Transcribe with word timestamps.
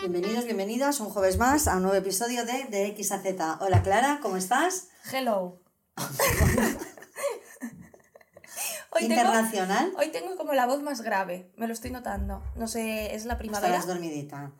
Bienvenidos, 0.00 0.44
bienvenidas 0.44 1.00
un 1.00 1.08
jueves 1.10 1.38
más 1.38 1.66
a 1.68 1.76
un 1.76 1.82
nuevo 1.82 1.96
episodio 1.96 2.44
de 2.44 2.64
De 2.64 2.86
X 2.88 3.12
a 3.12 3.20
Z. 3.20 3.58
Hola 3.60 3.82
Clara, 3.82 4.20
¿cómo 4.22 4.36
estás? 4.36 4.88
Hello. 5.12 5.60
Hoy 8.90 9.04
Internacional. 9.04 9.84
Tengo, 9.86 9.98
hoy 9.98 10.08
tengo 10.08 10.36
como 10.36 10.52
la 10.54 10.66
voz 10.66 10.82
más 10.82 11.02
grave, 11.02 11.52
me 11.56 11.66
lo 11.66 11.72
estoy 11.72 11.90
notando. 11.90 12.42
No 12.56 12.66
sé, 12.66 13.14
es 13.14 13.26
la 13.26 13.36
primavera. 13.38 13.68
Estarás 13.68 13.86
dormidita. 13.86 14.52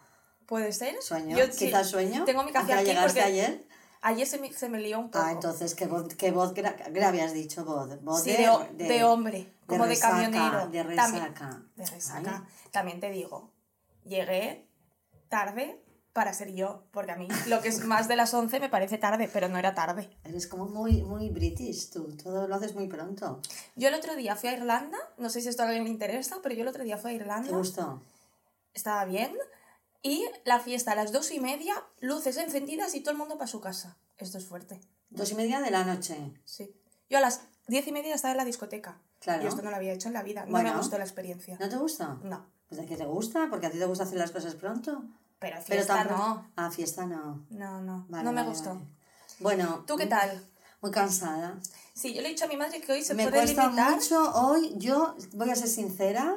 ¿Puede 0.47 0.73
ser? 0.73 0.97
¿Sueño? 1.03 1.37
¿Quizás 1.59 1.89
sueño? 1.89 2.25
Tengo 2.25 2.45
mi 2.45 2.53
café 2.53 2.73
¿A 2.73 2.77
qué 2.77 2.81
aquí 2.83 2.91
llegaste 2.91 3.21
porque 3.21 3.33
ayer? 3.33 3.67
Ayer 4.03 4.27
se 4.29 4.39
me, 4.39 4.53
se 4.53 4.69
me 4.69 4.81
lió 4.81 4.99
un 5.01 5.11
poco. 5.11 5.25
Ah, 5.25 5.33
entonces, 5.33 5.75
¿qué 5.75 5.87
voz, 5.87 6.15
qué 6.15 6.31
voz 6.31 6.55
gra- 6.55 6.77
grave 6.93 7.23
has 7.23 7.33
dicho? 7.33 7.65
Voz, 7.65 8.01
voz 8.05 8.23
Sí, 8.23 8.31
de, 8.33 8.37
de, 8.39 8.49
ho- 8.49 8.69
de 8.77 9.03
hombre, 9.05 9.53
como 9.67 9.85
de, 9.85 9.91
resaca, 9.91 10.15
camionero. 10.23 10.69
De 10.69 10.85
También- 10.95 11.25
resaca. 11.25 11.63
de 11.75 11.87
resaca. 11.87 12.47
También 12.71 13.01
te 13.01 13.11
digo, 13.11 13.51
llegué 14.05 14.68
tarde 15.29 15.83
para 16.13 16.33
ser 16.33 16.53
yo, 16.53 16.83
porque 16.91 17.13
a 17.13 17.17
mí 17.17 17.29
lo 17.47 17.61
que 17.61 17.69
es 17.69 17.85
más 17.85 18.09
de 18.09 18.17
las 18.17 18.35
11 18.35 18.59
me 18.61 18.69
parece 18.69 18.99
tarde, 18.99 19.31
pero 19.33 19.49
no 19.49 19.57
era 19.59 19.75
tarde. 19.75 20.11
Eres 20.25 20.47
como 20.49 20.67
muy, 20.67 21.03
muy 21.03 21.29
british 21.31 21.91
tú, 21.91 22.17
todo 22.17 22.49
lo 22.49 22.55
haces 22.57 22.75
muy 22.75 22.89
pronto. 22.89 23.41
Yo 23.77 23.89
el 23.89 23.95
otro 23.95 24.17
día 24.17 24.35
fui 24.35 24.49
a 24.49 24.55
Irlanda, 24.55 24.99
no 25.17 25.31
sé 25.31 25.41
si 25.41 25.49
esto 25.49 25.63
a 25.63 25.67
alguien 25.67 25.85
le 25.85 25.91
interesa, 25.91 26.39
pero 26.43 26.55
yo 26.55 26.63
el 26.63 26.69
otro 26.69 26.83
día 26.83 26.97
fui 26.99 27.11
a 27.11 27.15
¿Te 27.17 27.23
Irlanda, 27.23 27.57
gustó? 27.57 28.03
estaba 28.75 29.05
bien, 29.05 29.37
y 30.03 30.25
la 30.45 30.59
fiesta 30.61 30.93
a 30.93 30.95
las 30.97 31.13
dos 31.13 31.31
y 31.31 31.39
media, 31.41 31.75
luces 32.01 32.37
encendidas 32.37 32.95
y 32.95 33.01
todo 33.01 33.13
el 33.13 33.19
mundo 33.19 33.37
para 33.37 33.47
su 33.49 33.61
casa. 33.61 33.97
Esto 34.17 34.39
es 34.39 34.47
fuerte. 34.47 34.81
Dos 35.11 35.31
y 35.31 35.35
media 35.37 35.61
de 35.61 35.71
la 35.71 35.85
noche. 35.85 36.17
Sí. 36.45 36.75
Yo 37.11 37.19
a 37.19 37.21
las 37.21 37.43
diez 37.69 37.87
y 37.87 37.93
media 37.93 38.15
estaba 38.15 38.33
en 38.33 38.39
la 38.39 38.45
discoteca. 38.45 39.01
Claro. 39.21 39.43
Y 39.45 39.47
esto 39.47 39.63
no 39.63 39.71
lo 39.71 39.77
había 39.77 39.93
hecho 39.93 40.09
en 40.09 40.15
la 40.15 40.23
vida. 40.23 40.45
No 40.45 40.51
Bueno. 40.53 40.71
me 40.73 40.77
gustó 40.79 40.99
la 40.99 41.05
experiencia. 41.05 41.57
¿No 41.61 41.69
te 41.69 41.77
gusta? 41.77 42.19
No. 42.23 42.47
Pues 42.69 42.81
de 42.81 42.87
que 42.87 42.97
te 42.97 43.05
gusta, 43.07 43.47
porque 43.51 43.67
a 43.67 43.71
ti 43.71 43.79
te 43.79 43.85
gusta 43.87 44.05
hacer 44.05 44.19
las 44.19 44.31
cosas 44.31 44.55
pronto. 44.55 45.03
Pero 45.39 45.57
Pero 45.67 45.83
fiesta 45.83 46.05
no. 46.05 46.51
Ah, 46.57 46.71
fiesta 46.71 47.07
no. 47.07 47.45
No, 47.51 47.81
no. 47.81 48.07
Vale, 48.09 48.25
no 48.25 48.33
me 48.33 48.43
vale, 48.43 48.49
gustó. 48.49 48.71
vale. 48.75 48.87
Bueno. 49.41 49.85
¿Tú 49.87 49.97
qué 49.97 50.07
tal? 50.07 50.45
Muy 50.81 50.91
cansada. 50.91 51.59
Sí, 51.95 52.15
yo 52.15 52.23
le 52.23 52.29
he 52.29 52.31
dicho 52.31 52.45
a 52.45 52.49
mi 52.49 52.57
madre 52.57 52.81
que 52.81 52.93
hoy 52.93 53.03
se 53.05 53.15
Me 53.15 53.25
puede 53.29 53.39
cuesta 53.43 53.65
limitar. 53.67 53.93
mucho 53.95 54.33
hoy, 54.35 54.75
yo 54.79 55.17
voy 55.33 55.51
a 55.51 55.57
ser 55.57 55.69
sincera, 55.69 56.37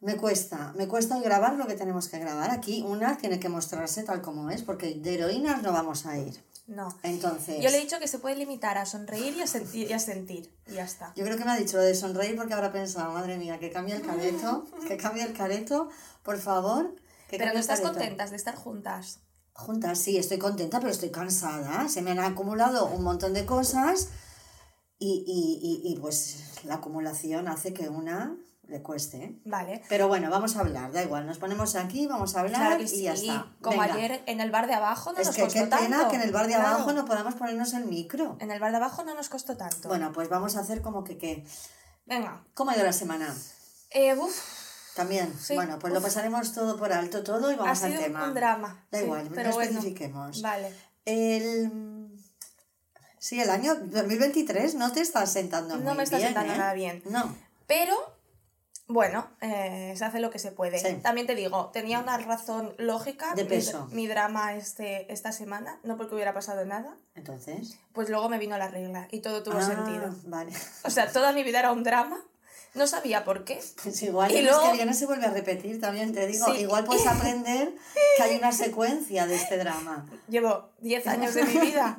me 0.00 0.16
cuesta, 0.16 0.72
me 0.76 0.86
cuesta 0.86 1.16
hoy 1.16 1.22
grabar 1.22 1.54
lo 1.54 1.66
que 1.66 1.74
tenemos 1.74 2.08
que 2.08 2.18
grabar. 2.18 2.50
Aquí 2.50 2.82
una 2.86 3.16
tiene 3.18 3.40
que 3.40 3.48
mostrarse 3.48 4.02
tal 4.04 4.22
como 4.22 4.50
es, 4.50 4.62
porque 4.62 4.94
de 4.94 5.14
heroínas 5.14 5.62
no 5.62 5.72
vamos 5.72 6.06
a 6.06 6.16
ir. 6.18 6.42
No. 6.66 6.88
Entonces, 7.02 7.62
Yo 7.62 7.70
le 7.70 7.78
he 7.78 7.80
dicho 7.80 7.98
que 7.98 8.06
se 8.08 8.18
puede 8.18 8.36
limitar 8.36 8.76
a 8.78 8.84
sonreír 8.86 9.34
y 9.36 9.40
a 9.42 9.46
sentir. 9.46 9.88
Y, 9.88 9.92
a 9.92 9.98
sentir, 9.98 10.52
y 10.66 10.74
ya 10.74 10.84
está. 10.84 11.12
yo 11.16 11.24
creo 11.24 11.38
que 11.38 11.44
me 11.44 11.50
ha 11.52 11.56
dicho 11.56 11.78
lo 11.78 11.82
de 11.82 11.94
sonreír 11.94 12.36
porque 12.36 12.52
habrá 12.54 12.70
pensado, 12.72 13.12
madre 13.12 13.38
mía, 13.38 13.58
que 13.58 13.70
cambie 13.70 13.94
el 13.96 14.02
careto, 14.02 14.66
que 14.86 14.96
cambie 14.98 15.22
el 15.22 15.32
careto, 15.32 15.88
por 16.22 16.38
favor. 16.38 16.94
Pero 17.28 17.52
no 17.52 17.58
estás 17.60 17.80
contentas 17.80 18.30
de 18.30 18.36
estar 18.36 18.54
juntas. 18.56 19.20
Juntas, 19.52 19.98
sí, 19.98 20.16
estoy 20.18 20.38
contenta, 20.38 20.78
pero 20.78 20.90
estoy 20.92 21.10
cansada. 21.10 21.88
Se 21.88 22.00
me 22.02 22.12
han 22.12 22.20
acumulado 22.20 22.86
un 22.86 23.02
montón 23.02 23.34
de 23.34 23.44
cosas 23.44 24.08
y, 24.98 25.24
y, 25.26 25.88
y, 25.88 25.92
y, 25.92 26.00
pues 26.00 26.62
la 26.64 26.74
acumulación 26.76 27.48
hace 27.48 27.72
que 27.74 27.88
una 27.88 28.36
le 28.68 28.82
cueste. 28.82 29.40
Vale. 29.44 29.82
Pero 29.88 30.08
bueno, 30.08 30.28
vamos 30.30 30.56
a 30.56 30.60
hablar, 30.60 30.92
da 30.92 31.02
igual, 31.02 31.26
nos 31.26 31.38
ponemos 31.38 31.74
aquí, 31.74 32.06
vamos 32.06 32.36
a 32.36 32.40
hablar 32.40 32.66
Claro 32.68 32.82
y 32.82 32.88
sí. 32.88 33.02
ya 33.02 33.14
está. 33.14 33.46
Como 33.62 33.80
Venga. 33.80 33.94
ayer 33.94 34.22
en 34.26 34.40
el 34.40 34.50
bar 34.50 34.66
de 34.66 34.74
abajo 34.74 35.12
no 35.12 35.18
Es 35.18 35.26
nos 35.28 35.36
que 35.36 35.42
costó 35.42 35.58
qué 35.58 35.66
pena 35.66 35.96
tanto. 35.98 36.10
que 36.10 36.16
en 36.16 36.22
el 36.22 36.32
bar 36.32 36.46
de 36.46 36.54
Claro. 36.54 36.68
abajo 36.68 36.92
no 36.92 37.04
podamos 37.06 37.34
ponernos 37.34 37.72
el 37.74 37.86
micro. 37.86 38.36
En 38.40 38.50
el 38.50 38.60
bar 38.60 38.70
de 38.70 38.76
abajo 38.76 39.04
no 39.04 39.14
nos 39.14 39.28
costó 39.28 39.56
tanto. 39.56 39.88
Bueno, 39.88 40.12
pues 40.12 40.28
vamos 40.28 40.56
a 40.56 40.60
hacer 40.60 40.82
como 40.82 41.02
que 41.02 41.16
qué. 41.18 41.44
Venga. 42.06 42.44
¿Cómo 42.54 42.70
ha 42.70 42.74
ido 42.76 42.84
la 42.84 42.92
semana? 42.92 43.34
Eh, 43.90 44.14
uf, 44.18 44.36
También. 44.98 45.32
Sí, 45.38 45.54
Bueno, 45.54 45.78
pues 45.78 45.92
lo 45.94 46.00
pasaremos 46.02 46.52
todo 46.52 46.76
por 46.76 46.92
alto, 46.92 47.22
todo 47.22 47.50
y 47.50 47.54
ha 47.54 47.58
vamos 47.58 47.82
al 47.82 47.90
sido 47.92 48.02
tema. 48.02 48.24
un 48.28 48.34
drama. 48.34 48.84
Da 48.90 48.98
Sí, 48.98 49.04
igual, 49.04 49.28
pero 49.34 49.48
no 49.50 49.54
bueno. 49.54 49.70
especifiquemos. 49.70 50.42
Vale. 50.42 50.72
El... 51.04 52.08
Sí, 53.18 53.40
el 53.40 53.50
año 53.50 53.74
2023 53.74 54.74
no 54.76 54.92
te 54.92 55.00
está 55.00 55.26
sentando 55.26 55.76
No 55.76 55.82
muy 55.90 55.96
me 55.98 56.02
está 56.04 56.16
bien, 56.18 56.28
sentando 56.28 56.52
¿eh? 56.52 56.58
nada 56.58 56.72
bien. 56.74 57.02
No. 57.10 57.34
Pero, 57.66 57.94
bueno, 58.86 59.26
eh, 59.40 59.92
se 59.96 60.04
hace 60.04 60.20
lo 60.20 60.30
que 60.30 60.38
se 60.38 60.52
puede. 60.52 60.78
Sí. 60.78 60.98
También 61.02 61.26
te 61.26 61.34
digo, 61.34 61.70
tenía 61.72 61.98
una 61.98 62.16
razón 62.18 62.74
lógica. 62.78 63.34
De 63.34 63.42
mi- 63.44 63.48
peso. 63.50 63.88
Mi, 63.92 64.06
drama 64.06 64.54
este, 64.54 65.12
esta 65.12 65.32
semana, 65.32 65.78
no 65.82 65.96
porque 65.96 66.14
hubiera 66.14 66.32
pasado 66.32 66.64
nada. 66.64 66.96
Entonces. 67.14 67.78
Pues 67.92 68.08
luego 68.08 68.28
me 68.28 68.38
vino 68.38 68.56
la 68.56 68.68
regla 68.68 69.08
y 69.10 69.20
todo 69.20 69.42
tuvo 69.42 69.58
Ah, 69.58 69.62
sentido. 69.66 70.14
Vale. 70.26 70.52
O 70.84 70.90
sea, 70.90 71.10
toda 71.12 71.32
mi 71.32 71.42
vida 71.42 71.58
era 71.60 71.72
un 71.72 71.82
drama. 71.84 72.18
No 72.78 72.86
sabía 72.86 73.24
por 73.24 73.44
qué. 73.44 73.60
Pues 73.82 74.02
igual 74.02 74.30
Y 74.32 74.42
luego- 74.42 74.62
que 74.70 74.72
viene 74.72 74.94
se 74.94 75.04
vuelve 75.06 75.26
a 75.26 75.30
repetir, 75.30 75.80
también 75.80 76.12
te 76.14 76.26
digo. 76.26 76.46
Sí. 76.46 76.60
Igual 76.62 76.84
puedes 76.84 77.06
aprender 77.06 77.74
que 78.16 78.22
hay 78.22 78.36
una 78.36 78.52
secuencia 78.52 79.26
de 79.26 79.34
este 79.34 79.58
drama. 79.58 80.06
Llevo 80.28 80.70
10 80.80 81.06
años 81.08 81.34
de 81.34 81.44
mi 81.44 81.58
vida. 81.58 81.98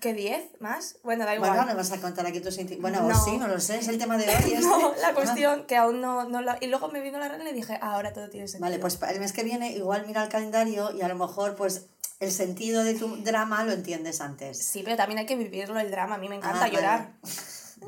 ¿Qué 0.00 0.14
10? 0.14 0.60
¿Más? 0.60 0.96
Bueno, 1.02 1.24
da 1.24 1.34
igual. 1.34 1.50
Bueno, 1.50 1.66
no 1.66 1.74
vas 1.76 1.90
a 1.90 2.00
contar 2.00 2.24
aquí 2.24 2.38
tus 2.40 2.56
Bueno, 2.80 3.02
No. 3.02 3.24
sí, 3.24 3.36
no 3.36 3.48
lo 3.48 3.58
sé, 3.58 3.78
es 3.78 3.88
el 3.88 3.98
tema 3.98 4.16
de 4.16 4.28
hoy. 4.28 4.34
este. 4.54 4.60
No, 4.60 4.94
la 4.94 5.08
Ah, 5.08 5.14
cuestión 5.14 5.66
que 5.66 5.76
aún 5.76 6.00
no, 6.00 6.28
no 6.28 6.40
la... 6.40 6.56
Y 6.60 6.68
luego 6.68 6.88
me 6.88 7.00
vino 7.00 7.18
la 7.18 7.28
regla 7.28 7.50
y 7.50 7.52
dije, 7.52 7.78
"Ah, 7.82 7.94
ahora 7.94 8.12
todo 8.12 8.28
tiene 8.30 8.46
sentido. 8.46 8.64
Vale, 8.70 8.78
pues 8.78 8.96
el 9.08 9.18
mes 9.18 9.32
que 9.32 9.42
viene 9.42 9.72
igual 9.72 10.04
mira 10.06 10.22
el 10.22 10.28
calendario 10.28 10.92
y 10.96 11.02
a 11.02 11.08
lo 11.08 11.16
mejor 11.16 11.56
pues 11.56 11.86
el 12.20 12.30
sentido 12.30 12.84
de 12.84 12.94
tu 12.94 13.16
drama 13.24 13.64
lo 13.64 13.72
entiendes 13.72 14.20
antes. 14.20 14.64
Sí, 14.64 14.82
pero 14.84 14.96
también 14.96 15.18
hay 15.18 15.26
que 15.26 15.34
vivirlo 15.36 15.78
el 15.80 15.90
drama. 15.90 16.14
A 16.14 16.18
mí 16.18 16.28
me 16.28 16.36
encanta 16.36 16.66
Ah, 16.66 16.70
vale. 16.72 17.08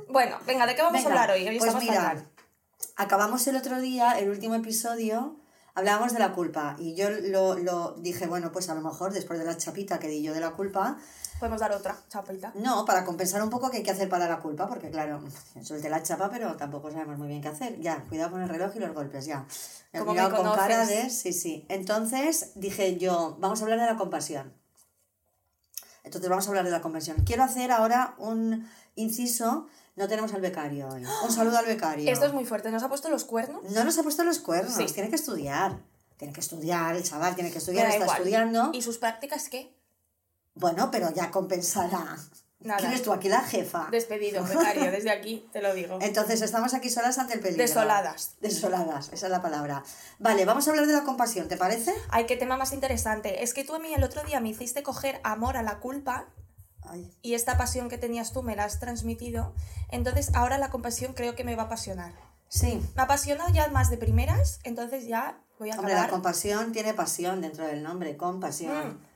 Bueno, 0.08 0.36
venga, 0.46 0.66
¿de 0.66 0.74
qué 0.74 0.82
vamos 0.82 1.02
Venga, 1.02 1.08
a 1.20 1.22
hablar 1.22 1.36
hoy? 1.36 1.48
Hoy 1.48 1.58
pues 1.58 1.74
mira, 1.76 1.94
fatal. 2.02 2.28
acabamos 2.96 3.46
el 3.46 3.56
otro 3.56 3.80
día, 3.80 4.12
el 4.18 4.28
último 4.30 4.54
episodio, 4.54 5.36
hablábamos 5.74 6.12
de 6.12 6.18
la 6.18 6.32
culpa 6.32 6.76
y 6.78 6.94
yo 6.94 7.10
lo, 7.10 7.56
lo 7.58 7.92
dije, 7.98 8.26
bueno, 8.26 8.52
pues 8.52 8.68
a 8.68 8.74
lo 8.74 8.80
mejor 8.80 9.12
después 9.12 9.38
de 9.38 9.44
la 9.44 9.56
chapita 9.56 9.98
que 9.98 10.08
di 10.08 10.22
yo 10.22 10.34
de 10.34 10.40
la 10.40 10.50
culpa, 10.52 10.98
Podemos 11.38 11.60
dar 11.60 11.72
otra 11.72 11.96
chapita. 12.08 12.52
no, 12.56 12.84
para 12.84 13.04
compensar 13.04 13.42
un 13.42 13.48
poco 13.48 13.70
qué 13.70 13.78
hay 13.78 13.82
que 13.82 13.90
hacer 13.90 14.08
para 14.10 14.28
la 14.28 14.40
culpa, 14.40 14.66
porque 14.68 14.90
claro, 14.90 15.22
solté 15.62 15.88
la 15.88 16.02
chapa, 16.02 16.28
pero 16.30 16.54
tampoco 16.56 16.90
sabemos 16.90 17.16
muy 17.18 17.28
bien 17.28 17.40
qué 17.40 17.48
hacer. 17.48 17.80
Ya, 17.80 18.04
cuidado 18.08 18.32
con 18.32 18.42
el 18.42 18.48
reloj 18.48 18.72
y 18.76 18.78
los 18.80 18.92
golpes, 18.92 19.24
ya. 19.24 19.46
Como 19.96 20.12
me 20.12 20.28
con 20.30 20.52
cara 20.52 20.84
de... 20.86 21.08
Sí, 21.08 21.32
sí. 21.32 21.64
Entonces 21.70 22.52
dije 22.56 22.98
yo, 22.98 23.36
vamos 23.40 23.60
a 23.60 23.64
hablar 23.64 23.80
de 23.80 23.86
la 23.86 23.96
compasión. 23.96 24.52
Entonces 26.10 26.28
vamos 26.28 26.44
a 26.46 26.48
hablar 26.50 26.64
de 26.64 26.72
la 26.72 26.80
compasión. 26.82 27.18
Quiero 27.24 27.44
hacer 27.44 27.70
ahora 27.70 28.14
un 28.18 28.68
inciso. 28.96 29.68
No 29.94 30.08
tenemos 30.08 30.34
al 30.34 30.40
becario 30.40 30.88
hoy. 30.88 31.04
Un 31.24 31.30
saludo 31.30 31.56
al 31.58 31.66
becario. 31.66 32.10
Esto 32.10 32.26
es 32.26 32.32
muy 32.32 32.44
fuerte. 32.44 32.68
¿Nos 32.72 32.82
ha 32.82 32.88
puesto 32.88 33.08
los 33.10 33.22
cuernos? 33.24 33.62
No 33.70 33.84
nos 33.84 33.96
ha 33.96 34.02
puesto 34.02 34.24
los 34.24 34.40
cuernos, 34.40 34.74
Sí. 34.74 34.86
tiene 34.92 35.08
que 35.08 35.14
estudiar. 35.14 35.78
Tiene 36.16 36.34
que 36.34 36.40
estudiar, 36.40 36.96
el 36.96 37.04
chaval 37.04 37.36
tiene 37.36 37.52
que 37.52 37.58
estudiar, 37.58 37.86
está 37.86 38.02
igual. 38.02 38.16
estudiando. 38.18 38.70
¿Y 38.74 38.82
sus 38.82 38.98
prácticas 38.98 39.48
qué? 39.48 39.72
Bueno, 40.54 40.90
pero 40.90 41.14
ya 41.14 41.30
compensará. 41.30 42.16
Nada. 42.62 42.78
¿Quién 42.78 42.92
es 42.92 43.02
tú 43.02 43.12
aquí 43.12 43.28
la 43.30 43.40
jefa? 43.40 43.88
Despedido, 43.90 44.44
becario, 44.44 44.90
desde 44.92 45.10
aquí 45.10 45.48
te 45.52 45.62
lo 45.62 45.72
digo. 45.72 45.98
Entonces 46.02 46.42
estamos 46.42 46.74
aquí 46.74 46.90
solas 46.90 47.18
ante 47.18 47.32
el 47.34 47.40
peligro. 47.40 47.62
Desoladas. 47.62 48.36
Desoladas, 48.40 49.08
esa 49.14 49.26
es 49.26 49.32
la 49.32 49.40
palabra. 49.40 49.82
Vale, 50.18 50.44
vamos 50.44 50.66
a 50.66 50.70
hablar 50.70 50.86
de 50.86 50.92
la 50.92 51.02
compasión, 51.04 51.48
¿te 51.48 51.56
parece? 51.56 51.94
Ay, 52.10 52.26
qué 52.26 52.36
tema 52.36 52.58
más 52.58 52.72
interesante. 52.74 53.42
Es 53.42 53.54
que 53.54 53.64
tú 53.64 53.74
a 53.74 53.78
mí 53.78 53.94
el 53.94 54.04
otro 54.04 54.22
día 54.24 54.40
me 54.40 54.50
hiciste 54.50 54.82
coger 54.82 55.20
amor 55.24 55.56
a 55.56 55.62
la 55.62 55.78
culpa 55.78 56.26
Ay, 56.82 57.10
y 57.22 57.32
esta 57.34 57.56
pasión 57.56 57.88
que 57.88 57.96
tenías 57.98 58.32
tú 58.32 58.42
me 58.42 58.56
la 58.56 58.64
has 58.64 58.78
transmitido. 58.78 59.54
Entonces 59.90 60.30
ahora 60.34 60.58
la 60.58 60.68
compasión 60.70 61.14
creo 61.14 61.34
que 61.34 61.44
me 61.44 61.56
va 61.56 61.62
a 61.62 61.66
apasionar. 61.66 62.12
sí. 62.48 62.82
Me 62.94 63.02
apasiona 63.02 63.50
ya 63.52 63.68
más 63.68 63.88
de 63.88 63.96
primeras, 63.96 64.60
entonces 64.64 65.06
ya 65.06 65.38
voy 65.58 65.70
a 65.70 65.74
Hombre, 65.76 65.92
la 65.94 66.00
acabar. 66.00 66.10
compasión 66.10 66.72
tiene 66.72 66.92
pasión 66.92 67.40
dentro 67.40 67.66
del 67.66 67.82
nombre, 67.82 68.16
compasión. 68.18 68.88
Mm. 68.90 69.09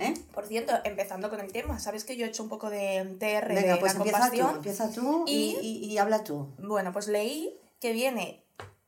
¿Eh? 0.00 0.14
Por 0.32 0.46
cierto, 0.46 0.72
empezando 0.84 1.28
con 1.30 1.40
el 1.40 1.52
tema, 1.52 1.78
¿sabes 1.78 2.04
que 2.04 2.16
yo 2.16 2.24
he 2.24 2.28
hecho 2.28 2.42
un 2.42 2.48
poco 2.48 2.70
de 2.70 3.04
TR 3.18 3.48
Venga, 3.54 3.74
de 3.74 3.80
pues 3.80 3.92
la 3.94 3.98
empieza 3.98 4.18
tú, 4.18 4.22
compasión? 4.38 4.56
empieza 4.56 4.90
tú 4.90 5.24
y, 5.26 5.32
Y- 5.32 5.58
y- 5.60 5.84
y 5.92 5.98
habla 5.98 6.24
tú. 6.24 6.48
Bueno, 6.58 6.92
pues 6.92 7.06
leí 7.06 7.54
que 7.80 7.92
viene 7.92 8.42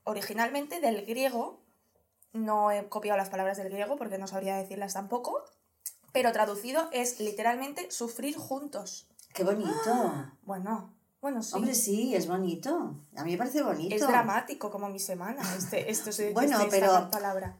originalmente 0.05 0.81
del 0.81 1.05
griego. 1.05 1.61
No 2.33 2.71
he 2.71 2.89
copiado 2.89 3.19
las 3.19 3.29
palabras 3.29 3.59
del 3.59 3.69
griego 3.69 3.97
porque 3.97 4.17
no 4.17 4.27
sabría 4.27 4.57
decirlas 4.57 4.95
tampoco. 4.95 5.45
Pero 6.13 6.33
traducido 6.33 6.89
es 6.93 7.21
literalmente 7.21 7.91
sufrir 7.91 8.37
juntos. 8.37 9.07
¡Qué 9.35 9.45
bonito! 9.45 9.71
Bueno, 10.43 10.95
bueno, 11.21 11.43
sí. 11.43 11.55
Hombre, 11.57 11.75
sí, 11.75 12.15
es 12.15 12.27
bonito. 12.27 12.95
A 13.17 13.25
mí 13.25 13.33
me 13.33 13.39
parece 13.39 13.63
bonito. 13.63 13.95
es 13.95 14.01
dramático 14.07 14.71
como 14.71 14.89
mi 14.89 14.99
semana, 14.99 15.43
este, 15.57 15.91
esto 15.91 16.11
es 16.11 16.33
Bueno, 16.35 16.59
este- 16.59 16.71
pero- 16.71 16.87
esta 16.93 17.11
palabra. 17.11 17.57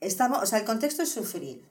Estamos, 0.00 0.42
o 0.42 0.46
sea, 0.46 0.58
el 0.58 0.64
contexto 0.64 1.02
es 1.02 1.10
sufrir. 1.12 1.66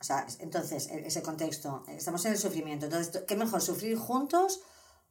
O 0.00 0.04
sea, 0.04 0.26
entonces, 0.38 0.88
e- 0.88 1.06
ese 1.06 1.22
contexto, 1.22 1.84
estamos 1.88 2.24
en 2.24 2.32
el 2.32 2.38
sufrimiento. 2.38 2.86
Entonces, 2.86 3.22
¿qué 3.26 3.36
mejor, 3.36 3.60
sufrir 3.60 3.96
juntos 3.98 4.60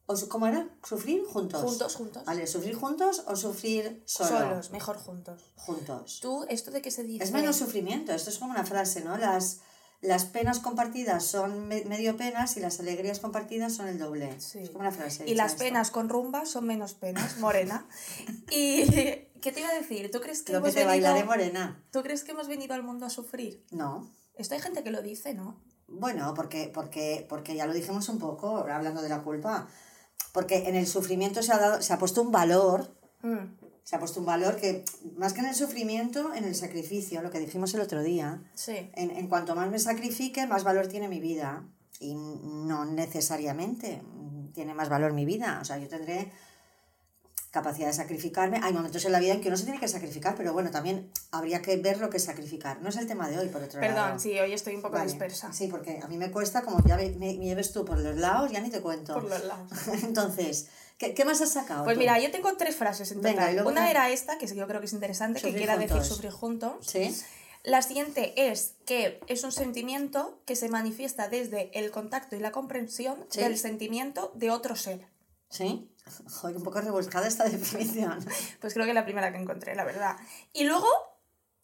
o 0.06 0.16
cómo 0.28 0.48
era? 0.48 0.68
¿Sufrir 0.82 1.24
juntos? 1.24 1.62
Juntos, 1.62 1.94
juntos. 1.94 2.24
Vale, 2.24 2.46
¿sufrir 2.48 2.74
juntos 2.74 3.22
o 3.28 3.36
sufrir 3.36 4.02
solo? 4.06 4.30
Solos, 4.30 4.70
mejor 4.72 4.96
juntos. 4.98 5.52
Juntos. 5.56 6.18
Tú, 6.20 6.44
¿esto 6.48 6.72
de 6.72 6.82
qué 6.82 6.90
se 6.90 7.04
dice? 7.04 7.22
Es 7.22 7.30
menos 7.30 7.56
sufrimiento, 7.56 8.12
esto 8.12 8.30
es 8.30 8.38
como 8.38 8.50
una 8.50 8.64
frase, 8.64 9.02
¿no? 9.04 9.16
Las, 9.16 9.60
las 10.00 10.24
penas 10.24 10.58
compartidas 10.58 11.24
son 11.24 11.68
me- 11.68 11.84
medio 11.84 12.16
penas 12.16 12.56
y 12.56 12.60
las 12.60 12.80
alegrías 12.80 13.20
compartidas 13.20 13.72
son 13.76 13.86
el 13.86 13.98
doble. 13.98 14.40
Sí. 14.40 14.58
Es 14.58 14.70
como 14.70 14.80
una 14.80 14.90
frase. 14.90 15.24
Y 15.28 15.34
las 15.36 15.52
esto. 15.52 15.62
penas 15.64 15.92
con 15.92 16.08
rumba 16.08 16.46
son 16.46 16.66
menos 16.66 16.94
penas, 16.94 17.38
morena. 17.38 17.86
y 18.50 18.86
¿qué 18.90 19.52
te 19.52 19.60
iba 19.60 19.68
a 19.68 19.74
decir? 19.74 20.10
¿Tú 20.10 20.20
crees 20.20 20.42
que, 20.42 20.52
Lo 20.52 20.58
que 20.62 20.70
hemos 20.70 20.74
te 20.74 20.84
venido, 20.84 21.06
bailaré 21.08 21.24
morena. 21.24 21.84
¿Tú 21.92 22.02
crees 22.02 22.24
que 22.24 22.32
hemos 22.32 22.48
venido 22.48 22.74
al 22.74 22.82
mundo 22.82 23.06
a 23.06 23.10
sufrir? 23.10 23.64
No. 23.70 24.10
Esto 24.40 24.54
hay 24.54 24.60
gente 24.60 24.82
que 24.82 24.90
lo 24.90 25.02
dice, 25.02 25.34
¿no? 25.34 25.56
Bueno, 25.86 26.34
porque, 26.34 26.70
porque, 26.72 27.26
porque 27.28 27.54
ya 27.54 27.66
lo 27.66 27.72
dijimos 27.72 28.08
un 28.08 28.18
poco, 28.18 28.58
hablando 28.58 29.02
de 29.02 29.08
la 29.08 29.22
culpa. 29.22 29.68
Porque 30.32 30.68
en 30.68 30.76
el 30.76 30.86
sufrimiento 30.86 31.42
se 31.42 31.52
ha, 31.52 31.58
dado, 31.58 31.82
se 31.82 31.92
ha 31.92 31.98
puesto 31.98 32.22
un 32.22 32.30
valor 32.30 32.98
Mm, 33.22 33.56
Se 33.84 33.96
ha 33.96 33.98
puesto 33.98 34.20
un 34.20 34.26
valor 34.26 34.56
que, 34.56 34.84
más 35.16 35.32
que 35.32 35.40
en 35.40 35.46
el 35.46 35.54
sufrimiento, 35.54 36.32
en 36.34 36.44
el 36.44 36.54
sacrificio, 36.54 37.20
lo 37.22 37.30
que 37.30 37.38
dijimos 37.38 37.74
el 37.74 37.80
otro 37.80 38.02
día. 38.02 38.42
sí. 38.54 38.90
En, 38.94 39.10
en 39.10 39.26
cuanto 39.28 39.54
más 39.54 39.68
me 39.70 39.78
sacrifique, 39.78 40.46
más 40.46 40.64
valor 40.64 40.86
tiene 40.86 41.08
mi 41.08 41.20
vida. 41.20 41.64
Y 41.98 42.14
no 42.14 42.86
necesariamente 42.86 44.00
tiene 44.54 44.72
más 44.74 44.88
valor 44.88 45.12
mi 45.12 45.26
vida. 45.26 45.58
O 45.60 45.64
sea, 45.64 45.76
yo 45.78 45.88
tendré 45.88 46.32
capacidad 47.50 47.88
de 47.88 47.92
sacrificarme. 47.92 48.60
Hay 48.62 48.72
momentos 48.72 49.04
en 49.04 49.12
la 49.12 49.18
vida 49.20 49.32
en 49.34 49.40
que 49.40 49.48
uno 49.48 49.56
se 49.56 49.64
tiene 49.64 49.80
que 49.80 49.88
sacrificar, 49.88 50.34
pero 50.36 50.52
bueno, 50.52 50.70
también 50.70 51.10
habría 51.32 51.62
que 51.62 51.76
ver 51.76 51.98
lo 51.98 52.08
que 52.10 52.18
es 52.18 52.24
sacrificar. 52.24 52.80
No 52.80 52.88
es 52.88 52.96
el 52.96 53.06
tema 53.06 53.28
de 53.28 53.38
hoy, 53.38 53.48
por 53.48 53.62
otro 53.62 53.80
lado. 53.80 53.92
Perdón, 53.94 54.20
sí, 54.20 54.38
hoy 54.38 54.52
estoy 54.52 54.74
un 54.76 54.82
poco 54.82 54.94
Vale. 54.94 55.06
dispersa. 55.10 55.52
Sí, 55.52 55.66
porque 55.68 56.00
a 56.02 56.06
mí 56.08 56.16
me 56.16 56.30
cuesta, 56.30 56.62
como 56.62 56.82
ya 56.86 56.96
me, 56.96 57.10
me 57.10 57.36
lleves 57.36 57.72
tú 57.72 57.84
por 57.84 57.98
los 57.98 58.16
lados, 58.16 58.50
ya 58.52 58.60
ni 58.60 58.70
te 58.70 58.80
cuento. 58.80 59.14
Por 59.14 59.24
los 59.24 59.44
lados. 59.44 59.68
Entonces, 60.04 60.68
¿qué, 60.98 61.12
qué 61.14 61.24
más 61.24 61.40
has 61.40 61.50
sacado? 61.52 61.84
Pues 61.84 61.94
tú? 61.94 62.00
mira, 62.00 62.18
yo 62.20 62.30
tengo 62.30 62.52
tres 62.56 62.76
frases 62.76 63.10
en 63.12 63.20
Venga, 63.20 63.40
total. 63.40 63.50
y 63.50 63.54
luego 63.54 63.70
Una 63.70 63.90
era 63.90 64.10
esta, 64.10 64.38
que 64.38 64.46
yo 64.46 64.66
creo 64.66 64.80
que 64.80 64.86
es 64.86 64.92
interesante, 64.92 65.40
que 65.40 65.52
quiera 65.54 65.74
decir 65.76 65.90
juntos. 65.92 66.08
sufrir 66.08 66.30
juntos. 66.30 66.86
¿Sí? 66.86 67.14
La 67.62 67.82
siguiente 67.82 68.50
es 68.50 68.74
que 68.86 69.20
es 69.26 69.44
un 69.44 69.52
sentimiento 69.52 70.40
que 70.46 70.56
se 70.56 70.68
manifiesta 70.70 71.28
desde 71.28 71.70
el 71.78 71.90
contacto 71.90 72.34
y 72.36 72.40
la 72.40 72.52
comprensión 72.52 73.26
Sí. 73.28 73.40
del 73.40 73.58
sentimiento 73.58 74.32
de 74.34 74.50
otro 74.50 74.76
ser. 74.76 75.06
¿Sí? 75.50 75.90
Joder, 76.28 76.56
un 76.56 76.62
poco 76.62 76.80
rebuscada 76.80 77.26
esta 77.28 77.44
definición. 77.48 78.24
Pues 78.60 78.74
creo 78.74 78.86
que 78.86 78.94
la 78.94 79.04
primera 79.04 79.32
que 79.32 79.38
encontré, 79.38 79.74
la 79.74 79.84
verdad. 79.84 80.16
Y 80.52 80.64
luego 80.64 80.88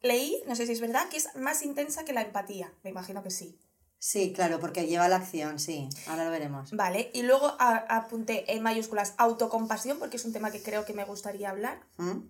leí, 0.00 0.42
no 0.46 0.54
sé 0.56 0.66
si 0.66 0.72
es 0.72 0.80
verdad, 0.80 1.08
que 1.08 1.16
es 1.16 1.34
más 1.36 1.62
intensa 1.62 2.04
que 2.04 2.12
la 2.12 2.22
empatía. 2.22 2.72
Me 2.84 2.90
imagino 2.90 3.22
que 3.22 3.30
sí. 3.30 3.58
Sí, 3.98 4.32
claro, 4.32 4.60
porque 4.60 4.86
lleva 4.86 5.08
la 5.08 5.16
acción, 5.16 5.58
sí. 5.58 5.88
Ahora 6.06 6.24
lo 6.26 6.30
veremos. 6.30 6.70
Vale, 6.72 7.10
y 7.14 7.22
luego 7.22 7.56
a- 7.58 7.84
apunté 7.96 8.52
en 8.54 8.62
mayúsculas 8.62 9.14
autocompasión, 9.16 9.98
porque 9.98 10.16
es 10.18 10.24
un 10.24 10.32
tema 10.32 10.50
que 10.50 10.62
creo 10.62 10.84
que 10.84 10.92
me 10.92 11.04
gustaría 11.04 11.50
hablar, 11.50 11.80
¿Mm? 11.96 12.20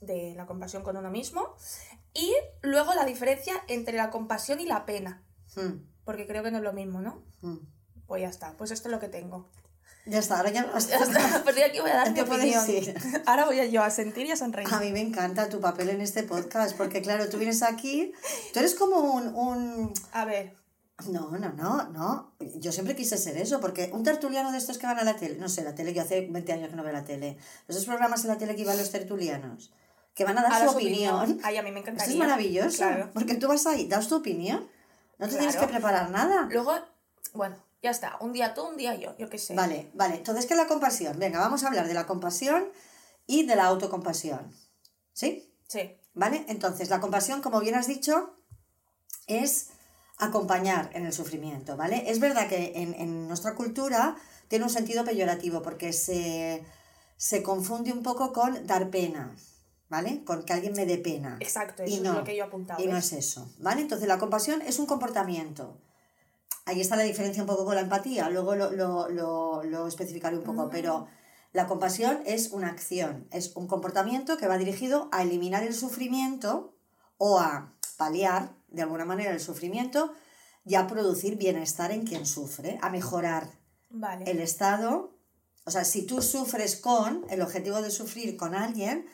de 0.00 0.34
la 0.36 0.46
compasión 0.46 0.82
con 0.82 0.96
uno 0.96 1.10
mismo. 1.10 1.54
Y 2.14 2.32
luego 2.62 2.94
la 2.94 3.04
diferencia 3.04 3.54
entre 3.68 3.96
la 3.96 4.10
compasión 4.10 4.60
y 4.60 4.66
la 4.66 4.86
pena, 4.86 5.22
Mm, 5.56 5.82
porque 6.04 6.26
creo 6.26 6.42
que 6.42 6.50
no 6.50 6.58
es 6.58 6.64
lo 6.64 6.72
mismo, 6.72 7.00
¿no? 7.00 7.22
mm. 7.42 7.56
Pues 8.06 8.22
ya 8.22 8.28
está, 8.28 8.56
pues 8.56 8.70
esto 8.70 8.88
es 8.88 8.92
lo 8.92 9.00
que 9.00 9.08
tengo. 9.08 9.48
Ya 10.06 10.18
está, 10.20 10.36
ahora 10.36 10.50
ya 10.50 10.62
no 10.66 10.78
Ya 10.78 10.96
está, 10.98 11.42
pues 11.42 11.56
de 11.56 11.64
aquí 11.64 11.80
voy 11.80 11.90
a 11.90 11.96
dar 11.96 12.12
mi 12.12 12.20
opinión. 12.20 12.70
ir. 12.70 12.94
Ahora 13.26 13.44
voy 13.44 13.58
a 13.58 13.64
yo 13.66 13.82
a 13.82 13.90
sentir 13.90 14.26
y 14.26 14.30
a 14.30 14.36
sonreír. 14.36 14.68
A 14.72 14.78
mí 14.78 14.92
me 14.92 15.00
encanta 15.00 15.48
tu 15.48 15.60
papel 15.60 15.88
en 15.90 16.00
este 16.00 16.22
podcast, 16.22 16.76
porque 16.76 17.02
claro, 17.02 17.28
tú 17.28 17.38
vienes 17.38 17.62
aquí, 17.64 18.12
tú 18.52 18.60
eres 18.60 18.74
como 18.76 18.98
un, 19.00 19.34
un... 19.34 19.92
A 20.12 20.24
ver, 20.24 20.54
No, 21.08 21.30
no, 21.36 21.52
no, 21.54 21.88
no. 21.90 22.32
Yo 22.38 22.70
siempre 22.70 22.94
quise 22.94 23.18
ser 23.18 23.36
eso, 23.36 23.60
porque 23.60 23.90
un 23.92 24.04
tertuliano 24.04 24.52
de 24.52 24.58
estos 24.58 24.78
que 24.78 24.86
van 24.86 24.98
a 24.98 25.04
la 25.04 25.16
tele, 25.16 25.38
no 25.38 25.48
sé, 25.48 25.64
la 25.64 25.74
tele, 25.74 25.92
yo 25.92 26.02
hace 26.02 26.20
20 26.30 26.52
años 26.52 26.70
que 26.70 26.76
no 26.76 26.84
veo 26.84 26.92
la 26.92 27.04
tele, 27.04 27.36
esos 27.66 27.84
programas 27.84 28.22
en 28.24 28.30
la 28.30 28.38
tele 28.38 28.54
que 28.54 28.62
iban 28.62 28.78
los 28.78 28.90
tertulianos, 28.92 29.72
que 30.14 30.24
van 30.24 30.38
a 30.38 30.42
dar 30.42 30.52
a 30.52 30.58
su 30.60 30.64
la 30.66 30.70
opinión. 30.70 31.40
Ay, 31.42 31.56
a 31.56 31.62
mí 31.64 31.72
me 31.72 31.80
Esto 31.80 31.90
encantaría. 31.90 32.14
es 32.14 32.18
maravilloso, 32.18 32.76
Claro. 32.78 33.10
porque 33.12 33.34
tú 33.34 33.48
vas 33.48 33.66
ahí, 33.66 33.88
das 33.88 34.06
tu 34.08 34.14
opinión, 34.16 34.68
no 35.18 35.26
te 35.28 35.34
tienes 35.34 35.56
que 35.56 35.58
Claro. 35.58 35.72
preparar 35.72 36.10
nada. 36.10 36.48
Luego, 36.50 36.72
bueno, 37.34 37.56
ya 37.86 37.92
está. 37.92 38.16
Un 38.20 38.32
día 38.32 38.52
tú, 38.52 38.62
un 38.62 38.76
día 38.76 38.96
yo, 38.96 39.16
yo 39.16 39.30
qué 39.30 39.38
sé. 39.38 39.54
Vale, 39.54 39.90
vale. 39.94 40.16
Entonces, 40.16 40.46
¿qué 40.46 40.54
es 40.54 40.58
la 40.58 40.66
compasión? 40.66 41.18
Venga, 41.20 41.38
vamos 41.38 41.62
a 41.62 41.68
hablar 41.68 41.86
de 41.86 41.94
la 41.94 42.04
compasión 42.04 42.68
y 43.26 43.46
de 43.46 43.54
la 43.54 43.66
autocompasión. 43.66 44.52
¿Sí? 45.12 45.54
Sí. 45.68 45.96
¿Vale? 46.12 46.44
Entonces, 46.48 46.90
la 46.90 47.00
compasión, 47.00 47.42
como 47.42 47.60
bien 47.60 47.76
has 47.76 47.86
dicho, 47.86 48.34
es 49.28 49.68
acompañar 50.18 50.90
en 50.94 51.06
el 51.06 51.12
sufrimiento, 51.12 51.76
¿vale? 51.76 52.10
Es 52.10 52.18
verdad 52.18 52.48
que 52.48 52.72
en, 52.74 52.94
en 52.94 53.28
nuestra 53.28 53.54
cultura 53.54 54.16
tiene 54.48 54.64
un 54.64 54.70
sentido 54.70 55.04
peyorativo 55.04 55.62
porque 55.62 55.92
se, 55.92 56.64
se 57.16 57.42
confunde 57.44 57.92
un 57.92 58.02
poco 58.02 58.32
con 58.32 58.66
dar 58.66 58.90
pena, 58.90 59.36
¿vale? 59.88 60.24
Con 60.24 60.42
que 60.44 60.54
alguien 60.54 60.72
me 60.72 60.86
dé 60.86 60.98
pena. 60.98 61.36
Exacto, 61.40 61.84
Y 61.84 61.94
eso 61.94 62.02
no, 62.02 62.10
es 62.10 62.16
lo 62.16 62.24
que 62.24 62.36
yo 62.36 62.44
he 62.44 62.46
apuntado. 62.46 62.82
Y 62.82 62.88
no 62.88 62.96
es 62.96 63.12
eso, 63.12 63.48
¿vale? 63.58 63.82
Entonces 63.82 64.08
la 64.08 64.18
compasión 64.18 64.60
es 64.62 64.80
un 64.80 64.86
comportamiento. 64.86 65.80
Ahí 66.66 66.80
está 66.80 66.96
la 66.96 67.04
diferencia 67.04 67.42
un 67.42 67.46
poco 67.48 67.64
con 67.64 67.74
la 67.76 67.80
empatía, 67.80 68.28
luego 68.28 68.54
lo, 68.54 68.72
lo, 68.72 69.08
lo, 69.08 69.62
lo 69.62 69.86
especificaré 69.86 70.36
un 70.36 70.44
poco, 70.44 70.66
Mm. 70.66 70.70
pero 70.70 71.06
la 71.52 71.66
compasión 71.66 72.20
es 72.26 72.50
una 72.50 72.68
acción, 72.68 73.28
es 73.30 73.56
un 73.56 73.66
comportamiento 73.66 74.36
que 74.36 74.48
va 74.48 74.58
dirigido 74.58 75.08
a 75.12 75.22
eliminar 75.22 75.62
el 75.62 75.72
sufrimiento 75.74 76.74
o 77.18 77.38
a 77.38 77.72
paliar 77.96 78.54
de 78.68 78.82
alguna 78.82 79.04
manera 79.06 79.30
el 79.32 79.40
sufrimiento 79.40 80.12
y 80.66 80.74
a 80.74 80.86
producir 80.86 81.36
bienestar 81.36 81.92
en 81.92 82.04
quien 82.04 82.26
sufre, 82.26 82.78
a 82.82 82.90
mejorar 82.90 83.48
Vale. 83.88 84.30
el 84.30 84.40
estado. 84.40 85.16
O 85.64 85.70
sea, 85.70 85.84
si 85.84 86.04
tú 86.04 86.20
sufres 86.20 86.76
con, 86.76 87.24
el 87.30 87.40
objetivo 87.40 87.80
de 87.80 87.90
sufrir 87.90 88.36
con 88.36 88.54
alguien 88.54 89.06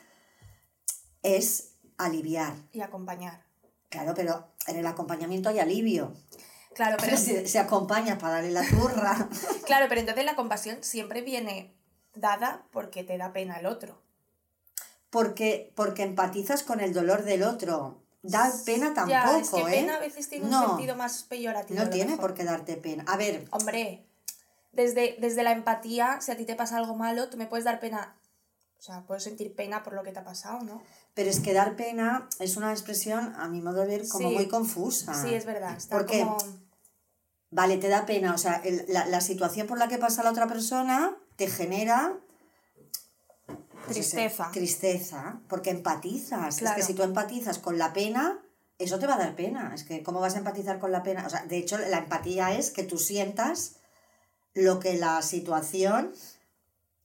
es 1.21 1.75
aliviar. 1.97 2.55
Y 2.71 2.81
acompañar. 2.81 3.45
Claro, 3.89 4.13
pero 4.15 4.47
en 4.67 4.77
el 4.77 4.87
acompañamiento 4.87 5.49
hay 5.49 5.59
alivio. 5.59 6.13
Claro, 6.73 6.97
pero, 6.99 7.11
Pero 7.11 7.17
si 7.17 7.47
se 7.47 7.59
acompaña 7.59 8.17
para 8.17 8.35
darle 8.35 8.51
la 8.51 8.67
turra. 8.67 9.29
claro, 9.65 9.85
pero 9.89 10.01
entonces 10.01 10.25
la 10.25 10.35
compasión 10.35 10.77
siempre 10.81 11.21
viene 11.21 11.73
dada 12.15 12.63
porque 12.71 13.03
te 13.03 13.17
da 13.17 13.33
pena 13.33 13.57
el 13.57 13.65
otro. 13.65 14.01
Porque, 15.09 15.71
porque 15.75 16.03
empatizas 16.03 16.63
con 16.63 16.79
el 16.79 16.93
dolor 16.93 17.23
del 17.23 17.43
otro. 17.43 18.01
Da 18.23 18.51
pena 18.65 18.93
tampoco, 18.93 19.09
ya, 19.09 19.37
es 19.39 19.49
que 19.49 19.61
¿eh? 19.61 19.65
pena 19.65 19.95
a 19.97 19.99
veces 19.99 20.29
tiene 20.29 20.45
un 20.45 20.51
No, 20.51 20.67
sentido 20.69 20.95
más 20.95 21.23
peyorativo. 21.23 21.79
No 21.83 21.89
tiene 21.89 22.17
por 22.17 22.33
qué 22.33 22.43
darte 22.45 22.77
pena. 22.77 23.03
A 23.07 23.17
ver, 23.17 23.45
Hombre, 23.51 24.05
desde, 24.71 25.17
desde 25.19 25.43
la 25.43 25.51
empatía, 25.51 26.21
si 26.21 26.31
a 26.31 26.37
ti 26.37 26.45
te 26.45 26.55
pasa 26.55 26.77
algo 26.77 26.95
malo, 26.95 27.29
tú 27.29 27.37
me 27.37 27.47
puedes 27.47 27.65
dar 27.65 27.79
pena. 27.79 28.15
O 28.79 28.81
sea, 28.81 29.01
puedes 29.01 29.23
sentir 29.23 29.53
pena 29.55 29.83
por 29.83 29.93
lo 29.93 30.03
que 30.03 30.11
te 30.11 30.19
ha 30.19 30.23
pasado, 30.23 30.61
¿no? 30.61 30.81
pero 31.13 31.29
es 31.29 31.39
que 31.41 31.53
dar 31.53 31.75
pena 31.75 32.27
es 32.39 32.57
una 32.57 32.71
expresión, 32.71 33.35
a 33.37 33.47
mi 33.47 33.61
modo 33.61 33.81
de 33.81 33.85
ver, 33.87 34.07
como 34.07 34.29
Sí. 34.29 34.35
muy 34.35 34.47
confusa. 34.47 35.13
Sí, 35.13 35.33
es 35.33 35.45
verdad. 35.45 35.77
Está 35.77 35.95
Porque, 35.97 36.19
como... 36.21 36.37
vale, 37.53 37.77
te 37.77 37.87
da 37.89 38.05
pena, 38.05 38.33
o 38.33 38.37
sea, 38.37 38.55
el- 38.63 38.85
la, 38.87 39.05
la 39.05 39.21
situación 39.21 39.67
por 39.67 39.77
la 39.77 39.87
que 39.87 39.97
pasa 39.97 40.23
la 40.23 40.31
otra 40.31 40.47
persona 40.47 41.15
te 41.35 41.47
genera 41.47 42.17
pues, 43.85 43.95
Tristeza. 43.97 44.43
ese- 44.43 44.53
tristeza, 44.53 45.39
porque 45.49 45.69
empatizas. 45.69 46.57
Claro. 46.57 46.79
Es 46.79 46.85
que 46.85 46.91
si 46.91 46.95
tú 46.97 47.03
empatizas 47.03 47.59
con 47.59 47.77
la 47.77 47.91
pena, 47.93 48.39
eso 48.79 48.97
te 48.99 49.07
va 49.07 49.15
a 49.15 49.17
dar 49.19 49.35
pena. 49.35 49.71
Es 49.75 49.83
que, 49.83 50.03
¿cómo 50.03 50.19
vas 50.19 50.35
a 50.35 50.39
empatizar 50.39 50.79
con 50.79 50.91
la 50.91 51.03
pena? 51.03 51.25
O 51.25 51.29
sea, 51.29 51.45
de 51.45 51.57
hecho, 51.57 51.77
la 51.77 51.97
empatía 51.99 52.53
es 52.57 52.71
que 52.71 52.83
tú 52.83 52.97
sientas 52.97 53.75
lo 54.53 54.79
que 54.79 54.95
la 54.97 55.21
situación, 55.21 56.13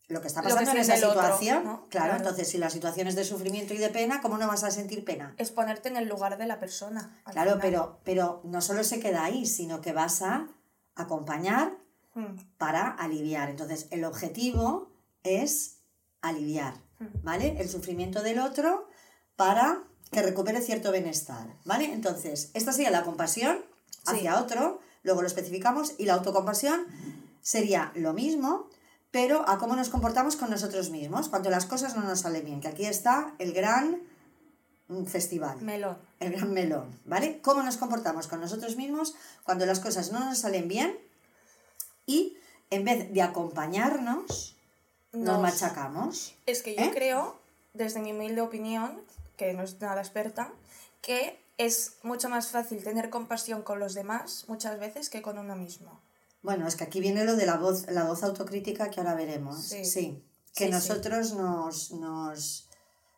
lo 0.08 0.20
que 0.20 0.28
está 0.28 0.40
que 0.42 0.48
pasando 0.48 0.70
en 0.72 0.78
esa 0.78 0.94
otro, 0.96 1.10
situación. 1.10 1.64
¿no? 1.64 1.86
Claro, 1.88 2.06
Claro. 2.06 2.16
entonces, 2.16 2.48
si 2.48 2.58
la 2.58 2.70
situación 2.70 3.06
es 3.08 3.14
de 3.14 3.24
sufrimiento 3.24 3.74
y 3.74 3.78
de 3.78 3.90
pena, 3.90 4.20
¿cómo 4.20 4.38
no 4.38 4.46
vas 4.48 4.64
a 4.64 4.70
sentir 4.70 5.04
pena? 5.04 5.34
Es 5.38 5.50
ponerte 5.50 5.88
en 5.88 5.96
el 5.96 6.08
lugar 6.08 6.38
de 6.38 6.46
la 6.46 6.58
persona. 6.58 7.20
Claro, 7.30 7.52
final. 7.52 7.60
pero, 7.60 7.98
pero 8.04 8.40
no 8.44 8.60
solo 8.60 8.84
se 8.84 9.00
queda 9.00 9.24
ahí, 9.24 9.46
sino 9.46 9.80
que 9.80 9.92
vas 9.92 10.22
a 10.22 10.48
acompañar 10.94 11.72
Mm, 12.14 12.36
para 12.56 12.88
aliviar. 12.88 13.48
Entonces, 13.48 13.86
el 13.90 14.04
objetivo 14.04 14.90
es 15.22 15.76
aliviar, 16.20 16.74
mm. 16.98 17.04
¿vale? 17.22 17.56
El 17.60 17.68
sufrimiento 17.68 18.22
del 18.22 18.40
otro 18.40 18.88
para 19.36 19.84
que 20.10 20.22
recupere 20.22 20.60
cierto 20.60 20.90
bienestar, 20.90 21.46
¿vale? 21.64 21.92
Entonces, 21.92 22.50
esta 22.54 22.72
sería 22.72 22.90
la 22.90 23.04
compasión 23.04 23.58
hacia 24.06 24.40
otro, 24.40 24.80
luego 25.04 25.20
lo 25.20 25.28
especificamos, 25.28 25.94
y 25.98 26.06
la 26.06 26.14
autocompasión 26.14 26.86
sería 27.40 27.92
lo 27.94 28.14
mismo, 28.14 28.67
pero 29.10 29.48
a 29.48 29.58
cómo 29.58 29.74
nos 29.76 29.88
comportamos 29.88 30.36
con 30.36 30.50
nosotros 30.50 30.90
mismos, 30.90 31.28
cuando 31.28 31.50
las 31.50 31.64
cosas 31.66 31.96
no 31.96 32.02
nos 32.02 32.20
salen 32.20 32.44
bien, 32.44 32.60
que 32.60 32.68
aquí 32.68 32.84
está 32.86 33.34
el 33.38 33.52
gran 33.52 34.00
festival 35.06 35.60
Melón. 35.60 35.98
el 36.20 36.32
gran 36.32 36.52
melón, 36.52 36.98
¿vale? 37.04 37.40
¿Cómo 37.42 37.62
nos 37.62 37.76
comportamos 37.76 38.26
con 38.26 38.40
nosotros 38.40 38.76
mismos 38.76 39.14
cuando 39.44 39.66
las 39.66 39.80
cosas 39.80 40.12
no 40.12 40.20
nos 40.20 40.38
salen 40.38 40.66
bien 40.68 40.98
y 42.06 42.36
en 42.70 42.84
vez 42.84 43.12
de 43.12 43.22
acompañarnos, 43.22 44.56
nos, 45.12 45.24
Nos- 45.24 45.42
machacamos? 45.42 46.34
Es 46.46 46.62
que 46.62 46.74
yo 46.74 46.82
¿Eh? 46.82 46.90
creo, 46.92 47.38
desde 47.74 48.00
mi 48.00 48.12
humilde 48.12 48.40
opinión, 48.40 49.00
que 49.36 49.52
no 49.52 49.62
es 49.62 49.78
nada 49.80 50.00
experta, 50.00 50.50
que 51.02 51.38
es 51.58 51.96
mucho 52.02 52.28
más 52.28 52.48
fácil 52.48 52.82
tener 52.82 53.10
compasión 53.10 53.62
con 53.62 53.78
los 53.80 53.92
demás 53.94 54.44
muchas 54.48 54.78
veces 54.80 55.10
que 55.10 55.22
con 55.22 55.38
uno 55.38 55.54
mismo. 55.56 56.00
Bueno, 56.42 56.66
es 56.68 56.76
que 56.76 56.85
aquí 56.85 57.00
viene 57.00 57.25
lo 57.25 57.37
de 57.37 57.47
la 57.47 57.57
voz, 57.57 57.87
la 57.90 58.04
voz 58.04 58.23
autocrítica 58.23 58.90
que 58.90 59.00
ahora 59.00 59.14
veremos. 59.14 59.62
Sí. 59.62 59.85
Sí, 59.85 60.23
que 60.54 60.64
Sí, 60.64 60.64
sí. 60.64 60.71
nosotros 60.71 61.35
Nos, 61.35 61.90
nos, 61.92 62.68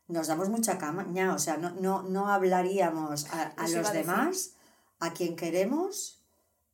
nos 0.09 0.27
damos 0.27 0.49
mucha 0.49 0.79
caña, 0.79 1.35
o 1.35 1.39
sea, 1.39 1.57
no, 1.57 1.71
no, 1.71 2.03
no 2.03 2.29
hablarías 2.33 2.93
a, 3.33 3.55
los 3.69 3.89
a 3.89 3.93
demás 3.93 4.51
a 4.99 5.13
quien 5.13 5.37
queremos 5.37 6.17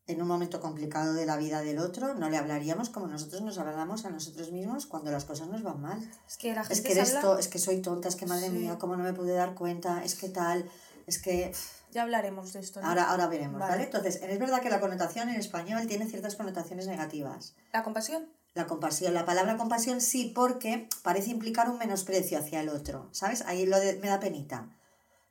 en 0.08 0.22
un 0.22 0.28
momento 0.28 0.60
complicado 0.60 1.14
de 1.14 1.26
la 1.26 1.36
vida 1.36 1.60
del 1.62 1.80
otro, 1.80 2.14
no 2.14 2.30
le 2.30 2.36
hablaríamos 2.36 2.90
como 2.90 3.08
nosotros 3.08 3.42
nos 3.42 3.58
hablamos 3.58 4.04
a 4.04 4.10
nosotros 4.10 4.52
mismos 4.52 4.86
cuando 4.86 5.10
las 5.10 5.24
cosas 5.24 5.48
nos 5.48 5.64
van 5.64 5.80
mal. 5.82 6.10
Es 6.28 6.36
que 6.36 6.54
la 6.54 6.62
gente 6.64 6.74
Es 6.74 6.80
que 6.80 6.92
eres 6.92 7.14
habla- 7.16 7.40
es 7.40 7.48
que 7.48 7.58
soy 7.58 7.82
tonta, 7.82 8.06
es 8.08 8.14
que 8.14 8.24
madre 8.26 8.50
mía, 8.50 8.78
cómo 8.78 8.96
no 8.96 9.02
me 9.02 9.12
pude 9.12 9.32
dar 9.34 9.54
cuenta, 9.56 10.04
es 10.04 10.14
que 10.14 10.28
tal, 10.28 10.64
es 11.08 11.20
que 11.20 11.52
Ya 11.96 12.02
hablaremos 12.02 12.52
de 12.52 12.60
esto. 12.60 12.82
¿no? 12.82 12.88
ahora, 12.88 13.08
ahora 13.08 13.26
veremos, 13.26 13.58
¿vale? 13.58 13.72
Vale. 13.72 13.84
Entonces, 13.84 14.20
es 14.22 14.38
verdad 14.38 14.60
que 14.60 14.68
la 14.68 14.80
connotación 14.80 15.30
en 15.30 15.36
español 15.36 15.86
tiene 15.86 16.04
ciertas 16.04 16.36
connotaciones 16.36 16.86
negativas. 16.86 17.54
La 17.72 17.82
compasión. 17.82 18.28
La 18.52 18.66
compasión, 18.66 19.14
la 19.14 19.24
palabra 19.24 19.56
compasión 19.56 20.02
sí, 20.02 20.30
porque 20.34 20.90
parece 21.02 21.30
implicar 21.30 21.70
un 21.70 21.78
menosprecio 21.78 22.38
hacia 22.38 22.60
el 22.60 22.68
otro, 22.68 23.08
¿sabes? 23.12 23.40
Ahí 23.46 23.64
lo 23.64 23.80
de, 23.80 23.94
me 23.94 24.08
da 24.08 24.20
penita. 24.20 24.68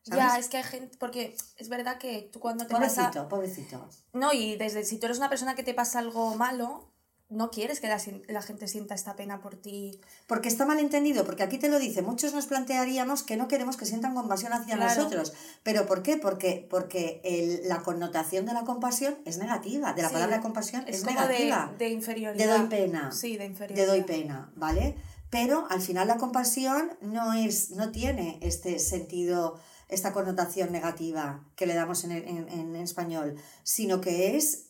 ¿sabes? 0.02 0.24
Ya, 0.24 0.40
es 0.40 0.50
que 0.50 0.58
hay 0.58 0.64
gente, 0.64 0.98
porque 0.98 1.38
es 1.58 1.70
verdad 1.70 2.00
que 2.00 2.32
tú 2.34 2.40
cuando 2.40 2.66
te 2.66 2.74
pasa... 2.74 3.12
Pobrecito, 3.12 3.30
pobrecito. 3.30 3.90
No, 4.14 4.34
y 4.34 4.56
desde 4.56 4.84
si 4.86 4.98
tú 4.98 5.06
eres 5.06 5.20
una 5.20 5.30
persona 5.30 5.54
que 5.54 5.62
te 5.62 5.76
pasa 5.76 6.00
algo 6.00 6.34
malo, 6.34 6.95
no 7.30 7.50
quieres 7.50 7.80
que 7.80 7.88
la, 7.88 8.00
la 8.28 8.42
gente 8.44 8.68
sienta 8.68 8.94
esta 8.94 9.16
pena 9.16 9.42
por 9.42 9.56
ti. 9.56 10.00
Porque 10.28 10.48
está 10.48 10.66
mal 10.66 10.80
entendido, 10.80 11.26
porque 11.26 11.42
aquí 11.44 11.58
te 11.58 11.70
lo 11.70 11.80
dice, 11.80 12.02
muchos 12.04 12.34
nos 12.34 12.46
plantearíamos 12.46 13.24
que 13.24 13.36
no 13.36 13.48
queremos 13.48 13.78
que 13.78 13.86
sientan 13.86 14.14
compasión 14.14 14.54
hacia 14.54 14.76
Claro. 14.76 14.96
nosotros. 15.04 15.34
¿Pero 15.64 15.88
por 15.88 16.04
qué? 16.04 16.18
Porque, 16.18 16.68
porque 16.70 17.22
el- 17.24 17.68
la 17.68 17.80
connotación 17.82 18.46
de 18.46 18.54
la 18.54 18.64
compasión 18.64 19.18
es 19.26 19.38
negativa, 19.40 19.94
de 19.94 20.04
la 20.04 20.10
Sí, 20.10 20.14
palabra 20.14 20.40
compasión 20.42 20.84
es, 20.88 20.98
Es 20.98 21.04
como 21.04 21.20
de, 21.22 21.28
negativa. 21.28 21.74
de 21.78 21.90
inferioridad. 21.90 22.46
De 22.46 22.52
doy 22.60 22.68
pena. 22.68 23.12
Sí, 23.12 23.38
de 23.38 23.46
inferioridad. 23.46 23.88
doy 23.88 24.04
pena, 24.04 24.52
¿vale? 24.56 24.96
Pero 25.32 25.66
al 25.72 25.82
final 25.82 26.08
la 26.08 26.18
compasión 26.18 26.92
no 27.02 27.34
es, 27.34 27.72
no 27.72 27.92
tiene 27.92 28.38
este 28.44 28.78
sentido, 28.80 29.60
esta 29.90 30.14
connotación 30.14 30.72
negativa 30.72 31.44
que 31.56 31.66
le 31.66 31.74
damos 31.74 32.04
en, 32.04 32.12
en- 32.12 32.48
en 32.50 32.76
español, 32.76 33.36
sino 33.64 34.00
que 34.00 34.38
es 34.38 34.68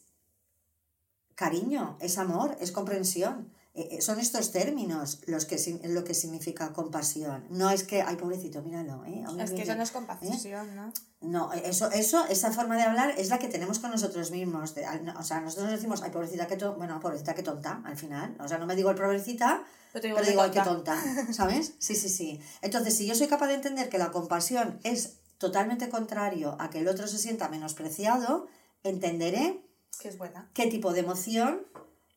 cariño, 1.36 1.98
es 2.00 2.18
amor, 2.18 2.58
es 2.60 2.72
comprensión. 2.72 3.52
Eh, 3.74 3.90
eh, 3.98 4.02
son 4.02 4.22
estos 4.22 4.54
términos 4.54 5.20
los 5.28 5.44
que, 5.46 5.58
lo 5.90 6.06
que 6.06 6.14
significa 6.14 6.72
compasión. 6.72 7.46
No 7.50 7.70
es 7.70 7.84
que, 7.84 8.02
ay, 8.02 8.16
pobrecito, 8.16 8.62
míralo, 8.62 9.04
¿eh? 9.04 9.26
Es 9.44 9.52
que 9.52 9.64
eso 9.64 9.76
no 9.76 9.84
es 9.84 9.92
compasión, 9.92 10.76
¿no? 10.78 10.94
No, 11.20 11.52
eso, 11.52 11.92
eso, 11.92 12.26
esa 12.28 12.52
forma 12.54 12.78
de 12.78 12.84
hablar 12.84 13.14
es 13.18 13.28
la 13.30 13.38
que 13.38 13.50
tenemos 13.50 13.80
con 13.80 13.92
nosotros 13.92 14.32
mismos. 14.32 14.76
De- 14.76 14.86
o 14.86 15.24
sea, 15.24 15.42
nosotros 15.42 15.66
nos 15.66 15.76
decimos, 15.76 16.02
ay, 16.04 16.12
pobrecita, 16.12 16.48
que 16.48 16.56
tonta, 16.56 16.78
bueno, 16.78 17.00
pobrecita, 17.02 17.36
que 17.36 17.44
tonta, 17.44 17.82
al 17.84 17.98
final. 17.98 18.38
O 18.40 18.48
sea, 18.48 18.60
no 18.60 18.66
me 18.66 18.78
digo 18.78 18.92
el 18.92 18.96
pobrecita, 18.96 19.64
Pero 19.92 20.04
digo, 20.04 20.16
pero 20.16 20.26
qué 20.26 20.32
digo, 20.32 20.42
ay, 20.44 20.52
qué 20.52 20.62
tonta, 20.62 20.98
¿sabes? 21.34 21.74
Sí, 21.80 21.96
sí, 21.96 22.08
sí. 22.08 22.40
Entonces, 22.62 22.96
si 22.96 23.06
yo 23.06 23.14
soy 23.14 23.28
capaz 23.28 23.48
de 23.48 23.56
entender 23.56 23.90
que 23.90 23.98
la 23.98 24.12
compasión 24.12 24.80
es 24.84 25.18
totalmente 25.38 25.90
contrario 25.90 26.56
a 26.62 26.70
que 26.70 26.80
el 26.80 26.88
otro 26.88 27.08
se 27.08 27.18
sienta 27.18 27.50
menospreciado, 27.50 28.48
entenderé 28.84 29.65
Que 30.00 30.10
es 30.10 30.18
buena. 30.18 30.50
qué 30.54 30.68
tipo 30.68 30.94
de 30.94 31.00
emoción 31.02 31.66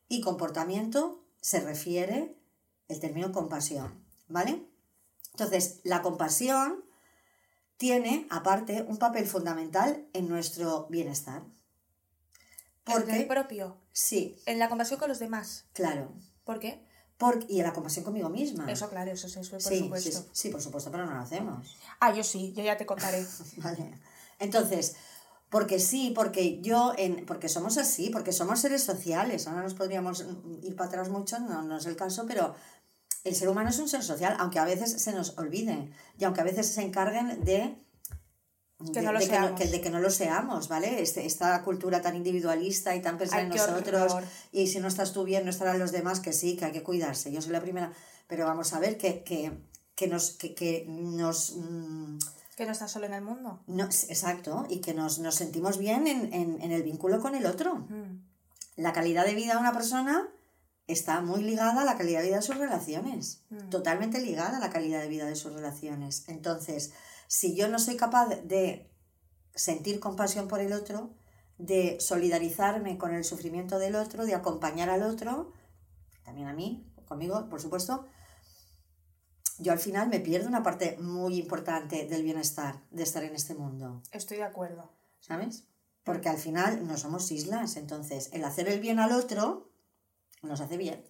y 0.07 0.21
comportamiento 0.21 1.23
se 1.41 1.59
refiere 1.61 2.35
el 2.87 2.99
término 2.99 3.31
compasión, 3.31 4.03
¿vale? 4.27 4.65
Entonces, 5.31 5.79
la 5.83 6.01
compasión 6.01 6.83
tiene, 7.77 8.27
aparte, 8.29 8.83
un 8.87 8.97
papel 8.97 9.25
fundamental 9.25 10.05
en 10.13 10.27
nuestro 10.27 10.87
bienestar. 10.89 11.43
El 12.85 12.93
Porque, 12.93 13.21
propio. 13.23 13.77
sí, 13.93 14.35
En 14.45 14.59
la 14.59 14.67
compasión 14.67 14.99
con 14.99 15.09
los 15.09 15.19
demás. 15.19 15.65
claro. 15.73 16.11
¿Por 16.43 16.59
qué? 16.59 16.83
Por, 17.19 17.45
y 17.47 17.59
en 17.59 17.65
la 17.67 17.73
compasión 17.73 18.03
conmigo 18.03 18.29
misma. 18.29 18.71
Eso, 18.71 18.89
claro, 18.89 19.11
eso, 19.11 19.27
eso, 19.27 19.39
por 19.41 19.61
sí, 19.61 19.69
sí, 19.69 19.79
supuesto. 19.83 20.25
sí, 20.31 20.49
por 20.49 20.61
supuesto, 20.61 20.89
pero 20.89 21.05
no 21.05 21.13
lo 21.13 21.19
hacemos. 21.19 21.77
Ah, 21.99 22.11
yo 22.13 22.23
sí, 22.23 22.53
yo 22.53 22.63
ya 22.63 22.75
te 22.77 22.85
contaré. 22.87 23.23
Vale. 23.57 23.93
Entonces, 24.39 24.95
porque 25.49 25.79
sí, 25.79 26.11
porque 26.15 26.61
yo, 26.61 26.93
en, 26.97 27.25
porque 27.25 27.49
somos 27.49 27.77
así, 27.77 28.09
porque 28.11 28.31
somos 28.31 28.59
seres 28.59 28.83
sociales, 28.83 29.47
ahora 29.47 29.63
nos 29.63 29.73
podríamos 29.73 30.25
ir 30.61 30.75
para 30.75 30.87
atrás 30.89 31.09
mucho, 31.09 31.39
no, 31.39 31.63
no 31.63 31.77
es 31.77 31.85
el 31.85 31.95
caso, 31.95 32.25
pero 32.27 32.53
el 33.23 33.35
ser 33.35 33.49
humano 33.49 33.69
es 33.69 33.79
un 33.79 33.89
ser 33.89 34.03
social, 34.03 34.35
aunque 34.39 34.59
a 34.59 34.65
veces 34.65 35.01
se 35.01 35.11
nos 35.11 35.37
olvide 35.37 35.91
y 36.17 36.23
aunque 36.23 36.41
a 36.41 36.43
veces 36.45 36.67
se 36.67 36.81
encarguen 36.83 37.43
de... 37.43 37.75
Que 38.93 39.01
de- 39.01 39.01
no 39.01 39.11
lo 39.11 39.19
de 39.19 39.25
que 39.27 39.31
no, 39.33 39.41
seamos. 39.41 39.59
que- 39.59 39.67
de 39.67 39.81
que 39.81 39.89
no 39.89 39.99
lo 39.99 40.09
seamos, 40.09 40.67
¿vale? 40.69 41.01
Este, 41.01 41.25
esta 41.25 41.61
cultura 41.63 42.01
tan 42.01 42.15
individualista 42.15 42.95
y 42.95 43.01
tan 43.01 43.17
pensar 43.17 43.39
Ay, 43.39 43.45
en 43.47 43.49
nosotros 43.49 44.13
horror. 44.13 44.23
y 44.53 44.67
si 44.67 44.79
no 44.79 44.87
estás 44.87 45.11
tú 45.11 45.25
bien, 45.25 45.43
no 45.43 45.49
estarán 45.49 45.79
los 45.79 45.91
demás, 45.91 46.21
que 46.21 46.31
sí, 46.31 46.55
que 46.55 46.65
hay 46.65 46.71
que 46.71 46.81
cuidarse. 46.83 47.29
Yo 47.31 47.41
soy 47.41 47.51
la 47.51 47.59
primera, 47.59 47.91
pero 48.27 48.45
vamos 48.45 48.71
a 48.73 48.79
ver 48.79 48.97
que, 48.97 49.21
que, 49.23 49.51
que 49.95 50.07
nos... 50.07 50.31
Que, 50.31 50.53
que 50.55 50.85
nos 50.87 51.57
mm, 51.57 52.19
que 52.59 52.65
no 52.67 52.71
estás 52.73 52.91
solo 52.91 53.05
en 53.07 53.13
el 53.15 53.23
mundo. 53.23 53.63
no, 53.65 53.85
exacto, 53.85 54.65
y 54.69 54.79
que 54.81 54.93
nos, 54.93 55.17
nos 55.17 55.33
sentimos 55.35 55.77
bien 55.79 56.05
en, 56.07 56.31
en- 56.33 56.61
en 56.61 56.71
el 56.71 56.83
vínculo 56.83 57.19
con 57.19 57.33
el 57.33 57.45
otro. 57.47 57.75
Mm. 57.75 58.21
La 58.75 58.93
calidad 58.93 59.25
de 59.25 59.33
vida 59.33 59.53
de 59.53 59.59
una 59.59 59.73
persona 59.73 60.27
está 60.87 61.21
muy 61.21 61.41
ligada 61.43 61.81
a 61.81 61.85
la 61.85 61.97
calidad 61.97 62.19
de 62.21 62.27
vida 62.27 62.35
de 62.37 62.41
sus 62.43 62.57
relaciones, 62.57 63.41
Mm. 63.49 63.69
totalmente 63.69 64.19
ligada 64.21 64.57
a 64.57 64.59
la 64.59 64.69
calidad 64.69 65.01
de 65.01 65.07
vida 65.07 65.25
de 65.25 65.35
sus 65.35 65.53
relaciones. 65.53 66.25
Entonces, 66.27 66.91
si 67.27 67.55
yo 67.55 67.67
no 67.67 67.79
soy 67.79 67.95
capaz 67.95 68.27
de 68.43 68.89
sentir 69.55 69.99
compasión 69.99 70.47
por 70.47 70.59
el 70.59 70.73
otro, 70.73 71.11
de 71.57 71.97
solidarizarme 71.99 72.97
con 72.97 73.13
el 73.13 73.23
sufrimiento 73.23 73.79
del 73.79 73.95
otro, 73.95 74.25
de 74.25 74.33
acompañar 74.35 74.89
al 74.89 75.03
otro, 75.03 75.51
también 76.23 76.47
a 76.47 76.53
mí, 76.53 76.85
conmigo, 77.07 77.49
por 77.49 77.59
supuesto, 77.61 78.05
yo 79.59 79.71
al 79.71 79.79
final 79.79 80.09
me 80.09 80.19
pierdo 80.19 80.47
una 80.47 80.63
parte 80.63 80.97
muy 80.99 81.37
importante 81.37 82.05
del 82.07 82.23
bienestar, 82.23 82.81
de 82.91 83.03
estar 83.03 83.23
en 83.23 83.35
este 83.35 83.53
mundo. 83.55 84.01
Estoy 84.11 84.37
de 84.37 84.43
acuerdo. 84.43 84.91
¿sabes? 85.21 85.65
Porque 86.03 86.29
al 86.29 86.37
final 86.37 86.87
no 86.87 86.97
somos 86.97 87.29
islas, 87.31 87.75
entonces 87.75 88.29
el 88.33 88.43
hacer 88.45 88.67
el 88.69 88.79
bien 88.79 88.99
al 88.99 89.11
otro 89.11 89.69
nos 90.41 90.61
hace 90.61 90.77
bien. 90.77 91.03